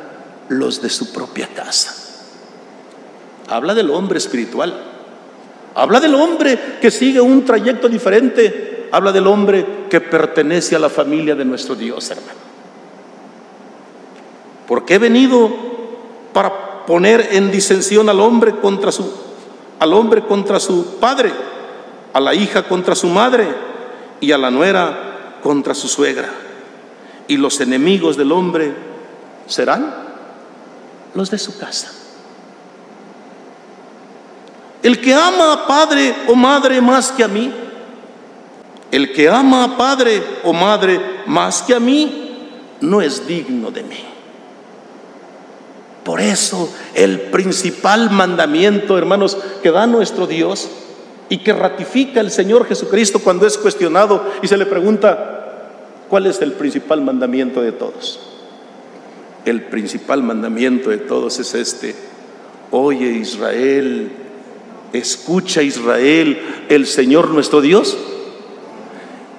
los 0.49 0.81
de 0.81 0.89
su 0.89 1.13
propia 1.13 1.49
casa. 1.49 1.93
Habla 3.49 3.75
del 3.75 3.91
hombre 3.91 4.19
espiritual, 4.19 4.81
habla 5.75 5.99
del 5.99 6.15
hombre 6.15 6.77
que 6.81 6.93
sigue 6.93 7.21
un 7.21 7.45
trayecto 7.45 7.89
diferente, 7.89 8.87
habla 8.93 9.11
del 9.11 9.27
hombre 9.27 9.67
que 9.91 10.01
pertenece 10.01 10.77
a 10.77 10.79
la 10.79 10.89
familia 10.89 11.35
de 11.35 11.45
nuestro 11.45 11.75
Dios, 11.75 12.09
hermano. 12.09 12.39
Porque 14.69 14.95
he 14.95 14.99
venido 14.99 15.70
para 16.41 16.87
poner 16.87 17.29
en 17.33 17.51
disensión 17.51 18.09
al 18.09 18.19
hombre 18.19 18.57
contra 18.57 18.91
su 18.91 19.13
al 19.79 19.93
hombre 19.93 20.23
contra 20.23 20.59
su 20.59 20.99
padre, 20.99 21.31
a 22.15 22.21
la 22.21 22.35
hija 22.35 22.63
contra 22.63 22.95
su 22.95 23.09
madre 23.09 23.47
y 24.21 24.33
a 24.33 24.39
la 24.39 24.51
nuera 24.51 25.39
contra 25.43 25.75
su 25.75 25.89
suegra 25.89 26.31
y 27.29 27.37
los 27.37 27.61
enemigos 27.61 28.17
del 28.17 28.33
hombre 28.33 28.75
serán 29.47 29.95
los 31.15 31.31
de 31.31 31.39
su 31.39 31.59
casa. 31.59 31.93
El 34.83 34.99
que 35.01 35.15
ama 35.15 35.53
a 35.53 35.67
padre 35.67 36.15
o 36.27 36.35
madre 36.35 36.81
más 36.81 37.13
que 37.13 37.25
a 37.25 37.29
mí, 37.29 37.53
el 38.91 39.13
que 39.13 39.29
ama 39.29 39.65
a 39.65 39.77
padre 39.77 40.23
o 40.45 40.55
madre 40.55 41.23
más 41.27 41.61
que 41.63 41.75
a 41.75 41.81
mí, 41.81 42.49
no 42.81 43.03
es 43.03 43.27
digno 43.27 43.71
de 43.71 43.83
mí. 43.83 44.10
Por 46.05 46.21
eso 46.21 46.73
el 46.95 47.21
principal 47.21 48.11
mandamiento, 48.11 48.97
hermanos, 48.97 49.37
que 49.63 49.71
da 49.71 49.87
nuestro 49.87 50.27
Dios 50.27 50.69
y 51.29 51.39
que 51.39 51.53
ratifica 51.53 52.21
el 52.21 52.31
Señor 52.31 52.67
Jesucristo 52.67 53.19
cuando 53.19 53.47
es 53.47 53.59
cuestionado 53.59 54.25
y 54.43 54.49
se 54.49 54.57
le 54.57 54.67
pregunta, 54.67 55.41
¿Cuál 56.11 56.27
es 56.27 56.43
el 56.43 56.53
principal 56.55 57.01
mandamiento 57.03 57.63
de 57.63 57.71
todos? 57.71 58.19
El 59.45 59.63
principal 59.63 60.25
mandamiento 60.25 60.91
de 60.91 60.99
todos 60.99 61.39
es 61.39 61.55
este. 61.55 61.95
Oye 62.73 63.13
Israel, 63.13 64.11
escucha 64.93 65.63
Israel, 65.63 66.67
el 66.69 66.89
Señor 66.89 67.31
nuestro 67.31 67.61
Dios, 67.61 67.97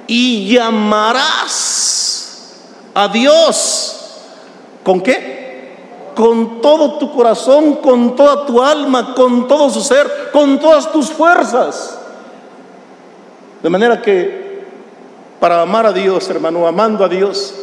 y 0.07 0.47
llamarás 0.53 2.21
a 2.93 3.09
Dios. 3.09 4.21
¿Con 4.83 5.01
qué? 5.01 5.40
Con 6.21 6.61
todo 6.61 6.99
tu 6.99 7.11
corazón, 7.11 7.77
con 7.77 8.15
toda 8.15 8.45
tu 8.45 8.61
alma, 8.61 9.15
con 9.15 9.47
todo 9.47 9.71
su 9.71 9.81
ser, 9.81 10.29
con 10.31 10.59
todas 10.59 10.91
tus 10.91 11.09
fuerzas. 11.09 11.97
De 13.63 13.69
manera 13.71 14.03
que 14.03 14.67
para 15.39 15.63
amar 15.63 15.87
a 15.87 15.91
Dios, 15.91 16.29
hermano, 16.29 16.67
amando 16.67 17.03
a 17.03 17.09
Dios, 17.09 17.55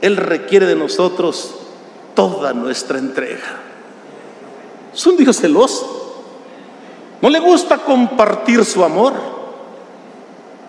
Él 0.00 0.16
requiere 0.16 0.66
de 0.66 0.76
nosotros 0.76 1.56
toda 2.14 2.52
nuestra 2.52 2.98
entrega. 2.98 3.58
Es 4.94 5.04
un 5.04 5.16
Dios 5.16 5.36
celoso. 5.40 6.22
No 7.20 7.28
le 7.28 7.40
gusta 7.40 7.78
compartir 7.78 8.64
su 8.64 8.84
amor. 8.84 9.14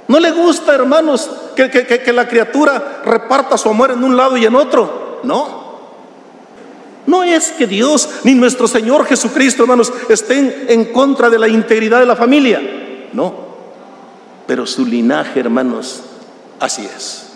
No 0.08 0.20
le 0.20 0.32
gusta, 0.32 0.74
hermanos, 0.74 1.30
que, 1.56 1.70
que, 1.70 2.14
la 2.14 2.28
criatura 2.28 3.04
reparta 3.06 3.60
su 3.60 3.70
amor 3.70 3.92
en 3.92 4.04
un 4.04 4.18
lado 4.18 4.38
y 4.38 4.46
en 4.46 4.56
otro. 4.56 5.20
No. 5.22 5.67
No 7.08 7.24
es 7.24 7.54
que 7.54 7.66
Dios 7.66 8.10
ni 8.24 8.36
nuestro 8.36 8.68
Señor 8.68 9.06
Jesucristo, 9.06 9.64
hermanos, 9.64 9.92
estén 10.10 10.66
en 10.68 10.86
contra 10.92 11.30
de 11.30 11.40
la 11.40 11.48
integridad 11.48 12.02
de 12.02 12.06
la 12.06 12.18
familia. 12.18 12.62
No. 13.14 13.48
Pero 14.46 14.68
su 14.68 14.86
linaje, 14.86 15.40
hermanos, 15.40 16.02
así 16.60 16.86
es. 16.86 17.28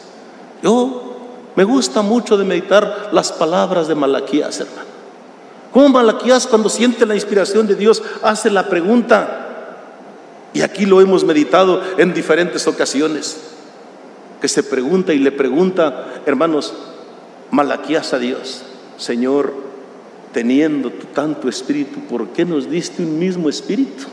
Yo 0.61 1.51
me 1.55 1.63
gusta 1.63 2.01
mucho 2.01 2.37
de 2.37 2.43
meditar 2.43 3.09
las 3.13 3.31
palabras 3.31 3.87
de 3.87 3.95
Malaquías, 3.95 4.59
hermano. 4.59 4.89
Como 5.71 5.87
Malaquías 5.87 6.47
cuando 6.47 6.69
siente 6.69 7.05
la 7.05 7.15
inspiración 7.15 7.65
de 7.65 7.75
Dios 7.75 8.03
hace 8.23 8.49
la 8.49 8.67
pregunta, 8.67 9.47
y 10.53 10.61
aquí 10.61 10.85
lo 10.85 10.99
hemos 10.99 11.23
meditado 11.23 11.81
en 11.97 12.13
diferentes 12.13 12.67
ocasiones, 12.67 13.37
que 14.41 14.49
se 14.49 14.63
pregunta 14.63 15.13
y 15.13 15.19
le 15.19 15.31
pregunta, 15.31 16.23
hermanos, 16.25 16.73
Malaquías 17.51 18.13
a 18.13 18.19
Dios, 18.19 18.63
Señor, 19.01 19.51
teniendo 20.31 20.91
tu 20.91 21.07
tanto 21.07 21.49
espíritu, 21.49 22.01
¿por 22.01 22.27
qué 22.27 22.45
nos 22.45 22.69
diste 22.69 23.01
un 23.01 23.17
mismo 23.17 23.49
espíritu? 23.49 24.03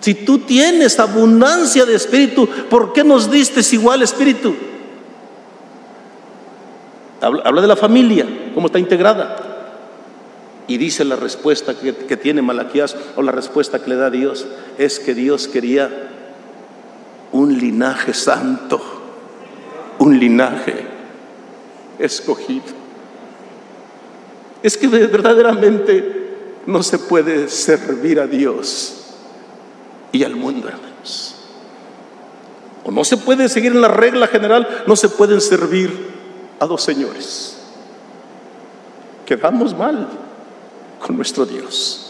Si 0.00 0.12
tú 0.12 0.40
tienes 0.40 0.98
abundancia 0.98 1.86
de 1.86 1.94
espíritu, 1.94 2.46
¿por 2.68 2.92
qué 2.92 3.02
nos 3.02 3.30
diste 3.30 3.62
igual 3.74 4.02
espíritu? 4.02 4.54
Habla, 7.22 7.62
de 7.62 7.66
la 7.66 7.74
familia, 7.74 8.26
cómo 8.54 8.66
está 8.66 8.78
integrada. 8.78 9.36
Y 10.68 10.76
dice 10.76 11.02
la 11.06 11.16
respuesta 11.16 11.72
que, 11.72 11.96
que 11.96 12.18
tiene 12.18 12.42
Malaquías 12.42 12.94
o 13.16 13.22
la 13.22 13.32
respuesta 13.32 13.82
que 13.82 13.88
le 13.88 13.96
da 13.96 14.10
Dios, 14.10 14.46
es 14.76 15.00
que 15.00 15.14
Dios 15.14 15.48
quería 15.48 16.10
un 17.32 17.56
linaje 17.56 18.12
santo, 18.12 18.78
un 20.00 20.20
linaje 20.20 20.84
escogido. 21.98 22.85
Es 24.62 24.76
que 24.76 24.88
verdaderamente 24.88 26.26
no 26.66 26.82
se 26.82 26.98
puede 26.98 27.48
servir 27.48 28.20
a 28.20 28.26
Dios 28.26 28.94
y 30.12 30.24
al 30.24 30.34
mundo, 30.34 30.68
hermanos. 30.68 31.34
O 32.84 32.90
no 32.90 33.04
se 33.04 33.16
puede 33.16 33.48
seguir 33.48 33.72
en 33.72 33.80
la 33.80 33.88
regla 33.88 34.26
general, 34.26 34.84
no 34.86 34.96
se 34.96 35.08
pueden 35.08 35.40
servir 35.40 35.90
a 36.58 36.66
dos 36.66 36.82
señores. 36.82 37.56
Quedamos 39.24 39.76
mal 39.76 40.08
con 41.04 41.16
nuestro 41.16 41.44
Dios. 41.44 42.02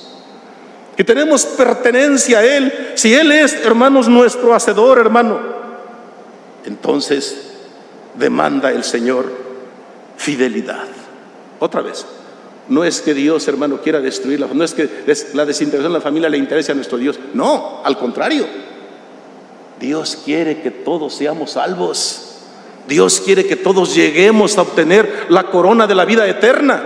Y 0.99 1.05
tenemos 1.05 1.44
pertenencia 1.44 2.38
a 2.38 2.44
Él. 2.44 2.92
Si 2.94 3.12
Él 3.12 3.32
es, 3.32 3.55
hermanos, 3.55 4.09
nuestro 4.09 4.55
hacedor, 4.55 4.99
hermano, 4.99 5.40
entonces 6.64 7.53
demanda 8.14 8.72
el 8.72 8.84
Señor 8.84 9.30
fidelidad. 10.16 10.86
Otra 11.59 11.82
vez, 11.82 12.07
no 12.69 12.85
es 12.85 13.01
que 13.01 13.14
Dios, 13.14 13.47
hermano, 13.47 13.81
quiera 13.81 14.01
destruirla, 14.01 14.49
no 14.53 14.64
es 14.64 14.75
que 14.75 14.89
la 15.35 15.47
desintegración 15.47 15.93
de 15.93 15.99
la 15.99 16.03
familia 16.03 16.29
le 16.29 16.39
interese 16.39 16.73
a 16.73 16.75
nuestro 16.75 16.99
Dios. 16.99 17.19
No, 17.33 17.81
al 17.85 17.97
contrario. 17.97 18.47
Dios 19.79 20.19
quiere 20.25 20.62
que 20.62 20.71
todos 20.71 21.14
seamos 21.14 21.53
salvos. 21.53 22.23
Dios 22.89 23.21
quiere 23.21 23.47
que 23.47 23.57
todos 23.57 23.95
lleguemos 23.95 24.59
a 24.59 24.62
obtener 24.62 25.27
la 25.29 25.45
corona 25.45 25.87
de 25.87 25.95
la 25.95 26.05
vida 26.05 26.27
eterna. 26.27 26.83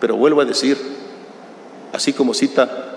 Pero 0.00 0.16
vuelvo 0.16 0.40
a 0.40 0.44
decir, 0.44 0.78
así 1.92 2.12
como 2.12 2.32
cita 2.32 2.94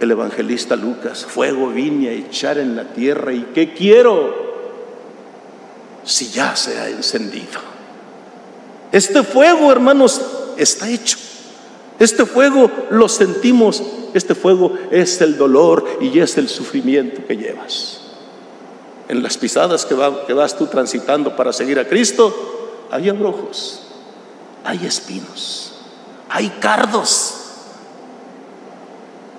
el 0.00 0.10
evangelista 0.10 0.76
Lucas, 0.76 1.26
fuego 1.26 1.68
vine 1.68 2.08
a 2.08 2.12
echar 2.12 2.58
en 2.58 2.74
la 2.74 2.84
tierra 2.84 3.32
y 3.32 3.48
¿qué 3.54 3.74
quiero? 3.74 4.50
Si 6.04 6.30
ya 6.30 6.56
se 6.56 6.78
ha 6.78 6.88
encendido. 6.88 7.69
Este 8.92 9.22
fuego, 9.22 9.70
hermanos, 9.70 10.20
está 10.56 10.88
hecho. 10.88 11.16
Este 11.98 12.24
fuego 12.24 12.70
lo 12.90 13.08
sentimos. 13.08 13.82
Este 14.14 14.34
fuego 14.34 14.72
es 14.90 15.20
el 15.20 15.36
dolor 15.36 15.86
y 16.00 16.18
es 16.18 16.36
el 16.38 16.48
sufrimiento 16.48 17.24
que 17.26 17.36
llevas. 17.36 18.00
En 19.08 19.22
las 19.22 19.36
pisadas 19.36 19.86
que, 19.86 19.94
vas 19.94 20.56
tú 20.56 20.66
transitando 20.66 21.36
para 21.36 21.52
seguir 21.52 21.78
a 21.78 21.86
Cristo, 21.86 22.86
hay 22.90 23.08
abrojos, 23.08 23.82
hay 24.64 24.86
espinos, 24.86 25.74
hay 26.28 26.48
cardos 26.60 27.34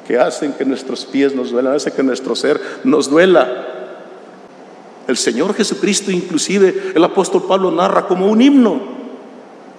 que 0.07 0.19
hacen 0.19 0.53
que 0.53 0.65
nuestros 0.65 1.05
pies 1.05 1.33
nos 1.33 1.51
duelan, 1.51 1.75
hacen 1.75 1.93
que 1.93 2.03
nuestro 2.03 2.35
ser 2.35 2.61
nos 2.83 3.09
duela. 3.09 3.67
El 5.07 5.17
Señor 5.17 5.53
Jesucristo, 5.53 6.11
inclusive 6.11 6.91
el 6.93 7.03
apóstol 7.03 7.45
Pablo 7.47 7.71
narra 7.71 8.07
como 8.07 8.27
un 8.27 8.41
himno 8.41 9.00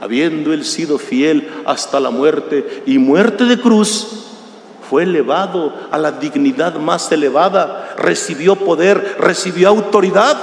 habiendo 0.02 0.52
él 0.52 0.64
sido 0.64 0.98
fiel 0.98 1.48
hasta 1.64 2.00
la 2.00 2.10
muerte 2.10 2.82
y 2.86 2.98
muerte 2.98 3.44
de 3.44 3.60
cruz, 3.60 4.24
fue 4.90 5.04
elevado 5.04 5.72
a 5.92 5.96
la 5.96 6.10
dignidad 6.10 6.74
más 6.74 7.12
elevada, 7.12 7.94
recibió 7.96 8.56
poder, 8.56 9.18
recibió 9.20 9.68
autoridad. 9.68 10.36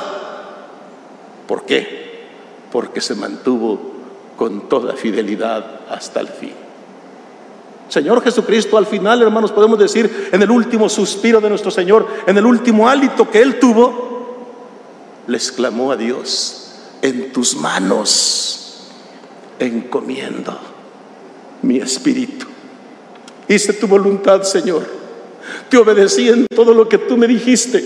¿Por 1.45 1.65
qué? 1.65 2.29
Porque 2.71 3.01
se 3.01 3.15
mantuvo 3.15 3.95
con 4.37 4.69
toda 4.69 4.93
fidelidad 4.93 5.81
hasta 5.89 6.21
el 6.21 6.29
fin. 6.29 6.53
Señor 7.89 8.23
Jesucristo, 8.23 8.77
al 8.77 8.85
final, 8.85 9.21
hermanos, 9.21 9.51
podemos 9.51 9.77
decir, 9.77 10.29
en 10.31 10.41
el 10.41 10.51
último 10.51 10.87
suspiro 10.87 11.41
de 11.41 11.49
nuestro 11.49 11.69
Señor, 11.69 12.07
en 12.25 12.37
el 12.37 12.45
último 12.45 12.87
hálito 12.87 13.29
que 13.29 13.41
Él 13.41 13.59
tuvo, 13.59 14.45
le 15.27 15.35
exclamó 15.35 15.91
a 15.91 15.97
Dios, 15.97 16.75
en 17.01 17.33
tus 17.33 17.57
manos 17.57 18.68
encomiendo 19.59 20.57
mi 21.61 21.77
espíritu. 21.77 22.45
Hice 23.47 23.73
tu 23.73 23.87
voluntad, 23.87 24.43
Señor. 24.43 24.85
Te 25.69 25.77
obedecí 25.77 26.29
en 26.29 26.45
todo 26.47 26.73
lo 26.73 26.87
que 26.87 26.97
tú 26.97 27.17
me 27.17 27.27
dijiste. 27.27 27.83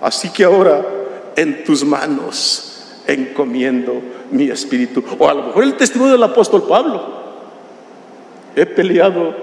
Así 0.00 0.30
que 0.30 0.44
ahora 0.44 0.84
en 1.36 1.64
tus 1.64 1.84
manos 1.84 2.94
encomiendo 3.06 4.00
mi 4.30 4.50
espíritu. 4.50 5.02
O 5.18 5.28
a 5.28 5.34
lo 5.34 5.42
mejor 5.44 5.64
el 5.64 5.76
testimonio 5.76 6.12
del 6.12 6.22
apóstol 6.22 6.64
Pablo. 6.68 7.18
He 8.56 8.66
peleado 8.66 9.34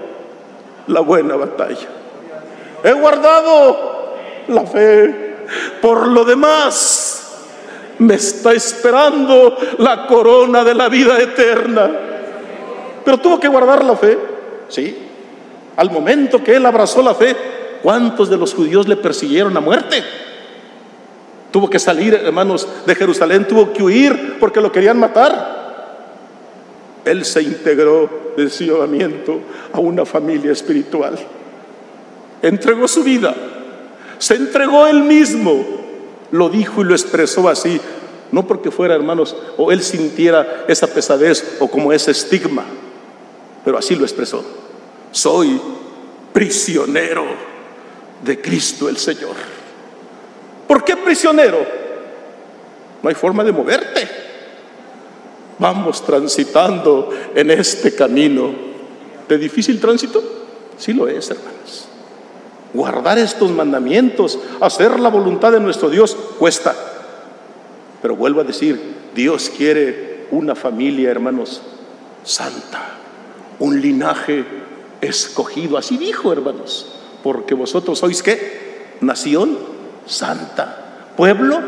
la 0.86 1.00
buena 1.00 1.36
batalla. 1.36 1.88
He 2.84 2.92
guardado 2.92 4.14
la 4.48 4.66
fe. 4.66 5.26
Por 5.80 6.08
lo 6.08 6.24
demás, 6.24 7.05
me 7.98 8.14
está 8.14 8.52
esperando 8.52 9.56
la 9.78 10.06
corona 10.06 10.64
de 10.64 10.74
la 10.74 10.88
vida 10.88 11.20
eterna. 11.20 11.90
Pero 13.04 13.18
tuvo 13.18 13.40
que 13.40 13.48
guardar 13.48 13.84
la 13.84 13.96
fe, 13.96 14.18
¿sí? 14.68 14.96
Al 15.76 15.90
momento 15.90 16.42
que 16.42 16.56
él 16.56 16.66
abrazó 16.66 17.02
la 17.02 17.14
fe, 17.14 17.36
¿cuántos 17.82 18.28
de 18.28 18.36
los 18.36 18.54
judíos 18.54 18.88
le 18.88 18.96
persiguieron 18.96 19.56
a 19.56 19.60
muerte? 19.60 20.02
Tuvo 21.50 21.70
que 21.70 21.78
salir, 21.78 22.14
hermanos, 22.14 22.68
de 22.84 22.94
Jerusalén, 22.94 23.46
tuvo 23.46 23.72
que 23.72 23.82
huir 23.82 24.36
porque 24.38 24.60
lo 24.60 24.72
querían 24.72 24.98
matar. 24.98 25.54
Él 27.04 27.24
se 27.24 27.42
integró 27.42 28.32
de 28.36 28.50
su 28.50 28.64
llamamiento 28.64 29.40
a 29.72 29.78
una 29.78 30.04
familia 30.04 30.52
espiritual. 30.52 31.16
Entregó 32.42 32.88
su 32.88 33.02
vida, 33.02 33.34
se 34.18 34.34
entregó 34.34 34.86
él 34.86 35.02
mismo 35.04 35.85
lo 36.36 36.48
dijo 36.48 36.82
y 36.82 36.84
lo 36.84 36.94
expresó 36.94 37.48
así, 37.48 37.80
no 38.32 38.46
porque 38.46 38.70
fuera, 38.70 38.94
hermanos, 38.94 39.36
o 39.56 39.72
él 39.72 39.82
sintiera 39.82 40.64
esa 40.68 40.86
pesadez 40.86 41.56
o 41.60 41.68
como 41.68 41.92
ese 41.92 42.10
estigma, 42.10 42.64
pero 43.64 43.78
así 43.78 43.94
lo 43.94 44.04
expresó. 44.04 44.44
Soy 45.10 45.60
prisionero 46.32 47.24
de 48.22 48.40
Cristo 48.40 48.88
el 48.88 48.96
Señor. 48.96 49.34
¿Por 50.66 50.84
qué 50.84 50.96
prisionero? 50.96 51.64
No 53.02 53.08
hay 53.08 53.14
forma 53.14 53.44
de 53.44 53.52
moverte. 53.52 54.08
Vamos 55.58 56.04
transitando 56.04 57.10
en 57.34 57.50
este 57.50 57.94
camino 57.94 58.50
de 59.28 59.38
difícil 59.38 59.80
tránsito. 59.80 60.22
Sí 60.76 60.92
lo 60.92 61.08
es, 61.08 61.30
hermanos. 61.30 61.55
Guardar 62.76 63.16
estos 63.16 63.50
mandamientos, 63.50 64.38
hacer 64.60 65.00
la 65.00 65.08
voluntad 65.08 65.50
de 65.50 65.60
nuestro 65.60 65.88
Dios, 65.88 66.14
cuesta. 66.38 66.74
Pero 68.02 68.16
vuelvo 68.16 68.42
a 68.42 68.44
decir, 68.44 68.96
Dios 69.14 69.50
quiere 69.56 70.26
una 70.30 70.54
familia, 70.54 71.10
hermanos, 71.10 71.62
santa, 72.22 72.98
un 73.60 73.80
linaje 73.80 74.44
escogido. 75.00 75.78
Así 75.78 75.96
dijo, 75.96 76.30
hermanos, 76.30 76.98
porque 77.22 77.54
vosotros 77.54 77.98
sois 77.98 78.22
qué? 78.22 78.96
Nación 79.00 79.56
santa, 80.04 81.12
pueblo 81.16 81.58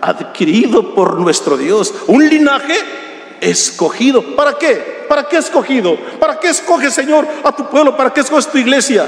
adquirido 0.00 0.96
por 0.96 1.20
nuestro 1.20 1.56
Dios, 1.56 1.94
un 2.08 2.28
linaje 2.28 2.74
escogido. 3.40 4.34
¿Para 4.34 4.58
qué? 4.58 5.04
¿Para 5.08 5.28
qué 5.28 5.36
escogido? 5.36 5.96
¿Para 6.18 6.40
qué 6.40 6.48
escoge, 6.48 6.90
Señor, 6.90 7.24
a 7.44 7.54
tu 7.54 7.70
pueblo? 7.70 7.96
¿Para 7.96 8.12
qué 8.12 8.18
escoge 8.18 8.50
tu 8.50 8.58
iglesia? 8.58 9.06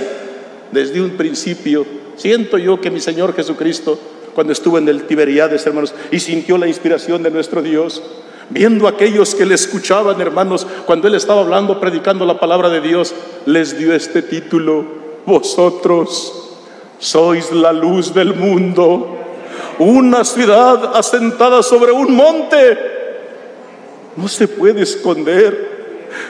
Desde 0.73 1.01
un 1.01 1.11
principio. 1.11 1.87
Siento 2.17 2.59
yo 2.59 2.81
que 2.81 2.91
mi 2.91 3.01
Señor 3.01 3.35
Jesucristo, 3.35 3.99
cuando 4.35 4.53
estuvo 4.53 4.79
en 4.79 4.89
el 4.89 5.05
Tiberiades, 5.05 5.67
hermanos, 5.67 5.95
y 6.11 6.21
sintió 6.21 6.59
la 6.59 6.69
inspiración 6.69 7.23
de 7.23 7.31
nuestro 7.31 7.63
Dios, 7.63 8.03
viendo 8.51 8.87
a 8.87 8.91
aquellos 8.91 9.35
que 9.35 9.47
le 9.47 9.55
escuchaban, 9.55 10.21
hermanos, 10.21 10.67
cuando 10.87 11.09
Él 11.09 11.15
estaba 11.15 11.43
hablando, 11.43 11.81
predicando 11.81 12.25
la 12.25 12.41
palabra 12.41 12.69
de 12.69 12.81
Dios, 12.81 13.15
les 13.47 13.79
dio 13.79 13.95
este 13.95 14.23
título, 14.23 14.85
vosotros 15.27 16.57
sois 16.99 17.53
la 17.53 17.73
luz 17.73 18.13
del 18.13 18.35
mundo, 18.35 19.17
una 19.79 20.25
ciudad 20.25 20.97
asentada 20.97 21.63
sobre 21.63 21.93
un 21.93 22.15
monte, 22.15 22.79
no 24.17 24.27
se 24.27 24.49
puede 24.49 24.83
esconder 24.83 25.78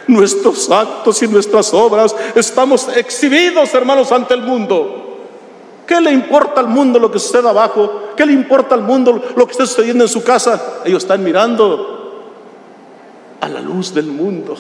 nuestros 0.07 0.71
actos 0.71 1.23
y 1.23 1.29
nuestras 1.29 1.73
obras, 1.75 2.15
estamos 2.35 2.89
exhibidos, 2.97 3.73
hermanos, 3.75 4.13
ante 4.13 4.35
el 4.35 4.43
mundo. 4.43 5.05
¿Qué 5.87 6.01
le 6.01 6.11
importa 6.11 6.61
al 6.61 6.69
mundo 6.69 6.99
lo 6.99 7.11
que 7.11 7.19
sucede 7.19 7.49
abajo? 7.49 8.11
¿Qué 8.17 8.27
le 8.27 8.33
importa 8.33 8.75
al 8.75 8.83
mundo 8.83 9.23
lo 9.35 9.47
que 9.47 9.53
está 9.53 9.67
sucediendo 9.67 10.05
en 10.05 10.11
su 10.11 10.23
casa? 10.23 10.81
Ellos 10.85 11.03
están 11.03 11.25
mirando 11.25 12.35
a 13.41 13.49
la 13.49 13.61
luz 13.61 13.95
del 13.95 14.07
mundo. 14.07 14.57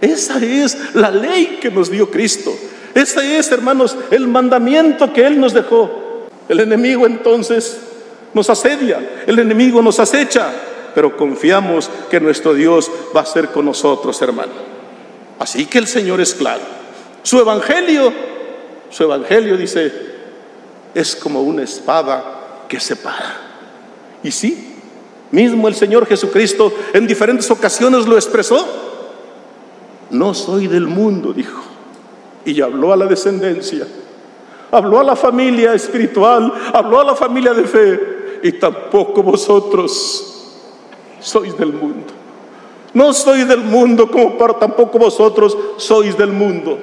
Esa 0.00 0.38
es 0.38 0.94
la 0.94 1.10
ley 1.10 1.58
que 1.60 1.70
nos 1.70 1.90
dio 1.90 2.10
Cristo. 2.10 2.52
Ese 2.94 3.38
es, 3.38 3.52
hermanos, 3.52 3.96
el 4.10 4.26
mandamiento 4.28 5.12
que 5.12 5.26
Él 5.26 5.38
nos 5.38 5.52
dejó. 5.52 5.90
El 6.48 6.60
enemigo 6.60 7.06
entonces 7.06 7.78
nos 8.34 8.48
asedia, 8.50 9.24
el 9.26 9.38
enemigo 9.38 9.82
nos 9.82 10.00
acecha, 10.00 10.52
pero 10.94 11.16
confiamos 11.16 11.90
que 12.10 12.20
nuestro 12.20 12.54
Dios 12.54 12.90
va 13.14 13.22
a 13.22 13.26
ser 13.26 13.48
con 13.48 13.64
nosotros, 13.64 14.20
hermano. 14.22 14.52
Así 15.38 15.66
que 15.66 15.78
el 15.78 15.86
Señor 15.86 16.20
es 16.20 16.34
claro. 16.34 16.62
Su 17.22 17.38
evangelio, 17.38 18.12
su 18.90 19.02
evangelio 19.04 19.56
dice, 19.56 19.92
es 20.94 21.16
como 21.16 21.42
una 21.42 21.62
espada 21.62 22.64
que 22.68 22.78
separa. 22.78 23.40
Y 24.22 24.30
sí, 24.30 24.76
mismo 25.30 25.68
el 25.68 25.74
Señor 25.74 26.06
Jesucristo 26.06 26.72
en 26.92 27.06
diferentes 27.06 27.50
ocasiones 27.50 28.06
lo 28.06 28.16
expresó. 28.16 28.66
No 30.10 30.34
soy 30.34 30.68
del 30.68 30.86
mundo, 30.86 31.32
dijo. 31.32 31.62
Y 32.44 32.60
habló 32.60 32.92
a 32.92 32.96
la 32.96 33.06
descendencia, 33.06 33.86
habló 34.70 35.00
a 35.00 35.04
la 35.04 35.16
familia 35.16 35.74
espiritual, 35.74 36.52
habló 36.72 37.00
a 37.00 37.04
la 37.04 37.14
familia 37.14 37.54
de 37.54 37.64
fe. 37.64 38.00
Y 38.42 38.52
tampoco 38.52 39.22
vosotros 39.22 40.31
sois 41.22 41.56
del 41.56 41.72
mundo. 41.72 42.12
No 42.94 43.12
soy 43.12 43.44
del 43.44 43.60
mundo 43.60 44.10
como 44.10 44.36
para 44.36 44.58
tampoco 44.58 44.98
vosotros 44.98 45.56
sois 45.78 46.16
del 46.16 46.32
mundo. 46.32 46.78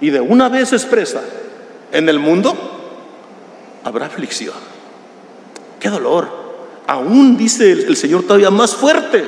Y 0.00 0.10
de 0.10 0.20
una 0.20 0.48
vez 0.48 0.72
expresa, 0.72 1.20
en 1.92 2.08
el 2.08 2.18
mundo 2.18 2.54
habrá 3.84 4.06
aflicción. 4.06 4.54
Qué 5.78 5.88
dolor. 5.88 6.28
Aún 6.86 7.36
dice 7.36 7.72
el, 7.72 7.96
Señor 7.96 8.22
todavía 8.22 8.50
más 8.50 8.74
fuerte. 8.74 9.24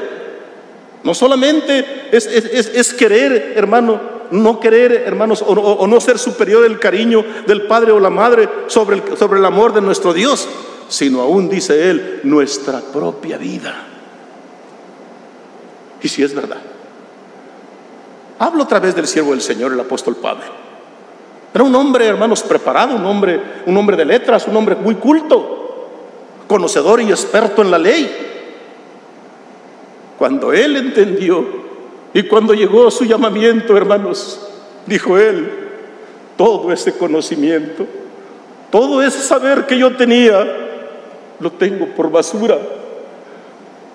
No 1.02 1.14
solamente 1.14 2.08
es, 2.12 2.94
querer, 2.94 3.54
hermano, 3.56 4.00
no 4.30 4.60
querer, 4.60 4.92
hermanos, 5.06 5.44
o, 5.46 5.86
no 5.86 6.00
ser 6.00 6.18
superior 6.18 6.64
el 6.64 6.78
cariño 6.78 7.24
del 7.46 7.62
padre 7.62 7.92
o 7.92 7.98
la 7.98 8.10
madre 8.10 8.48
sobre 8.68 9.16
sobre 9.16 9.40
el 9.40 9.44
amor 9.44 9.74
de 9.74 9.80
nuestro 9.80 10.14
Dios, 10.14 10.48
sino 10.88 11.20
aún 11.20 11.48
dice 11.48 11.90
Él, 11.90 12.20
nuestra 12.22 12.80
propia 12.80 13.36
vida. 13.36 13.91
Y 16.02 16.08
si 16.08 16.22
es 16.22 16.34
verdad. 16.34 16.58
Hablo 18.38 18.64
otra 18.64 18.80
vez 18.80 18.94
del 18.94 19.06
siervo 19.06 19.30
del 19.30 19.40
Señor, 19.40 19.72
el 19.72 19.80
apóstol 19.80 20.16
Pablo. 20.16 20.42
Era 21.54 21.62
un 21.62 21.74
hombre, 21.74 22.06
hermanos, 22.06 22.42
preparado, 22.42 22.96
un 22.96 23.04
hombre, 23.06 23.40
un 23.66 23.76
hombre 23.76 23.96
de 23.96 24.04
letras, 24.04 24.48
un 24.48 24.56
hombre 24.56 24.74
muy 24.74 24.96
culto, 24.96 25.88
conocedor 26.48 27.00
y 27.02 27.10
experto 27.10 27.62
en 27.62 27.70
la 27.70 27.78
ley. 27.78 28.10
Cuando 30.18 30.52
él 30.52 30.76
entendió 30.76 31.46
y 32.12 32.24
cuando 32.24 32.54
llegó 32.54 32.90
su 32.90 33.04
llamamiento, 33.04 33.76
hermanos, 33.76 34.40
dijo 34.86 35.18
él, 35.18 35.50
todo 36.36 36.72
ese 36.72 36.96
conocimiento, 36.96 37.86
todo 38.70 39.02
ese 39.02 39.20
saber 39.20 39.66
que 39.66 39.78
yo 39.78 39.96
tenía, 39.96 40.44
lo 41.38 41.52
tengo 41.52 41.86
por 41.86 42.10
basura 42.10 42.58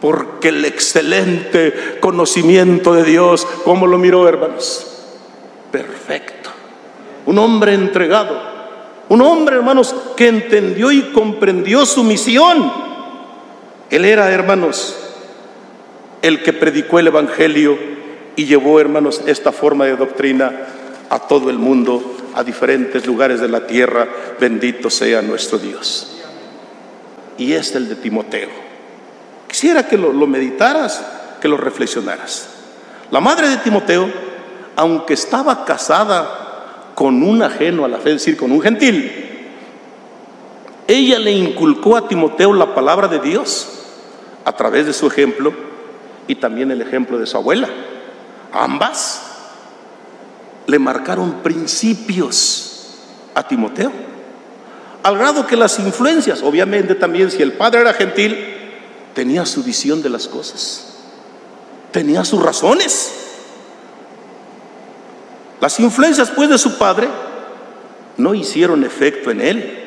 porque 0.02 0.50
el 0.50 0.66
excelente 0.66 1.98
conocimiento 2.00 2.94
de 2.94 3.04
Dios, 3.04 3.48
¿cómo 3.64 3.88
lo 3.88 3.98
miró, 3.98 4.28
hermanos? 4.28 4.88
Perfecto. 5.72 6.50
Un 7.26 7.38
hombre 7.40 7.74
entregado. 7.74 8.40
Un 9.10 9.22
hombre, 9.22 9.56
hermanos, 9.56 9.96
que 10.16 10.28
entendió 10.28 10.92
y 10.92 11.02
comprendió 11.14 11.86
su 11.86 12.04
misión. 12.04 12.72
Él 13.90 14.06
era, 14.06 14.30
hermanos, 14.32 14.96
el 16.22 16.44
que 16.44 16.54
predicó 16.54 17.00
el 17.00 17.08
Evangelio 17.08 17.78
y 18.36 18.46
llevó, 18.46 18.80
hermanos, 18.80 19.22
esta 19.26 19.52
forma 19.52 19.86
de 19.86 19.96
doctrina 19.96 20.52
a 21.10 21.20
todo 21.20 21.50
el 21.50 21.58
mundo, 21.58 22.18
a 22.36 22.44
diferentes 22.44 23.06
lugares 23.08 23.40
de 23.40 23.48
la 23.48 23.66
tierra. 23.66 24.08
Bendito 24.40 24.90
sea 24.90 25.22
nuestro 25.22 25.58
Dios. 25.58 26.22
Y 27.38 27.54
es 27.54 27.74
el 27.76 27.88
de 27.88 27.96
Timoteo. 27.96 28.67
Quisiera 29.58 29.88
que 29.88 29.98
lo, 29.98 30.14
meditaras, 30.28 31.04
que 31.42 31.48
lo 31.48 31.58
reflexionaras. 31.58 32.48
La 33.10 33.20
madre 33.20 33.50
de 33.50 33.58
Timoteo, 33.58 34.08
aunque 34.76 35.16
estaba 35.16 35.66
casada 35.66 36.92
con 36.94 37.24
un 37.24 37.42
ajeno 37.42 37.84
a 37.84 37.88
la 37.88 37.98
fe, 37.98 38.12
es 38.12 38.18
decir, 38.18 38.38
con 38.38 38.52
un 38.52 38.62
gentil, 38.62 39.12
ella 40.88 41.18
le 41.18 41.32
inculcó 41.32 41.98
a 41.98 42.08
Timoteo 42.08 42.54
la 42.54 42.76
palabra 42.76 43.08
de 43.08 43.18
Dios 43.18 43.68
a 44.46 44.56
través 44.56 44.86
de 44.86 44.94
su 44.94 45.08
ejemplo 45.08 45.52
y 46.28 46.36
también 46.36 46.70
el 46.70 46.84
ejemplo 46.84 47.18
de 47.18 47.26
su 47.26 47.36
abuela. 47.36 47.68
Ambas 48.54 49.24
le 50.68 50.78
marcaron 50.78 51.42
principios 51.42 53.00
a 53.34 53.48
Timoteo, 53.48 53.92
al 55.02 55.18
grado 55.18 55.48
que 55.48 55.56
las 55.56 55.80
influencias, 55.80 56.44
obviamente 56.44 56.94
también 56.94 57.32
si 57.32 57.42
el 57.42 57.54
padre 57.54 57.82
era 57.82 57.94
gentil, 57.96 58.54
tenía 59.18 59.48
su 59.48 59.64
visión 59.64 60.04
de 60.04 60.12
las 60.12 60.28
cosas, 60.28 60.94
tenía 61.92 62.24
sus 62.24 62.40
razones. 62.40 63.16
Las 65.60 65.80
influencias 65.80 66.30
pues 66.30 66.50
de 66.50 66.60
su 66.60 66.78
padre 66.78 67.08
no 68.18 68.36
hicieron 68.36 68.84
efecto 68.84 69.32
en 69.32 69.42
él, 69.42 69.80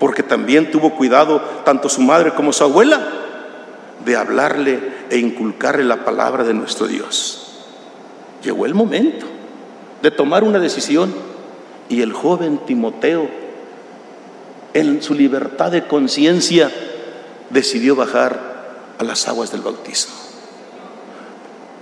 porque 0.00 0.24
también 0.24 0.72
tuvo 0.72 0.96
cuidado 0.96 1.40
tanto 1.64 1.88
su 1.88 2.00
madre 2.00 2.34
como 2.34 2.52
su 2.52 2.64
abuela 2.64 3.00
de 4.04 4.16
hablarle 4.16 4.80
e 5.08 5.18
inculcarle 5.18 5.84
la 5.84 6.04
palabra 6.04 6.42
de 6.42 6.52
nuestro 6.52 6.88
Dios. 6.88 7.46
Llegó 8.42 8.66
el 8.66 8.74
momento 8.74 9.24
de 10.02 10.10
tomar 10.10 10.42
una 10.42 10.58
decisión 10.58 11.14
y 11.88 12.02
el 12.02 12.12
joven 12.12 12.58
Timoteo, 12.66 13.28
en 14.74 15.00
su 15.00 15.14
libertad 15.14 15.70
de 15.70 15.86
conciencia, 15.86 16.72
decidió 17.52 17.94
bajar 17.94 18.52
a 18.98 19.04
las 19.04 19.28
aguas 19.28 19.52
del 19.52 19.60
bautismo. 19.60 20.14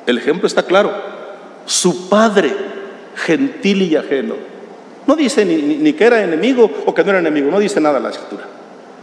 El 0.06 0.18
ejemplo 0.18 0.46
está 0.46 0.64
claro. 0.64 0.92
Su 1.66 2.08
padre, 2.08 2.54
gentil 3.14 3.82
y 3.82 3.96
ajeno, 3.96 4.34
no 5.06 5.16
dice 5.16 5.44
ni, 5.44 5.92
que 5.92 6.04
era 6.04 6.22
enemigo 6.22 6.70
o 6.86 6.94
que 6.94 7.02
no 7.04 7.10
era 7.10 7.20
enemigo, 7.20 7.50
no 7.50 7.58
dice 7.58 7.80
nada 7.80 8.00
la 8.00 8.10
escritura. 8.10 8.44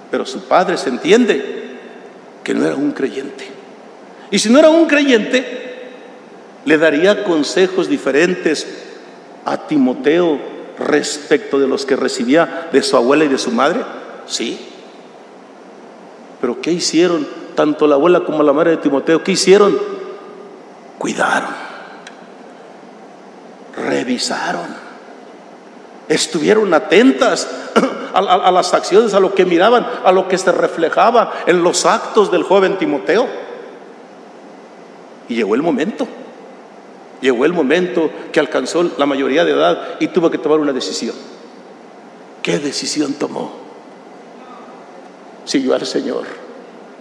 Pero 0.09 0.25
su 0.25 0.41
padre 0.47 0.77
se 0.77 0.89
entiende 0.89 1.77
que 2.43 2.53
no 2.53 2.65
era 2.65 2.75
un 2.75 2.91
creyente. 2.91 3.45
Y 4.31 4.39
si 4.39 4.49
no 4.49 4.59
era 4.59 4.69
un 4.69 4.85
creyente, 4.85 5.45
le 6.65 6.77
daría 6.77 7.23
consejos 7.23 7.89
diferentes 7.89 8.67
a 9.45 9.67
Timoteo 9.67 10.39
respecto 10.79 11.59
de 11.59 11.67
los 11.67 11.85
que 11.85 11.95
recibía 11.95 12.69
de 12.71 12.83
su 12.83 12.95
abuela 12.95 13.25
y 13.25 13.29
de 13.29 13.37
su 13.37 13.51
madre. 13.51 13.81
Sí, 14.27 14.59
pero 16.39 16.61
¿qué 16.61 16.71
hicieron? 16.71 17.27
Tanto 17.55 17.87
la 17.87 17.95
abuela 17.95 18.23
como 18.23 18.43
la 18.43 18.53
madre 18.53 18.71
de 18.71 18.77
Timoteo, 18.77 19.23
¿qué 19.23 19.31
hicieron? 19.31 19.77
Cuidaron, 20.97 21.49
revisaron, 23.75 24.67
estuvieron 26.07 26.73
atentas 26.73 27.47
a, 28.13 28.51
las 28.51 28.73
acciones, 28.73 29.13
a 29.13 29.19
lo 29.19 29.33
que 29.33 29.45
miraban, 29.45 29.85
a 30.03 30.11
lo 30.11 30.27
que 30.27 30.37
se 30.37 30.51
reflejaba 30.51 31.33
en 31.45 31.63
los 31.63 31.85
actos 31.85 32.31
del 32.31 32.43
joven 32.43 32.77
Timoteo. 32.77 33.27
Y 35.29 35.35
llegó 35.35 35.55
el 35.55 35.61
momento, 35.61 36.07
llegó 37.21 37.45
el 37.45 37.53
momento 37.53 38.09
que 38.31 38.39
alcanzó 38.39 38.89
la 38.97 39.05
mayoría 39.05 39.45
de 39.45 39.51
edad 39.51 39.97
y 39.99 40.07
tuvo 40.07 40.31
que 40.31 40.37
tomar 40.37 40.59
una 40.59 40.73
decisión. 40.73 41.15
¿Qué 42.41 42.59
decisión 42.59 43.13
tomó? 43.13 43.66
Siguió 45.47 45.73
al 45.73 45.85
Señor. 45.85 46.25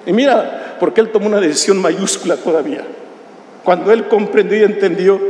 Y 0.06 0.12
mira, 0.12 0.76
porque 0.78 1.00
él 1.00 1.10
tomó 1.10 1.26
una 1.26 1.40
decisión 1.40 1.82
mayúscula 1.82 2.36
todavía. 2.36 2.86
Cuando 3.64 3.92
él 3.92 4.06
comprendió 4.06 4.58
y 4.58 4.62
entendió, 4.62 5.20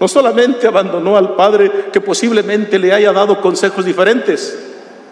no 0.00 0.08
solamente 0.08 0.66
abandonó 0.66 1.16
al 1.16 1.36
Padre 1.36 1.70
que 1.92 2.00
posiblemente 2.00 2.78
le 2.78 2.92
haya 2.92 3.12
dado 3.12 3.40
consejos 3.40 3.84
diferentes, 3.84 4.58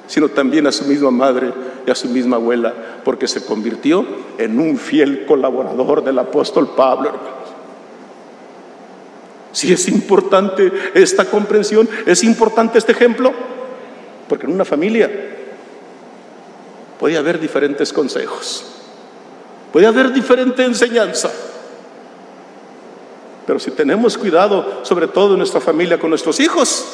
sino 0.08 0.28
también 0.28 0.66
a 0.66 0.72
su 0.72 0.84
misma 0.84 1.12
madre 1.12 1.52
y 1.86 1.90
a 1.90 1.94
su 1.94 2.08
misma 2.08 2.36
abuela, 2.36 2.74
porque 3.04 3.28
se 3.28 3.44
convirtió 3.44 4.04
en 4.36 4.58
un 4.58 4.76
fiel 4.76 5.24
colaborador 5.24 6.02
del 6.02 6.18
apóstol 6.18 6.70
Pablo. 6.76 7.12
Si 9.52 9.72
es 9.72 9.86
importante 9.86 10.72
esta 10.94 11.26
comprensión, 11.26 11.88
es 12.04 12.24
importante 12.24 12.78
este 12.78 12.92
ejemplo, 12.92 13.32
porque 14.28 14.46
en 14.46 14.52
una 14.52 14.64
familia 14.64 15.08
Puede 17.02 17.18
haber 17.18 17.40
diferentes 17.40 17.92
consejos, 17.92 18.62
puede 19.72 19.88
haber 19.88 20.12
diferente 20.12 20.64
enseñanza. 20.64 21.32
Pero 23.44 23.58
si 23.58 23.72
tenemos 23.72 24.16
cuidado, 24.16 24.84
sobre 24.84 25.08
todo 25.08 25.32
en 25.32 25.38
nuestra 25.38 25.60
familia, 25.60 25.98
con 25.98 26.10
nuestros 26.10 26.38
hijos, 26.38 26.84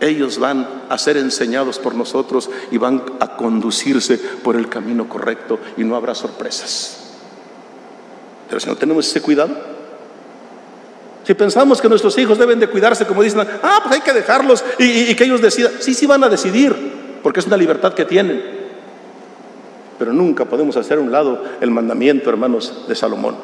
ellos 0.00 0.40
van 0.40 0.86
a 0.88 0.98
ser 0.98 1.18
enseñados 1.18 1.78
por 1.78 1.94
nosotros 1.94 2.50
y 2.72 2.78
van 2.78 3.00
a 3.20 3.36
conducirse 3.36 4.18
por 4.18 4.56
el 4.56 4.68
camino 4.68 5.08
correcto 5.08 5.60
y 5.76 5.84
no 5.84 5.94
habrá 5.94 6.12
sorpresas. 6.16 7.12
Pero 8.48 8.58
si 8.58 8.66
no 8.66 8.74
tenemos 8.74 9.06
ese 9.06 9.22
cuidado, 9.22 9.56
si 11.22 11.32
pensamos 11.34 11.80
que 11.80 11.88
nuestros 11.88 12.18
hijos 12.18 12.38
deben 12.38 12.58
de 12.58 12.66
cuidarse, 12.66 13.06
como 13.06 13.22
dicen, 13.22 13.46
ah, 13.62 13.82
pues 13.84 13.94
hay 13.94 14.00
que 14.00 14.12
dejarlos 14.12 14.64
y, 14.80 15.12
y 15.12 15.14
que 15.14 15.22
ellos 15.22 15.40
decidan, 15.40 15.74
sí, 15.78 15.94
sí 15.94 16.06
van 16.06 16.24
a 16.24 16.28
decidir, 16.28 17.20
porque 17.22 17.38
es 17.38 17.46
una 17.46 17.56
libertad 17.56 17.94
que 17.94 18.04
tienen. 18.04 18.65
Pero 19.98 20.12
nunca 20.12 20.44
podemos 20.44 20.76
hacer 20.76 20.98
a 20.98 21.00
un 21.00 21.12
lado 21.12 21.42
el 21.60 21.70
mandamiento, 21.70 22.30
hermanos, 22.30 22.84
de 22.86 22.94
Salomón. 22.94 23.36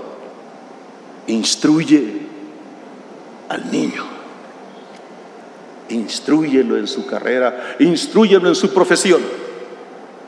Instruye 1.26 2.22
al 3.48 3.70
niño. 3.70 4.04
Instruyelo 5.88 6.76
en 6.76 6.86
su 6.86 7.06
carrera, 7.06 7.76
instruyelo 7.78 8.48
en 8.48 8.54
su 8.54 8.72
profesión. 8.72 9.20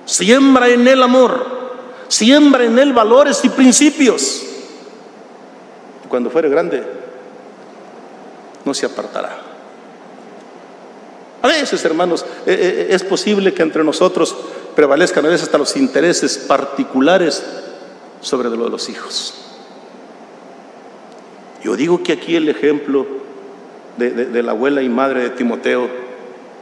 Siembra 0.04 0.68
en 0.68 0.86
él 0.86 1.02
amor, 1.02 1.72
siembra 2.08 2.64
en 2.64 2.78
él 2.78 2.92
valores 2.92 3.44
y 3.44 3.48
principios. 3.48 4.42
Cuando 6.08 6.30
fuere 6.30 6.48
grande, 6.48 6.84
no 8.64 8.74
se 8.74 8.86
apartará. 8.86 9.43
A 11.44 11.48
veces, 11.48 11.84
hermanos, 11.84 12.24
eh, 12.46 12.56
eh, 12.58 12.86
es 12.88 13.02
posible 13.02 13.52
que 13.52 13.62
entre 13.62 13.84
nosotros 13.84 14.34
prevalezcan 14.74 15.26
a 15.26 15.28
veces 15.28 15.42
hasta 15.42 15.58
los 15.58 15.76
intereses 15.76 16.38
particulares 16.38 17.44
sobre 18.22 18.48
lo 18.48 18.64
de 18.64 18.70
los 18.70 18.88
hijos. 18.88 19.34
Yo 21.62 21.76
digo 21.76 22.02
que 22.02 22.14
aquí 22.14 22.34
el 22.34 22.48
ejemplo 22.48 23.06
de, 23.98 24.42
la 24.42 24.52
abuela 24.52 24.80
y 24.80 24.88
madre 24.88 25.20
de 25.20 25.30
Timoteo 25.30 25.86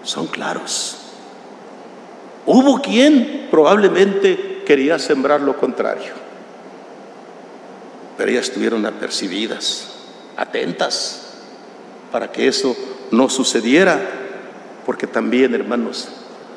son 0.03 0.27
claros. 0.27 0.97
Hubo 2.45 2.83
quien 2.83 3.47
probablemente 3.53 4.65
quería 4.67 4.99
sembrar 4.99 5.43
lo 5.43 5.59
contrario, 5.59 6.13
pero 8.19 8.33
ellas 8.33 8.49
estuvieron 8.49 8.85
apercibidas, 8.85 9.91
atentas, 10.37 11.35
para 12.11 12.33
que 12.33 12.49
eso 12.49 12.77
no 13.13 13.29
sucediera, 13.29 14.22
porque 14.85 15.07
también, 15.07 15.55
hermanos, 15.55 16.09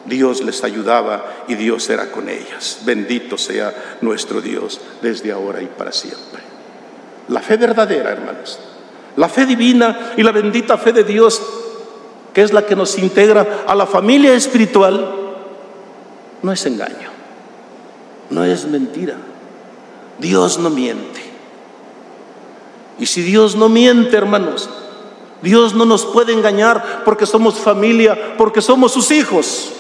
Dios 0.06 0.44
les 0.44 0.64
ayudaba 0.64 1.26
y 1.48 1.56
Dios 1.56 1.90
era 1.90 2.12
con 2.12 2.30
ellas. 2.30 2.80
Bendito 2.86 3.38
sea 3.38 3.74
nuestro 4.02 4.42
Dios 4.42 4.80
desde 5.02 5.32
ahora 5.32 5.62
y 5.62 5.68
para 5.68 5.92
siempre. 5.92 6.42
La 7.28 7.42
fe 7.42 7.58
verdadera, 7.58 8.12
hermanos. 8.12 8.60
La 9.16 9.30
fe 9.30 9.46
divina 9.46 10.14
y 10.18 10.24
la 10.24 10.32
bendita 10.32 10.78
fe 10.78 10.92
de 10.92 11.04
Dios, 11.04 11.42
que 12.34 12.42
es 12.42 12.54
la 12.54 12.66
que 12.66 12.76
nos 12.76 12.98
integra 12.98 13.64
a 13.66 13.74
la 13.74 13.86
familia 13.86 14.34
espiritual, 14.34 15.26
no 16.42 16.52
es 16.52 16.66
engaño, 16.66 17.10
no 18.30 18.44
es 18.44 18.66
mentira. 18.66 19.16
Dios 20.20 20.60
no 20.60 20.70
miente. 20.70 21.22
Y 23.00 23.06
si 23.08 23.22
Dios 23.22 23.56
no 23.56 23.70
miente, 23.70 24.16
hermanos, 24.16 24.70
Dios 25.42 25.74
no 25.74 25.86
nos 25.86 26.06
puede 26.06 26.34
engañar 26.34 27.04
porque 27.04 27.26
somos 27.26 27.60
familia, 27.60 28.36
porque 28.38 28.62
somos 28.62 28.92
sus 28.92 29.12
hijos. 29.12 29.74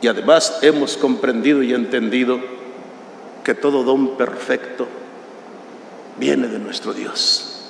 Y 0.00 0.08
además 0.08 0.58
hemos 0.62 0.96
comprendido 0.96 1.62
y 1.62 1.74
entendido 1.74 2.40
que 3.44 3.54
todo 3.54 3.82
don 3.82 4.16
perfecto 4.16 4.86
viene 6.18 6.48
de 6.48 6.58
nuestro 6.58 6.92
Dios. 6.92 7.62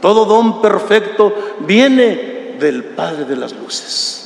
Todo 0.00 0.24
don 0.24 0.62
perfecto 0.62 1.34
viene 1.60 2.56
del 2.58 2.84
Padre 2.84 3.24
de 3.24 3.36
las 3.36 3.52
Luces. 3.52 4.22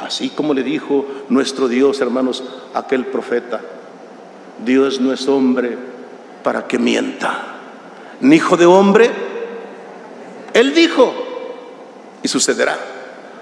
Así 0.00 0.30
como 0.30 0.54
le 0.54 0.62
dijo 0.62 1.06
nuestro 1.28 1.68
Dios, 1.68 2.00
hermanos, 2.00 2.44
aquel 2.74 3.06
profeta, 3.06 3.60
Dios 4.64 5.00
no 5.00 5.12
es 5.12 5.26
hombre 5.28 5.76
para 6.42 6.66
que 6.66 6.78
mienta, 6.78 7.56
ni 8.20 8.36
hijo 8.36 8.56
de 8.56 8.66
hombre. 8.66 9.10
Él 10.56 10.72
dijo, 10.74 11.12
y 12.22 12.28
sucederá. 12.28 12.78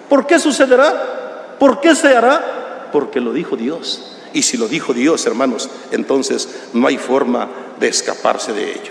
¿Por 0.09 0.27
qué 0.27 0.41
sucederá? 0.41 1.55
¿Por 1.61 1.81
qué 1.81 1.95
se 1.95 2.09
hará? 2.09 2.89
Porque 2.91 3.21
lo 3.21 3.33
dijo 3.33 3.57
Dios. 3.57 4.17
Y 4.33 4.43
si 4.43 4.57
lo 4.57 4.67
dijo 4.67 4.93
Dios, 4.93 5.25
hermanos, 5.25 5.71
entonces 5.93 6.49
no 6.73 6.89
hay 6.89 6.99
forma 6.99 7.49
de 7.79 7.87
escaparse 7.87 8.53
de 8.53 8.73
ello. 8.73 8.91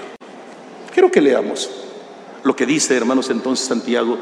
Quiero 0.93 1.11
que 1.11 1.19
leamos 1.19 1.69
lo 2.45 2.55
que 2.55 2.65
dice, 2.65 2.95
hermanos, 2.95 3.29
entonces 3.29 3.67
Santiago 3.67 4.17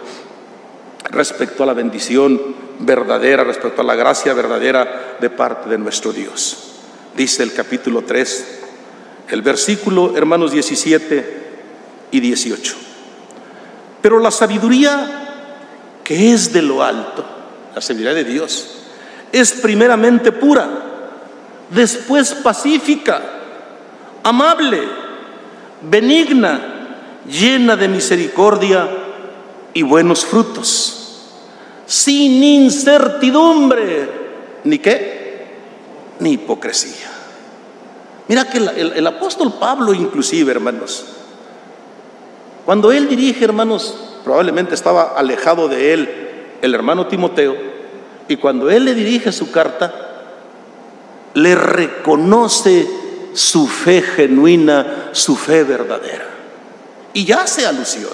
respecto 1.12 1.62
a 1.62 1.68
la 1.68 1.74
bendición 1.74 2.42
verdadera, 2.80 3.44
respecto 3.44 3.82
a 3.82 3.86
la 3.86 3.94
gracia 3.94 4.34
verdadera 4.34 5.18
de 5.22 5.30
parte 5.30 5.70
de 5.70 5.78
nuestro 5.78 6.12
Dios. 6.12 6.72
Dice 7.16 7.44
el 7.44 7.54
capítulo 7.54 8.02
3, 8.02 8.62
el 9.30 9.44
versículo, 9.44 10.18
hermanos, 10.18 10.54
17 10.54 11.42
y 12.10 12.20
18. 12.20 12.91
Pero 14.02 14.20
la 14.20 14.32
sabiduría 14.32 15.22
que 16.04 16.34
es 16.34 16.52
de 16.52 16.62
lo 16.62 16.84
alto, 16.84 17.24
la 17.74 17.82
sabiduría 17.82 18.14
de 18.14 18.24
Dios, 18.24 18.68
es 19.32 19.54
primeramente 19.54 20.32
pura 20.32 20.68
después 21.70 22.34
pacífica, 22.34 23.22
amable, 24.24 24.82
benigna, 25.82 26.60
llena 27.28 27.76
de 27.76 27.88
misericordia 27.88 28.90
y 29.74 29.84
buenos 29.84 30.26
frutos, 30.26 31.30
sin 31.86 32.44
incertidumbre, 32.44 34.10
ni 34.64 34.80
qué, 34.80 35.48
ni 36.20 36.34
hipocresía. 36.34 37.10
Mira 38.28 38.50
que 38.50 38.58
el, 38.58 38.94
el 38.96 39.08
apóstol 39.08 39.54
Pablo 39.60 39.94
inclusive, 39.94 40.52
hermanos, 40.52 41.06
cuando 42.72 42.94
él 42.94 43.10
dirige, 43.10 43.44
hermanos, 43.44 43.98
probablemente 44.24 44.76
estaba 44.76 45.16
alejado 45.18 45.68
de 45.68 45.92
él 45.94 46.10
el 46.62 46.74
hermano 46.74 47.08
Timoteo, 47.08 47.54
y 48.30 48.38
cuando 48.38 48.70
él 48.70 48.86
le 48.86 48.96
dirige 48.96 49.34
su 49.34 49.52
carta, 49.52 49.94
le 51.34 51.54
reconoce 51.54 52.88
su 53.34 53.68
fe 53.68 54.02
genuina, 54.02 55.10
su 55.12 55.36
fe 55.36 55.66
verdadera. 55.66 56.30
Y 57.12 57.26
ya 57.26 57.42
hace 57.42 57.66
alusión. 57.66 58.14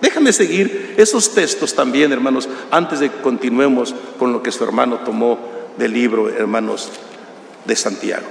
Déjame 0.00 0.32
seguir 0.32 0.94
esos 0.96 1.34
textos 1.34 1.74
también, 1.74 2.12
hermanos, 2.12 2.48
antes 2.70 3.00
de 3.00 3.10
que 3.10 3.20
continuemos 3.20 3.96
con 4.16 4.32
lo 4.32 4.44
que 4.44 4.52
su 4.52 4.62
hermano 4.62 4.98
tomó 4.98 5.40
del 5.76 5.92
libro, 5.92 6.28
hermanos, 6.28 6.90
de 7.64 7.74
Santiago. 7.74 8.26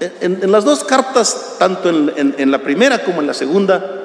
En, 0.00 0.50
las 0.50 0.64
dos 0.64 0.82
cartas, 0.82 1.54
tanto 1.60 1.88
en, 1.88 2.34
en 2.36 2.50
la 2.50 2.58
primera 2.58 3.04
como 3.04 3.20
en 3.20 3.28
la 3.28 3.34
segunda, 3.34 4.00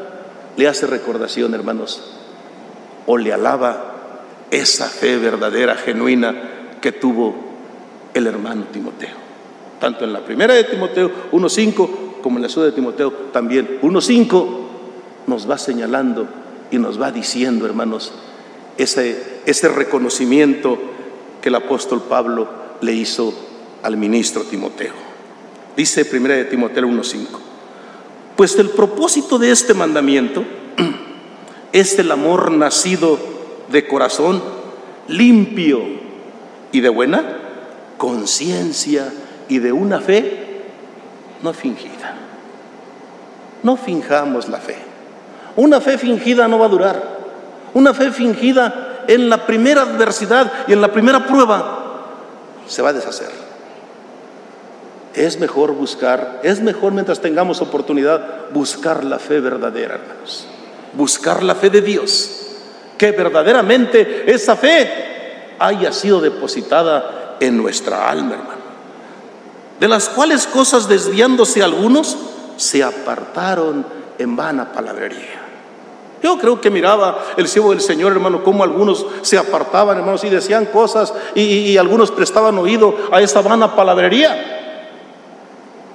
le 0.59 0.67
hace 0.67 0.87
recordación, 0.87 1.53
hermanos, 1.53 2.01
o 3.07 3.17
le 3.17 3.31
alaba 3.31 4.17
esa 4.51 4.89
fe 4.89 5.15
verdadera, 5.15 5.75
genuina 5.75 6.35
que 6.81 6.91
tuvo 6.91 7.33
el 8.13 8.27
hermano 8.27 8.65
Timoteo. 8.69 9.15
Tanto 9.79 10.03
en 10.03 10.11
la 10.11 10.19
primera 10.19 10.53
de 10.53 10.65
Timoteo 10.65 11.09
1.5 11.31 12.19
como 12.21 12.39
en 12.39 12.43
la 12.43 12.49
segunda 12.49 12.71
de 12.71 12.75
Timoteo 12.75 13.13
también 13.31 13.79
1.5 13.81 14.47
nos 15.27 15.49
va 15.49 15.57
señalando 15.57 16.27
y 16.71 16.77
nos 16.77 17.01
va 17.01 17.13
diciendo, 17.13 17.65
hermanos, 17.65 18.11
ese, 18.77 19.39
ese 19.45 19.69
reconocimiento 19.69 20.77
que 21.41 21.47
el 21.47 21.55
apóstol 21.55 22.03
Pablo 22.09 22.49
le 22.81 22.91
hizo 22.91 23.33
al 23.81 23.95
ministro 23.95 24.43
Timoteo. 24.43 24.91
Dice 25.77 26.03
primera 26.03 26.35
de 26.35 26.43
Timoteo 26.43 26.83
1.5, 26.85 27.48
pues 28.39 28.57
el 28.57 28.69
propósito 28.69 29.37
de 29.37 29.51
este 29.51 29.73
mandamiento 29.73 30.45
es 31.73 31.99
el 31.99 32.09
amor 32.09 32.51
nacido 32.51 33.19
de 33.69 33.85
corazón 33.85 34.41
limpio 35.09 35.81
y 36.71 36.79
de 36.79 36.87
buena 36.87 37.37
conciencia 37.97 39.11
y 39.49 39.59
de 39.59 39.73
una 39.73 39.99
fe 39.99 40.61
no 41.43 41.51
fingida. 41.51 42.15
No 43.61 43.75
finjamos 43.75 44.47
la 44.47 44.59
fe. 44.59 44.77
Una 45.57 45.81
fe 45.81 45.97
fingida 45.97 46.47
no 46.47 46.59
va 46.59 46.67
a 46.67 46.69
durar. 46.69 47.19
Una 47.73 47.93
fe 47.93 48.09
fingida 48.09 49.03
en 49.09 49.27
la 49.27 49.45
primera 49.45 49.81
adversidad 49.81 50.49
y 50.65 50.71
en 50.71 50.79
la 50.79 50.93
primera 50.93 51.27
prueba 51.27 52.05
se 52.65 52.81
va 52.81 52.91
a 52.91 52.93
deshacer. 52.93 53.48
Es 55.19 55.37
mejor 55.37 55.73
buscar, 55.73 56.39
es 56.43 56.61
mejor 56.61 56.93
mientras 56.93 57.19
tengamos 57.19 57.59
oportunidad 57.61 58.49
buscar 58.53 59.03
la 59.03 59.19
fe 59.19 59.41
verdadera, 59.41 59.95
hermanos. 59.95 60.47
Buscar 60.93 61.43
la 61.43 61.55
fe 61.55 61.69
de 61.69 61.81
Dios. 61.81 62.31
Que 62.97 63.11
verdaderamente 63.11 64.31
esa 64.31 64.55
fe 64.55 64.89
haya 65.59 65.91
sido 65.91 66.21
depositada 66.21 67.35
en 67.41 67.57
nuestra 67.57 68.09
alma, 68.09 68.35
hermano. 68.35 68.61
De 69.77 69.89
las 69.89 70.07
cuales 70.07 70.47
cosas 70.47 70.87
desviándose 70.87 71.61
algunos, 71.61 72.17
se 72.55 72.81
apartaron 72.81 73.85
en 74.17 74.37
vana 74.37 74.71
palabrería. 74.71 75.41
Yo 76.23 76.37
creo 76.37 76.61
que 76.61 76.69
miraba 76.69 77.25
el 77.35 77.49
siervo 77.49 77.71
del 77.71 77.81
Señor, 77.81 78.13
hermano, 78.13 78.41
como 78.41 78.63
algunos 78.63 79.05
se 79.21 79.37
apartaban, 79.37 79.97
hermanos, 79.97 80.23
y 80.23 80.29
decían 80.29 80.67
cosas 80.67 81.13
y, 81.35 81.41
y 81.41 81.77
algunos 81.77 82.09
prestaban 82.09 82.57
oído 82.57 82.95
a 83.11 83.19
esa 83.19 83.41
vana 83.41 83.75
palabrería. 83.75 84.55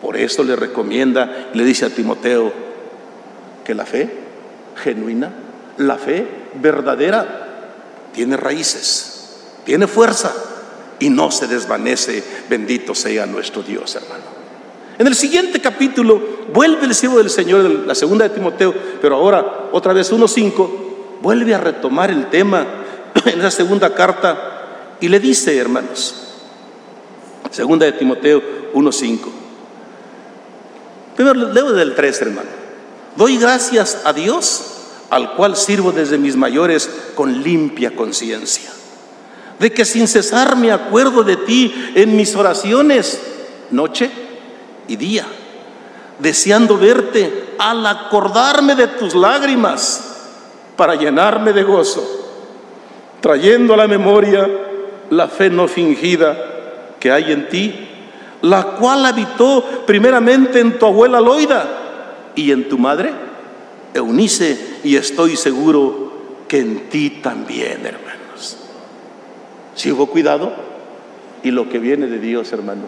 Por 0.05 0.19
eso 0.19 0.45
le 0.45 0.55
recomienda, 0.55 1.49
le 1.55 1.65
dice 1.65 1.87
a 1.87 1.89
Timoteo 1.89 2.53
que 3.65 3.75
la 3.75 3.87
fe 3.87 4.11
genuina, 4.77 5.33
la 5.79 5.97
fe 5.97 6.27
verdadera, 6.61 7.71
tiene 8.13 8.37
raíces, 8.37 9.39
tiene 9.65 9.87
fuerza 9.87 10.31
y 10.99 11.09
no 11.09 11.31
se 11.31 11.47
desvanece. 11.47 12.23
Bendito 12.51 12.95
sea 12.95 13.25
nuestro 13.25 13.63
Dios, 13.63 13.95
hermano. 13.95 14.25
En 14.99 15.07
el 15.07 15.15
siguiente 15.15 15.63
capítulo 15.63 16.21
vuelve 16.53 16.85
el 16.85 16.95
siervo 16.95 17.17
del 17.17 17.31
Señor, 17.31 17.65
la 17.65 17.95
segunda 17.95 18.29
de 18.29 18.35
Timoteo, 18.35 18.75
pero 19.01 19.17
ahora 19.17 19.71
otra 19.73 19.95
vez 19.95 20.13
1.5, 20.13 20.69
vuelve 21.23 21.55
a 21.55 21.59
retomar 21.59 22.11
el 22.11 22.27
tema 22.27 22.67
en 23.25 23.39
esa 23.39 23.51
segunda 23.51 23.95
carta 23.95 24.97
y 25.01 25.09
le 25.09 25.19
dice, 25.19 25.57
hermanos, 25.57 26.15
segunda 27.51 27.87
de 27.87 27.93
Timoteo 27.93 28.43
1.5. 28.75 29.44
Primero 31.17 31.53
leo 31.53 31.73
del 31.73 31.95
3, 31.95 32.23
hermano. 32.23 32.49
Doy 33.17 33.37
gracias 33.37 34.03
a 34.05 34.13
Dios, 34.13 34.75
al 35.11 35.35
cual 35.35 35.57
sirvo 35.57 35.93
desde 35.93 36.19
mis 36.19 36.37
mayores 36.37 36.91
con 37.15 37.43
limpia 37.43 37.95
conciencia, 37.95 38.71
de 39.59 39.73
que 39.73 39.85
sin 39.85 40.09
cesar 40.09 40.57
me 40.57 40.73
acuerdo 40.73 41.23
de 41.23 41.37
ti 41.37 41.93
en 41.95 42.17
mis 42.17 42.35
oraciones, 42.35 43.21
noche 43.71 44.11
y 44.89 44.97
día, 44.97 45.27
deseando 46.19 46.77
verte 46.77 47.55
al 47.59 47.87
acordarme 47.87 48.75
de 48.75 48.89
tus 48.89 49.15
lágrimas 49.15 50.03
para 50.77 50.97
llenarme 50.97 51.53
de 51.53 51.63
gozo, 51.63 52.05
trayendo 53.21 53.75
a 53.75 53.77
la 53.77 53.87
memoria 53.87 54.49
la 55.11 55.29
fe 55.29 55.51
no 55.51 55.69
fingida 55.69 56.37
que 56.99 57.13
hay 57.13 57.31
en 57.31 57.49
ti, 57.49 57.89
la 58.45 58.63
cual 58.77 59.07
habitó 59.07 59.65
primeramente 59.87 60.61
en 60.61 60.79
tu 60.79 60.85
abuela 60.85 61.19
Loida 61.19 62.33
y 62.35 62.51
en 62.51 62.69
tu 62.69 62.77
madre 62.77 63.11
Eunice, 63.95 64.81
y 64.83 64.97
estoy 64.97 65.37
seguro 65.37 66.13
que 66.47 66.59
en 66.59 66.89
ti 66.91 67.11
también, 67.23 67.87
hermanos. 67.87 68.57
Si 69.75 69.91
hubo 69.93 70.07
cuidado, 70.07 70.53
y 71.43 71.53
lo 71.53 71.69
que 71.69 71.79
viene 71.79 72.07
de 72.07 72.19
Dios, 72.19 72.53
hermano, 72.53 72.83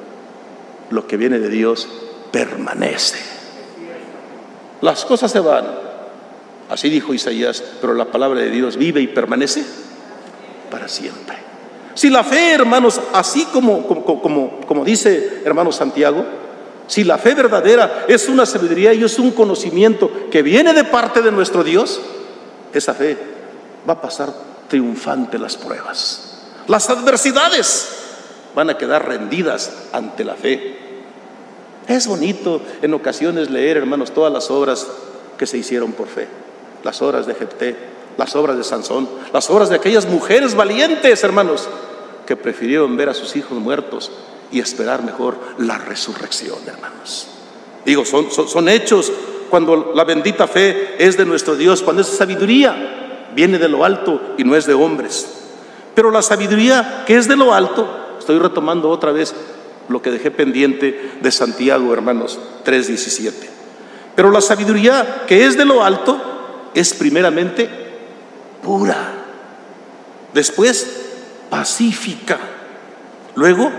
lo 0.91 1.07
que 1.07 1.17
viene 1.17 1.39
de 1.39 1.49
Dios 1.49 1.89
permanece. 2.33 3.19
Las 4.83 5.05
cosas 5.05 5.31
se 5.31 5.41
van, 5.41 5.65
así 6.69 6.91
dijo 6.91 7.15
Isaías, 7.15 7.63
pero 7.81 7.95
la 7.95 8.07
palabra 8.07 8.41
de 8.41 8.51
Dios 8.51 8.77
vive 8.77 9.01
y 9.01 9.07
permanece 9.07 9.65
para 10.71 10.89
siempre. 10.89 11.45
Si 11.97 12.11
la 12.11 12.22
fe, 12.22 12.53
hermanos, 12.53 13.01
así 13.14 13.47
como, 13.47 13.86
como, 13.86 14.61
como, 14.66 14.84
dice 14.84 15.40
hermano 15.47 15.72
Santiago, 15.72 16.26
si 16.86 17.05
la 17.05 17.16
fe 17.16 17.34
verdadera 17.34 18.05
es 18.07 18.28
una 18.28 18.44
sabiduría 18.44 18.92
y 18.92 19.03
es 19.03 19.18
un 19.18 19.30
conocimiento 19.30 20.11
que 20.30 20.42
viene 20.42 20.74
de 20.74 20.84
parte 20.84 21.22
de 21.22 21.32
nuestro 21.32 21.64
Dios, 21.64 21.99
esa 22.74 22.92
fe 22.92 23.16
va 23.88 23.94
a 23.94 24.01
pasar 24.03 24.30
triunfante 24.68 25.38
las 25.38 25.57
pruebas. 25.57 26.42
Las 26.68 26.90
adversidades 26.90 27.88
van 28.55 28.68
a 28.68 28.76
quedar 28.76 29.09
rendidas 29.09 29.72
ante 29.92 30.22
la 30.22 30.34
fe. 30.34 30.76
Es 31.88 32.07
bonito 32.07 32.61
en 32.82 32.92
ocasiones 32.92 33.49
leer, 33.51 33.78
hermanos, 33.78 34.12
todas 34.12 34.30
las 34.30 34.51
obras 34.51 34.86
que 35.38 35.47
se 35.47 35.57
hicieron 35.57 35.92
por 35.92 36.09
fe. 36.09 36.28
Las 36.84 37.01
obras 37.01 37.26
de 37.26 37.34
Jepté, 37.34 37.95
las 38.17 38.35
obras 38.37 38.57
de 38.57 38.64
Sansón, 38.64 39.09
las 39.33 39.51
obras 39.51 39.69
de 39.69 39.77
aquellas 39.77 40.07
mujeres 40.07 40.55
valientes, 40.55 41.23
hermanos, 41.23 41.69
que 42.27 42.37
prefirieron 42.37 42.97
ver 42.97 43.09
a 43.09 43.14
sus 43.14 43.37
hijos 43.37 43.59
muertos 43.59 44.11
y 44.51 44.61
esperar 44.61 45.03
mejor 45.03 45.37
la 45.59 45.79
resurrección, 45.79 46.59
hermanos. 46.67 47.29
Digo, 47.85 48.05
son, 48.05 48.69
hechos 48.69 49.12
cuando 49.49 49.93
la 49.95 50.05
bendita 50.05 50.47
fe 50.49 50.97
es 50.99 51.17
de 51.17 51.25
nuestro 51.25 51.57
Dios, 51.57 51.83
cuando 51.83 52.03
esa 52.03 52.17
sabiduría 52.17 53.31
viene 53.35 53.59
de 53.59 53.69
lo 53.69 53.85
alto 53.85 54.35
y 54.37 54.45
no 54.45 54.57
es 54.57 54.67
de 54.67 54.75
hombres. 54.75 55.27
Pero 55.95 56.11
la 56.11 56.23
sabiduría 56.23 57.05
que 57.07 57.17
es 57.17 57.29
de 57.29 57.37
lo 57.37 57.55
alto, 57.55 57.89
estoy 58.19 58.39
retomando 58.39 58.91
otra 58.91 59.12
vez 59.12 59.35
lo 59.89 60.03
que 60.03 60.11
dejé 60.11 60.33
pendiente 60.33 61.12
de 61.21 61.31
Santiago, 61.31 61.93
hermanos, 61.93 62.41
3.17. 62.64 63.33
Pero 64.17 64.31
la 64.31 64.41
sabiduría 64.41 65.25
que 65.29 65.45
es 65.45 65.57
de 65.57 65.64
lo 65.64 65.85
alto 65.85 66.21
es 66.75 66.93
primeramente 66.93 67.86
pura, 68.67 68.97
después 70.35 71.05
pacífica, 71.49 72.39
luego 73.37 73.71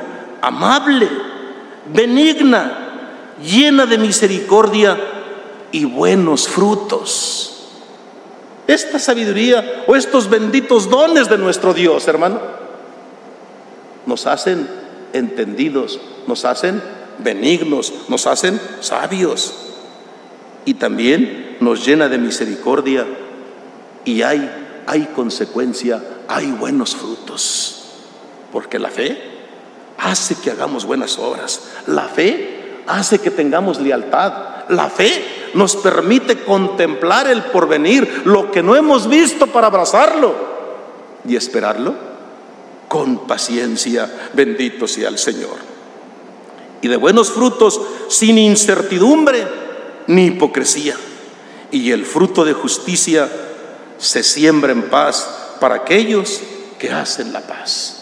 amable, 0.42 1.08
benigna, 1.94 3.36
llena 3.44 3.86
de 3.86 3.98
misericordia 4.00 4.98
y 5.72 5.86
buenos 5.86 6.48
frutos. 6.48 7.54
Esta 8.66 8.98
sabiduría 8.98 9.84
o 9.88 9.96
estos 9.96 10.30
benditos 10.30 10.90
dones 10.90 11.30
de 11.30 11.38
nuestro 11.38 11.74
Dios, 11.74 12.08
hermano, 12.08 12.40
nos 14.06 14.26
hacen 14.26 14.68
entendidos, 15.14 16.00
nos 16.28 16.46
hacen 16.46 16.82
benignos, 17.20 17.94
nos 18.08 18.26
hacen 18.28 18.60
sabios. 18.80 19.54
Y 20.66 20.74
también 20.76 21.58
nos 21.62 21.86
llena 21.86 22.10
de 22.10 22.18
misericordia. 22.18 23.06
Y 24.04 24.22
hay, 24.22 24.50
hay 24.88 25.10
consecuencia, 25.14 26.02
hay 26.30 26.50
buenos 26.52 26.96
frutos, 26.96 27.84
porque 28.52 28.80
la 28.80 28.90
fe 28.90 29.22
hace 29.98 30.36
que 30.36 30.50
hagamos 30.50 30.86
buenas 30.86 31.20
obras, 31.20 31.62
la 31.88 32.04
fe 32.04 32.84
hace 32.88 33.20
que 33.20 33.30
tengamos 33.30 33.82
lealtad, 33.82 34.70
la 34.70 34.90
fe 34.90 35.52
nos 35.54 35.76
permite 35.76 36.40
contemplar 36.44 37.28
el 37.28 37.44
porvenir, 37.44 38.24
lo 38.26 38.50
que 38.50 38.64
no 38.64 38.76
hemos 38.78 39.10
visto 39.10 39.48
para 39.48 39.68
abrazarlo 39.68 40.34
y 41.28 41.36
esperarlo 41.36 41.94
con 42.88 43.28
paciencia. 43.28 44.10
Bendito 44.34 44.88
sea 44.88 45.10
el 45.10 45.18
Señor. 45.18 45.58
Y 46.82 46.88
de 46.88 46.96
buenos 46.96 47.32
frutos 47.32 47.82
sin 48.08 48.38
incertidumbre 48.38 49.46
ni 50.08 50.28
hipocresía. 50.28 50.96
Y 51.72 51.92
el 51.92 52.06
fruto 52.06 52.46
de 52.46 52.54
justicia 52.54 53.30
se 53.98 54.24
siembra 54.24 54.72
en 54.72 54.84
paz 54.84 55.56
para 55.60 55.76
aquellos 55.76 56.41
que 56.80 56.91
hacen 56.91 57.34
la 57.34 57.41
paz. 57.41 57.93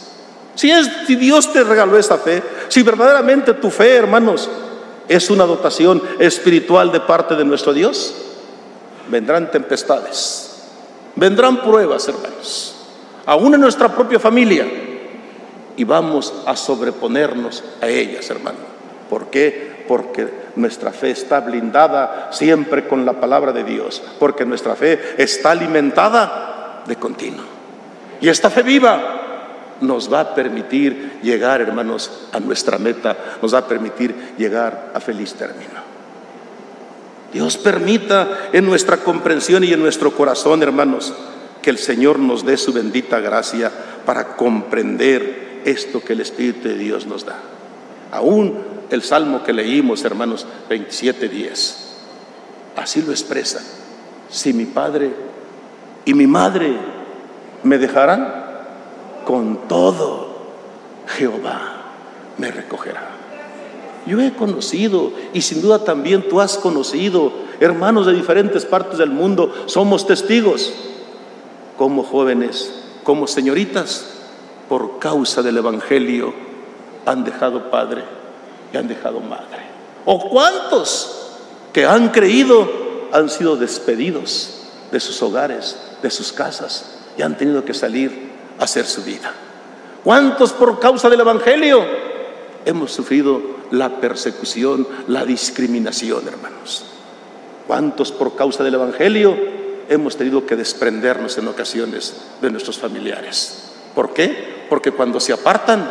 Si, 0.56 0.72
es, 0.72 0.90
si 1.08 1.16
Dios 1.16 1.52
te 1.52 1.64
regaló 1.64 1.98
esa 1.98 2.18
fe, 2.18 2.42
si 2.70 2.82
verdaderamente 2.82 3.54
tu 3.54 3.70
fe, 3.70 3.96
hermanos, 3.96 4.50
es 5.08 5.30
una 5.30 5.46
dotación 5.46 6.02
espiritual 6.20 6.92
de 6.92 7.00
parte 7.02 7.36
de 7.36 7.46
nuestro 7.46 7.74
Dios, 7.74 8.16
vendrán 9.10 9.52
tempestades, 9.52 10.64
vendrán 11.16 11.62
pruebas, 11.62 12.08
hermanos 12.08 12.76
aún 13.26 13.54
en 13.54 13.62
nuestra 13.62 13.90
propia 13.90 14.20
familia, 14.20 14.66
y 15.78 15.84
vamos 15.84 16.34
a 16.46 16.56
sobreponernos 16.56 17.64
a 17.82 17.88
ellas, 17.88 18.30
hermano. 18.30 18.60
¿Por 19.10 19.28
qué? 19.28 19.84
Porque 19.88 20.45
nuestra 20.56 20.92
fe 20.92 21.12
está 21.12 21.42
blindada 21.42 22.30
siempre 22.32 22.88
con 22.88 23.06
la 23.06 23.20
palabra 23.20 23.52
de 23.52 23.64
Dios, 23.64 24.02
porque 24.20 24.46
nuestra 24.46 24.76
fe 24.76 25.16
está 25.18 25.52
alimentada 25.52 26.84
de 26.88 26.96
continuo. 26.96 27.46
Y 28.22 28.30
esta 28.30 28.50
fe 28.50 28.64
viva 28.64 29.22
nos 29.82 30.12
va 30.12 30.22
a 30.22 30.36
permitir 30.36 31.20
llegar, 31.22 31.62
hermanos, 31.62 32.28
a 32.32 32.40
nuestra 32.40 32.78
meta, 32.78 33.16
nos 33.42 33.54
va 33.54 33.60
a 33.60 33.68
permitir 33.68 34.16
llegar 34.38 34.92
a 34.94 35.00
feliz 35.00 35.34
término. 35.34 35.86
Dios 37.34 37.58
permita 37.58 38.50
en 38.54 38.66
nuestra 38.66 38.98
comprensión 38.98 39.64
y 39.64 39.74
en 39.74 39.82
nuestro 39.82 40.12
corazón, 40.12 40.64
hermanos, 40.64 41.14
que 41.62 41.70
el 41.70 41.78
Señor 41.78 42.20
nos 42.20 42.46
dé 42.46 42.56
su 42.56 42.72
bendita 42.72 43.20
gracia 43.20 43.72
para 44.06 44.36
comprender 44.38 45.62
esto 45.66 46.02
que 46.02 46.14
el 46.14 46.22
Espíritu 46.22 46.70
de 46.70 46.76
Dios 46.76 47.08
nos 47.08 47.26
da. 47.26 47.36
Aún 48.12 48.75
el 48.90 49.02
salmo 49.02 49.44
que 49.44 49.54
leímos, 49.54 50.04
hermanos, 50.04 50.46
27.10, 50.70 51.76
así 52.76 53.02
lo 53.02 53.12
expresa. 53.12 53.62
Si 54.30 54.54
mi 54.54 54.66
padre 54.66 55.12
y 56.06 56.14
mi 56.14 56.28
madre 56.28 56.76
me 57.64 57.78
dejarán, 57.78 58.46
con 59.26 59.68
todo 59.68 60.36
Jehová 61.08 61.84
me 62.38 62.52
recogerá. 62.52 63.10
Yo 64.06 64.22
he 64.22 64.34
conocido 64.34 65.14
y 65.34 65.42
sin 65.42 65.62
duda 65.62 65.84
también 65.84 66.30
tú 66.30 66.40
has 66.40 66.58
conocido 66.58 67.34
hermanos 67.60 68.06
de 68.06 68.14
diferentes 68.14 68.66
partes 68.66 69.00
del 69.00 69.10
mundo, 69.10 69.52
somos 69.66 70.06
testigos 70.06 70.74
como 71.78 72.04
jóvenes, 72.04 72.72
como 73.04 73.26
señoritas, 73.26 74.12
por 74.70 75.00
causa 75.00 75.42
del 75.42 75.58
Evangelio, 75.58 76.34
han 77.06 77.24
dejado 77.24 77.70
padre 77.70 78.04
y 78.76 78.78
han 78.78 78.90
dejado 78.90 79.22
madre. 79.22 79.64
¿O 80.04 80.30
cuántos 80.30 81.30
que 81.72 81.86
han 81.86 82.10
creído 82.10 82.70
han 83.14 83.30
sido 83.30 83.56
despedidos 83.56 84.64
de 84.92 85.00
sus 85.00 85.22
hogares, 85.24 85.78
de 86.02 86.12
sus 86.12 86.34
casas 86.34 86.86
y 87.18 87.22
han 87.22 87.38
tenido 87.38 87.64
que 87.64 87.74
salir 87.74 88.32
a 88.60 88.66
hacer 88.66 88.86
su 88.86 89.02
vida? 89.04 89.32
¿Cuántos 90.04 90.52
por 90.52 90.80
causa 90.80 91.10
del 91.10 91.22
Evangelio 91.22 91.86
hemos 92.66 92.92
sufrido 92.92 93.42
la 93.72 94.02
persecución, 94.02 94.86
la 95.08 95.26
discriminación, 95.26 96.28
hermanos? 96.28 96.86
¿Cuántos 97.66 98.12
por 98.12 98.36
causa 98.36 98.64
del 98.64 98.74
Evangelio 98.74 99.36
hemos 99.88 100.18
tenido 100.18 100.46
que 100.46 100.58
desprendernos 100.58 101.38
en 101.38 101.48
ocasiones 101.48 102.16
de 102.42 102.50
nuestros 102.50 102.80
familiares. 102.80 103.72
¿Por 103.94 104.14
qué? 104.14 104.66
Porque 104.68 104.92
cuando 104.92 105.20
se 105.20 105.32
apartan 105.32 105.88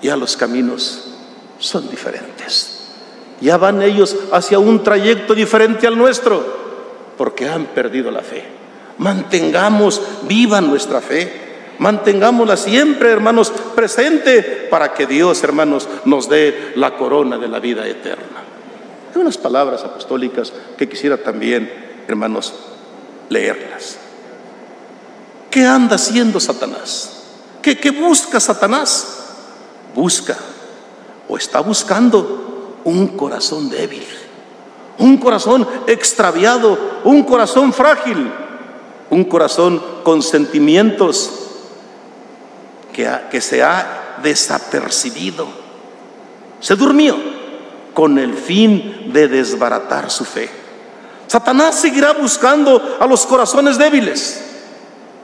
ya 0.00 0.16
los 0.16 0.34
caminos 0.36 1.17
son 1.58 1.90
diferentes. 1.90 2.78
Ya 3.40 3.56
van 3.56 3.82
ellos 3.82 4.16
hacia 4.32 4.58
un 4.58 4.82
trayecto 4.82 5.34
diferente 5.34 5.86
al 5.86 5.96
nuestro, 5.96 6.44
porque 7.16 7.48
han 7.48 7.66
perdido 7.66 8.10
la 8.10 8.22
fe. 8.22 8.44
Mantengamos 8.98 10.00
viva 10.22 10.60
nuestra 10.60 11.00
fe. 11.00 11.46
Mantengámosla 11.78 12.56
siempre, 12.56 13.10
hermanos, 13.10 13.52
presente 13.76 14.42
para 14.68 14.94
que 14.94 15.06
Dios, 15.06 15.44
hermanos, 15.44 15.88
nos 16.04 16.28
dé 16.28 16.72
la 16.74 16.96
corona 16.96 17.38
de 17.38 17.46
la 17.46 17.60
vida 17.60 17.86
eterna. 17.86 18.42
Hay 19.14 19.20
unas 19.20 19.38
palabras 19.38 19.84
apostólicas 19.84 20.52
que 20.76 20.88
quisiera 20.88 21.18
también, 21.18 21.72
hermanos, 22.08 22.52
leerlas. 23.28 23.96
¿Qué 25.52 25.64
anda 25.64 25.94
haciendo 25.94 26.40
Satanás? 26.40 27.22
¿Qué, 27.62 27.78
qué 27.78 27.92
busca 27.92 28.40
Satanás? 28.40 29.36
Busca 29.94 30.36
o 31.28 31.36
está 31.36 31.60
buscando 31.60 32.80
un 32.84 33.08
corazón 33.08 33.68
débil, 33.68 34.04
un 34.98 35.18
corazón 35.18 35.66
extraviado, 35.86 36.78
un 37.04 37.22
corazón 37.22 37.72
frágil, 37.72 38.32
un 39.10 39.24
corazón 39.24 39.82
con 40.02 40.22
sentimientos 40.22 41.30
que, 43.30 43.40
se 43.40 43.62
ha 43.62 44.16
desapercibido. 44.22 45.46
Se 46.60 46.74
durmió 46.74 47.16
con 47.94 48.18
el 48.18 48.34
fin 48.34 49.12
de 49.12 49.28
desbaratar 49.28 50.10
su 50.10 50.24
fe. 50.24 50.50
Satanás 51.28 51.78
seguirá 51.78 52.14
buscando 52.14 52.96
a 52.98 53.06
los 53.06 53.24
corazones 53.26 53.78
débiles, 53.78 54.42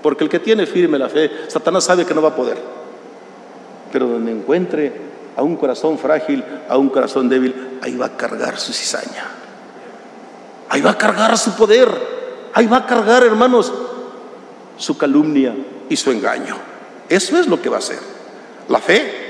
porque 0.03 0.23
el 0.23 0.31
que 0.31 0.39
tiene 0.39 0.67
firme 0.67 0.99
la 0.99 1.09
fe, 1.09 1.31
Satanás 1.49 1.85
sabe 1.85 2.05
que 2.05 2.15
no 2.15 2.23
va 2.23 2.29
a 2.29 2.37
poder. 2.37 2.59
Pero 3.91 4.07
donde 4.07 4.31
encuentre 4.31 5.14
a 5.37 5.43
un 5.43 5.57
corazón 5.57 5.99
frágil, 5.99 6.45
a 6.69 6.77
un 6.77 6.89
corazón 6.89 7.29
débil, 7.29 7.79
ahí 7.83 7.97
va 7.97 8.07
a 8.07 8.17
cargar 8.17 8.59
su 8.59 8.73
cizaña. 8.73 9.27
Ahí 10.69 10.81
va 10.81 10.91
a 10.91 10.99
cargar 10.99 11.37
su 11.39 11.55
poder. 11.55 11.89
Ahí 12.53 12.67
va 12.67 12.79
a 12.79 12.87
cargar, 12.87 13.25
hermanos, 13.25 13.73
su 14.77 14.97
calumnia 14.97 15.55
y 15.89 15.97
su 15.97 16.11
engaño. 16.11 16.57
Eso 17.09 17.39
es 17.39 17.47
lo 17.49 17.61
que 17.61 17.69
va 17.69 17.77
a 17.77 17.81
hacer. 17.81 17.99
La 18.69 18.79
fe. 18.79 19.23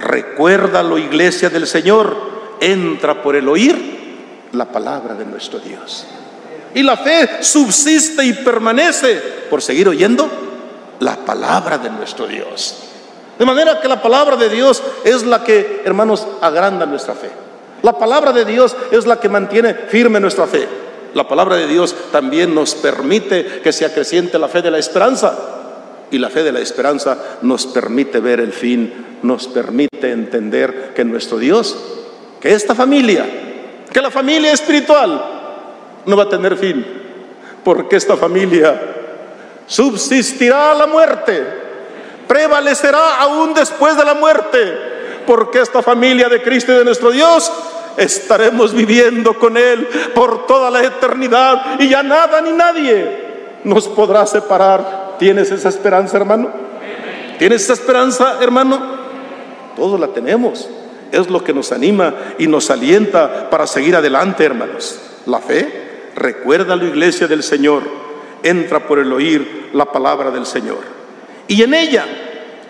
Recuérdalo, 0.00 0.98
iglesia 0.98 1.50
del 1.50 1.66
Señor. 1.66 2.32
Entra 2.60 3.22
por 3.22 3.36
el 3.36 3.48
oír 3.48 4.48
la 4.52 4.66
palabra 4.66 5.14
de 5.14 5.24
nuestro 5.24 5.58
Dios. 5.58 6.06
Y 6.74 6.82
la 6.82 6.96
fe 6.96 7.42
subsiste 7.42 8.24
y 8.24 8.32
permanece 8.32 9.16
por 9.50 9.62
seguir 9.62 9.88
oyendo 9.88 10.28
la 11.00 11.16
palabra 11.16 11.78
de 11.78 11.90
nuestro 11.90 12.26
Dios. 12.26 12.91
De 13.42 13.46
manera 13.46 13.80
que 13.80 13.88
la 13.88 14.00
palabra 14.00 14.36
de 14.36 14.48
Dios 14.48 14.80
es 15.02 15.24
la 15.24 15.42
que, 15.42 15.82
hermanos, 15.84 16.24
agranda 16.40 16.86
nuestra 16.86 17.12
fe. 17.12 17.28
La 17.82 17.98
palabra 17.98 18.30
de 18.30 18.44
Dios 18.44 18.76
es 18.92 19.04
la 19.04 19.18
que 19.18 19.28
mantiene 19.28 19.74
firme 19.74 20.20
nuestra 20.20 20.46
fe. 20.46 20.68
La 21.12 21.26
palabra 21.26 21.56
de 21.56 21.66
Dios 21.66 21.92
también 22.12 22.54
nos 22.54 22.76
permite 22.76 23.60
que 23.60 23.72
se 23.72 23.84
acreciente 23.84 24.38
la 24.38 24.46
fe 24.46 24.62
de 24.62 24.70
la 24.70 24.78
esperanza 24.78 25.36
y 26.12 26.18
la 26.18 26.30
fe 26.30 26.44
de 26.44 26.52
la 26.52 26.60
esperanza 26.60 27.18
nos 27.42 27.66
permite 27.66 28.20
ver 28.20 28.38
el 28.38 28.52
fin, 28.52 29.18
nos 29.22 29.48
permite 29.48 30.12
entender 30.12 30.92
que 30.94 31.04
nuestro 31.04 31.36
Dios, 31.36 31.76
que 32.40 32.52
esta 32.54 32.76
familia, 32.76 33.26
que 33.92 34.00
la 34.00 34.12
familia 34.12 34.52
espiritual 34.52 35.20
no 36.06 36.16
va 36.16 36.22
a 36.22 36.28
tener 36.28 36.56
fin, 36.56 36.86
porque 37.64 37.96
esta 37.96 38.16
familia 38.16 38.80
subsistirá 39.66 40.70
a 40.70 40.74
la 40.76 40.86
muerte, 40.86 41.61
prevalecerá 42.32 43.18
aún 43.20 43.52
después 43.52 43.94
de 43.94 44.06
la 44.06 44.14
muerte, 44.14 45.20
porque 45.26 45.60
esta 45.60 45.82
familia 45.82 46.30
de 46.30 46.40
Cristo 46.40 46.72
y 46.72 46.76
de 46.76 46.84
nuestro 46.86 47.10
Dios 47.10 47.52
estaremos 47.98 48.72
viviendo 48.72 49.38
con 49.38 49.58
Él 49.58 49.86
por 50.14 50.46
toda 50.46 50.70
la 50.70 50.82
eternidad 50.82 51.78
y 51.78 51.90
ya 51.90 52.02
nada 52.02 52.40
ni 52.40 52.52
nadie 52.52 53.60
nos 53.64 53.86
podrá 53.86 54.26
separar 54.26 55.02
¿Tienes 55.18 55.52
esa 55.52 55.68
esperanza, 55.68 56.16
hermano? 56.16 56.50
¿Tienes 57.38 57.62
esa 57.62 57.74
esperanza, 57.74 58.38
hermano? 58.40 58.80
Todos 59.76 60.00
la 60.00 60.08
tenemos. 60.08 60.68
Es 61.12 61.30
lo 61.30 61.44
que 61.44 61.52
nos 61.52 61.70
anima 61.70 62.14
y 62.38 62.48
nos 62.48 62.70
alienta 62.70 63.48
para 63.48 63.68
seguir 63.68 63.94
adelante, 63.94 64.44
hermanos. 64.44 64.98
La 65.26 65.38
fe, 65.38 66.10
recuerda 66.16 66.74
la 66.74 66.86
iglesia 66.86 67.28
del 67.28 67.44
Señor, 67.44 67.84
entra 68.42 68.80
por 68.80 68.98
el 68.98 69.12
oír 69.12 69.70
la 69.74 69.84
palabra 69.84 70.32
del 70.32 70.44
Señor. 70.44 71.01
Y 71.48 71.62
en 71.62 71.74
ella 71.74 72.06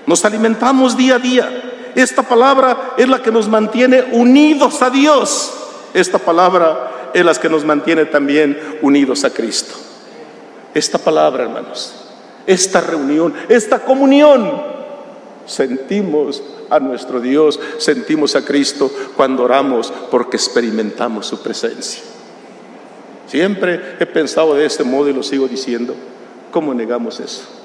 nos 0.07 0.25
alimentamos 0.25 0.97
día 0.97 1.17
a 1.17 1.19
día. 1.19 1.63
Esta 1.95 2.23
palabra 2.23 2.95
es 2.97 3.09
la 3.09 3.23
que 3.23 3.31
nos 3.31 3.49
mantiene 3.49 4.03
unidos 4.13 4.81
a 4.83 4.91
Dios. 4.91 5.53
Esta 5.95 6.19
palabra 6.19 7.11
es 7.13 7.25
la 7.25 7.35
que 7.35 7.49
nos 7.49 7.65
mantiene 7.65 8.07
también 8.07 8.79
unidos 8.83 9.25
a 9.25 9.31
Cristo. 9.31 9.75
Esta 10.75 10.99
palabra, 10.99 11.45
hermanos, 11.45 11.93
esta 12.47 12.81
reunión, 12.81 13.35
esta 13.49 13.81
comunión. 13.81 14.73
Sentimos 15.45 16.43
a 16.71 16.79
nuestro 16.79 17.21
Dios, 17.21 17.59
sentimos 17.79 18.37
a 18.37 18.45
Cristo 18.45 18.91
cuando 19.17 19.43
oramos 19.43 19.93
porque 20.11 20.37
experimentamos 20.37 21.27
su 21.27 21.43
presencia. 21.43 22.03
Siempre 23.27 23.97
he 23.99 24.07
pensado 24.07 24.55
de 24.55 24.65
este 24.65 24.85
modo 24.85 25.09
y 25.09 25.13
lo 25.13 25.23
sigo 25.23 25.49
diciendo. 25.49 25.95
¿Cómo 26.51 26.73
negamos 26.75 27.19
eso? 27.19 27.62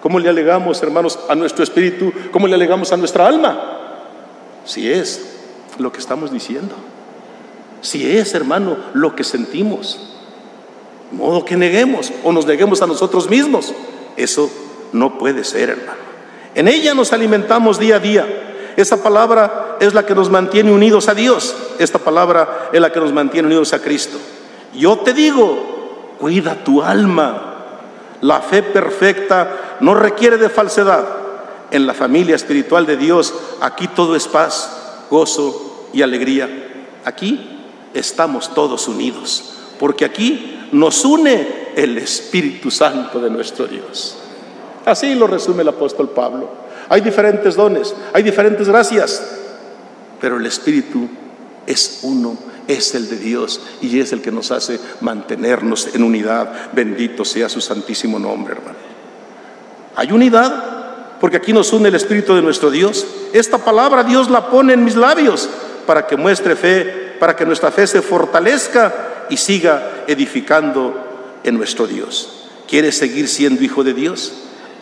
¿Cómo 0.00 0.18
le 0.18 0.28
alegamos, 0.28 0.82
hermanos, 0.82 1.18
a 1.28 1.34
nuestro 1.34 1.64
espíritu? 1.64 2.12
¿Cómo 2.30 2.46
le 2.46 2.54
alegamos 2.54 2.92
a 2.92 2.96
nuestra 2.96 3.26
alma? 3.26 3.78
Si 4.64 4.90
es 4.90 5.36
lo 5.78 5.92
que 5.92 5.98
estamos 5.98 6.32
diciendo. 6.32 6.74
Si 7.80 8.16
es, 8.16 8.34
hermano, 8.34 8.76
lo 8.94 9.14
que 9.14 9.24
sentimos. 9.24 10.12
modo 11.12 11.44
que 11.44 11.56
neguemos 11.56 12.12
o 12.24 12.32
nos 12.32 12.46
neguemos 12.46 12.82
a 12.82 12.86
nosotros 12.86 13.30
mismos. 13.30 13.72
Eso 14.16 14.50
no 14.92 15.18
puede 15.18 15.44
ser, 15.44 15.70
hermano. 15.70 16.06
En 16.54 16.68
ella 16.68 16.94
nos 16.94 17.12
alimentamos 17.12 17.78
día 17.78 17.96
a 17.96 18.00
día. 18.00 18.72
Esa 18.76 19.02
palabra 19.02 19.76
es 19.80 19.94
la 19.94 20.04
que 20.04 20.14
nos 20.14 20.30
mantiene 20.30 20.72
unidos 20.72 21.08
a 21.08 21.14
Dios. 21.14 21.54
Esta 21.78 21.98
palabra 21.98 22.70
es 22.72 22.80
la 22.80 22.92
que 22.92 23.00
nos 23.00 23.12
mantiene 23.12 23.46
unidos 23.46 23.72
a 23.72 23.80
Cristo. 23.80 24.18
Yo 24.74 24.98
te 24.98 25.12
digo, 25.12 26.16
cuida 26.18 26.64
tu 26.64 26.82
alma. 26.82 27.55
La 28.20 28.40
fe 28.40 28.62
perfecta 28.62 29.78
no 29.80 29.94
requiere 29.94 30.38
de 30.38 30.48
falsedad. 30.48 31.04
En 31.70 31.86
la 31.86 31.94
familia 31.94 32.36
espiritual 32.36 32.86
de 32.86 32.96
Dios, 32.96 33.34
aquí 33.60 33.88
todo 33.88 34.14
es 34.14 34.28
paz, 34.28 35.04
gozo 35.10 35.88
y 35.92 36.02
alegría. 36.02 36.48
Aquí 37.04 37.58
estamos 37.92 38.54
todos 38.54 38.88
unidos, 38.88 39.54
porque 39.78 40.04
aquí 40.04 40.68
nos 40.72 41.04
une 41.04 41.72
el 41.76 41.98
Espíritu 41.98 42.70
Santo 42.70 43.20
de 43.20 43.30
nuestro 43.30 43.66
Dios. 43.66 44.16
Así 44.84 45.14
lo 45.14 45.26
resume 45.26 45.62
el 45.62 45.68
apóstol 45.68 46.10
Pablo. 46.10 46.48
Hay 46.88 47.00
diferentes 47.00 47.56
dones, 47.56 47.94
hay 48.12 48.22
diferentes 48.22 48.68
gracias, 48.68 49.22
pero 50.20 50.36
el 50.36 50.46
Espíritu 50.46 51.08
es 51.66 52.00
uno, 52.02 52.36
es 52.68 52.94
el 52.94 53.08
de 53.08 53.16
Dios 53.16 53.60
y 53.80 54.00
es 54.00 54.12
el 54.12 54.22
que 54.22 54.32
nos 54.32 54.50
hace 54.50 54.80
mantenernos 55.00 55.94
en 55.94 56.02
unidad. 56.02 56.72
Bendito 56.72 57.24
sea 57.24 57.48
su 57.48 57.60
santísimo 57.60 58.18
nombre, 58.18 58.54
hermano. 58.54 58.76
Hay 59.94 60.12
unidad 60.12 60.76
porque 61.20 61.38
aquí 61.38 61.52
nos 61.52 61.72
une 61.72 61.88
el 61.88 61.94
Espíritu 61.94 62.34
de 62.34 62.42
nuestro 62.42 62.70
Dios. 62.70 63.06
Esta 63.32 63.58
palabra 63.58 64.04
Dios 64.04 64.30
la 64.30 64.50
pone 64.50 64.74
en 64.74 64.84
mis 64.84 64.96
labios 64.96 65.48
para 65.86 66.06
que 66.06 66.16
muestre 66.16 66.56
fe, 66.56 67.14
para 67.18 67.34
que 67.36 67.46
nuestra 67.46 67.70
fe 67.70 67.86
se 67.86 68.02
fortalezca 68.02 69.26
y 69.30 69.36
siga 69.36 70.04
edificando 70.06 71.38
en 71.42 71.56
nuestro 71.56 71.86
Dios. 71.86 72.32
¿Quieres 72.68 72.98
seguir 72.98 73.28
siendo 73.28 73.62
hijo 73.62 73.84
de 73.84 73.94
Dios? 73.94 74.32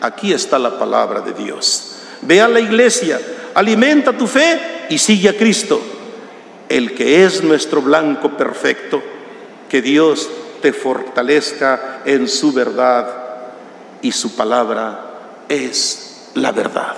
Aquí 0.01 0.33
está 0.33 0.59
la 0.59 0.77
palabra 0.77 1.21
de 1.21 1.33
Dios. 1.33 1.93
Ve 2.21 2.41
a 2.41 2.47
la 2.47 2.59
iglesia, 2.59 3.19
alimenta 3.53 4.17
tu 4.17 4.27
fe 4.27 4.87
y 4.89 4.97
sigue 4.97 5.29
a 5.29 5.37
Cristo, 5.37 5.81
el 6.69 6.93
que 6.95 7.25
es 7.25 7.43
nuestro 7.43 7.81
blanco 7.81 8.37
perfecto. 8.37 9.01
Que 9.69 9.81
Dios 9.81 10.29
te 10.61 10.73
fortalezca 10.73 12.01
en 12.05 12.27
su 12.27 12.53
verdad 12.53 13.07
y 14.01 14.11
su 14.11 14.35
palabra 14.35 15.43
es 15.49 16.29
la 16.35 16.51
verdad. 16.51 16.95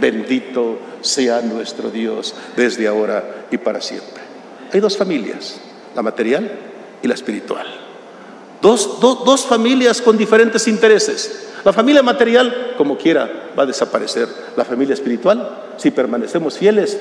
Bendito 0.00 0.78
sea 1.00 1.40
nuestro 1.40 1.90
Dios 1.90 2.34
desde 2.56 2.86
ahora 2.88 3.46
y 3.50 3.58
para 3.58 3.80
siempre. 3.80 4.22
Hay 4.72 4.80
dos 4.80 4.96
familias, 4.96 5.60
la 5.94 6.02
material 6.02 6.50
y 7.02 7.08
la 7.08 7.14
espiritual. 7.14 7.66
Dos, 8.60 9.46
familias 9.46 10.00
con 10.00 10.16
diferentes 10.16 10.66
intereses. 10.68 11.48
La 11.64 11.72
familia 11.72 12.02
material, 12.02 12.74
como 12.78 12.96
quiera, 12.96 13.50
va 13.58 13.64
a 13.64 13.66
desaparecer. 13.66 14.26
La 14.56 14.64
familia 14.64 14.94
espiritual, 14.94 15.74
si 15.76 15.90
permanecemos 15.90 16.56
fieles, 16.56 16.98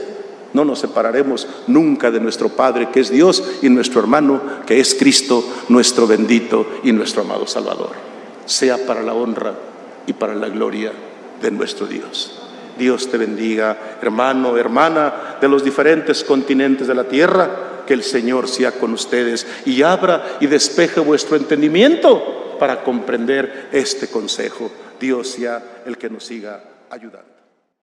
no 0.54 0.64
nos 0.64 0.80
separaremos 0.80 1.48
nunca 1.68 2.12
de 2.12 2.20
nuestro 2.20 2.50
Padre, 2.50 2.90
que 2.92 3.00
es 3.00 3.10
Dios, 3.10 3.44
y 3.62 3.70
nuestro 3.70 4.00
hermano, 4.00 4.42
que 4.66 4.80
es 4.80 4.96
Cristo, 4.96 5.44
nuestro 5.70 6.08
bendito 6.08 6.66
y 6.84 6.92
nuestro 6.92 7.24
amado 7.24 7.48
Salvador. 7.48 7.92
Sea 8.46 8.86
para 8.86 9.02
la 9.02 9.14
honra 9.14 9.54
y 10.06 10.14
para 10.14 10.36
la 10.36 10.50
gloria 10.50 10.92
de 11.42 11.52
nuestro 11.52 11.88
Dios. 11.88 12.40
Dios 12.78 13.10
te 13.10 13.18
bendiga, 13.18 13.98
hermano, 14.02 14.58
hermana 14.58 15.38
de 15.40 15.48
los 15.48 15.64
diferentes 15.64 16.24
continentes 16.24 16.88
de 16.88 16.96
la 16.96 17.06
tierra. 17.06 17.70
Que 17.86 17.94
el 17.94 18.04
Señor 18.04 18.48
sea 18.48 18.72
con 18.72 18.94
ustedes 18.94 19.46
y 19.66 19.82
abra 19.82 20.38
y 20.40 20.48
despeje 20.48 21.02
vuestro 21.02 21.36
entendimiento 21.36 22.56
para 22.58 22.82
comprender 22.82 23.68
este 23.74 24.08
consejo. 24.08 24.72
Dios 24.98 25.28
sea 25.28 25.82
el 25.86 25.98
que 25.98 26.10
nos 26.10 26.24
siga 26.24 26.64
ayudando. 26.90 27.33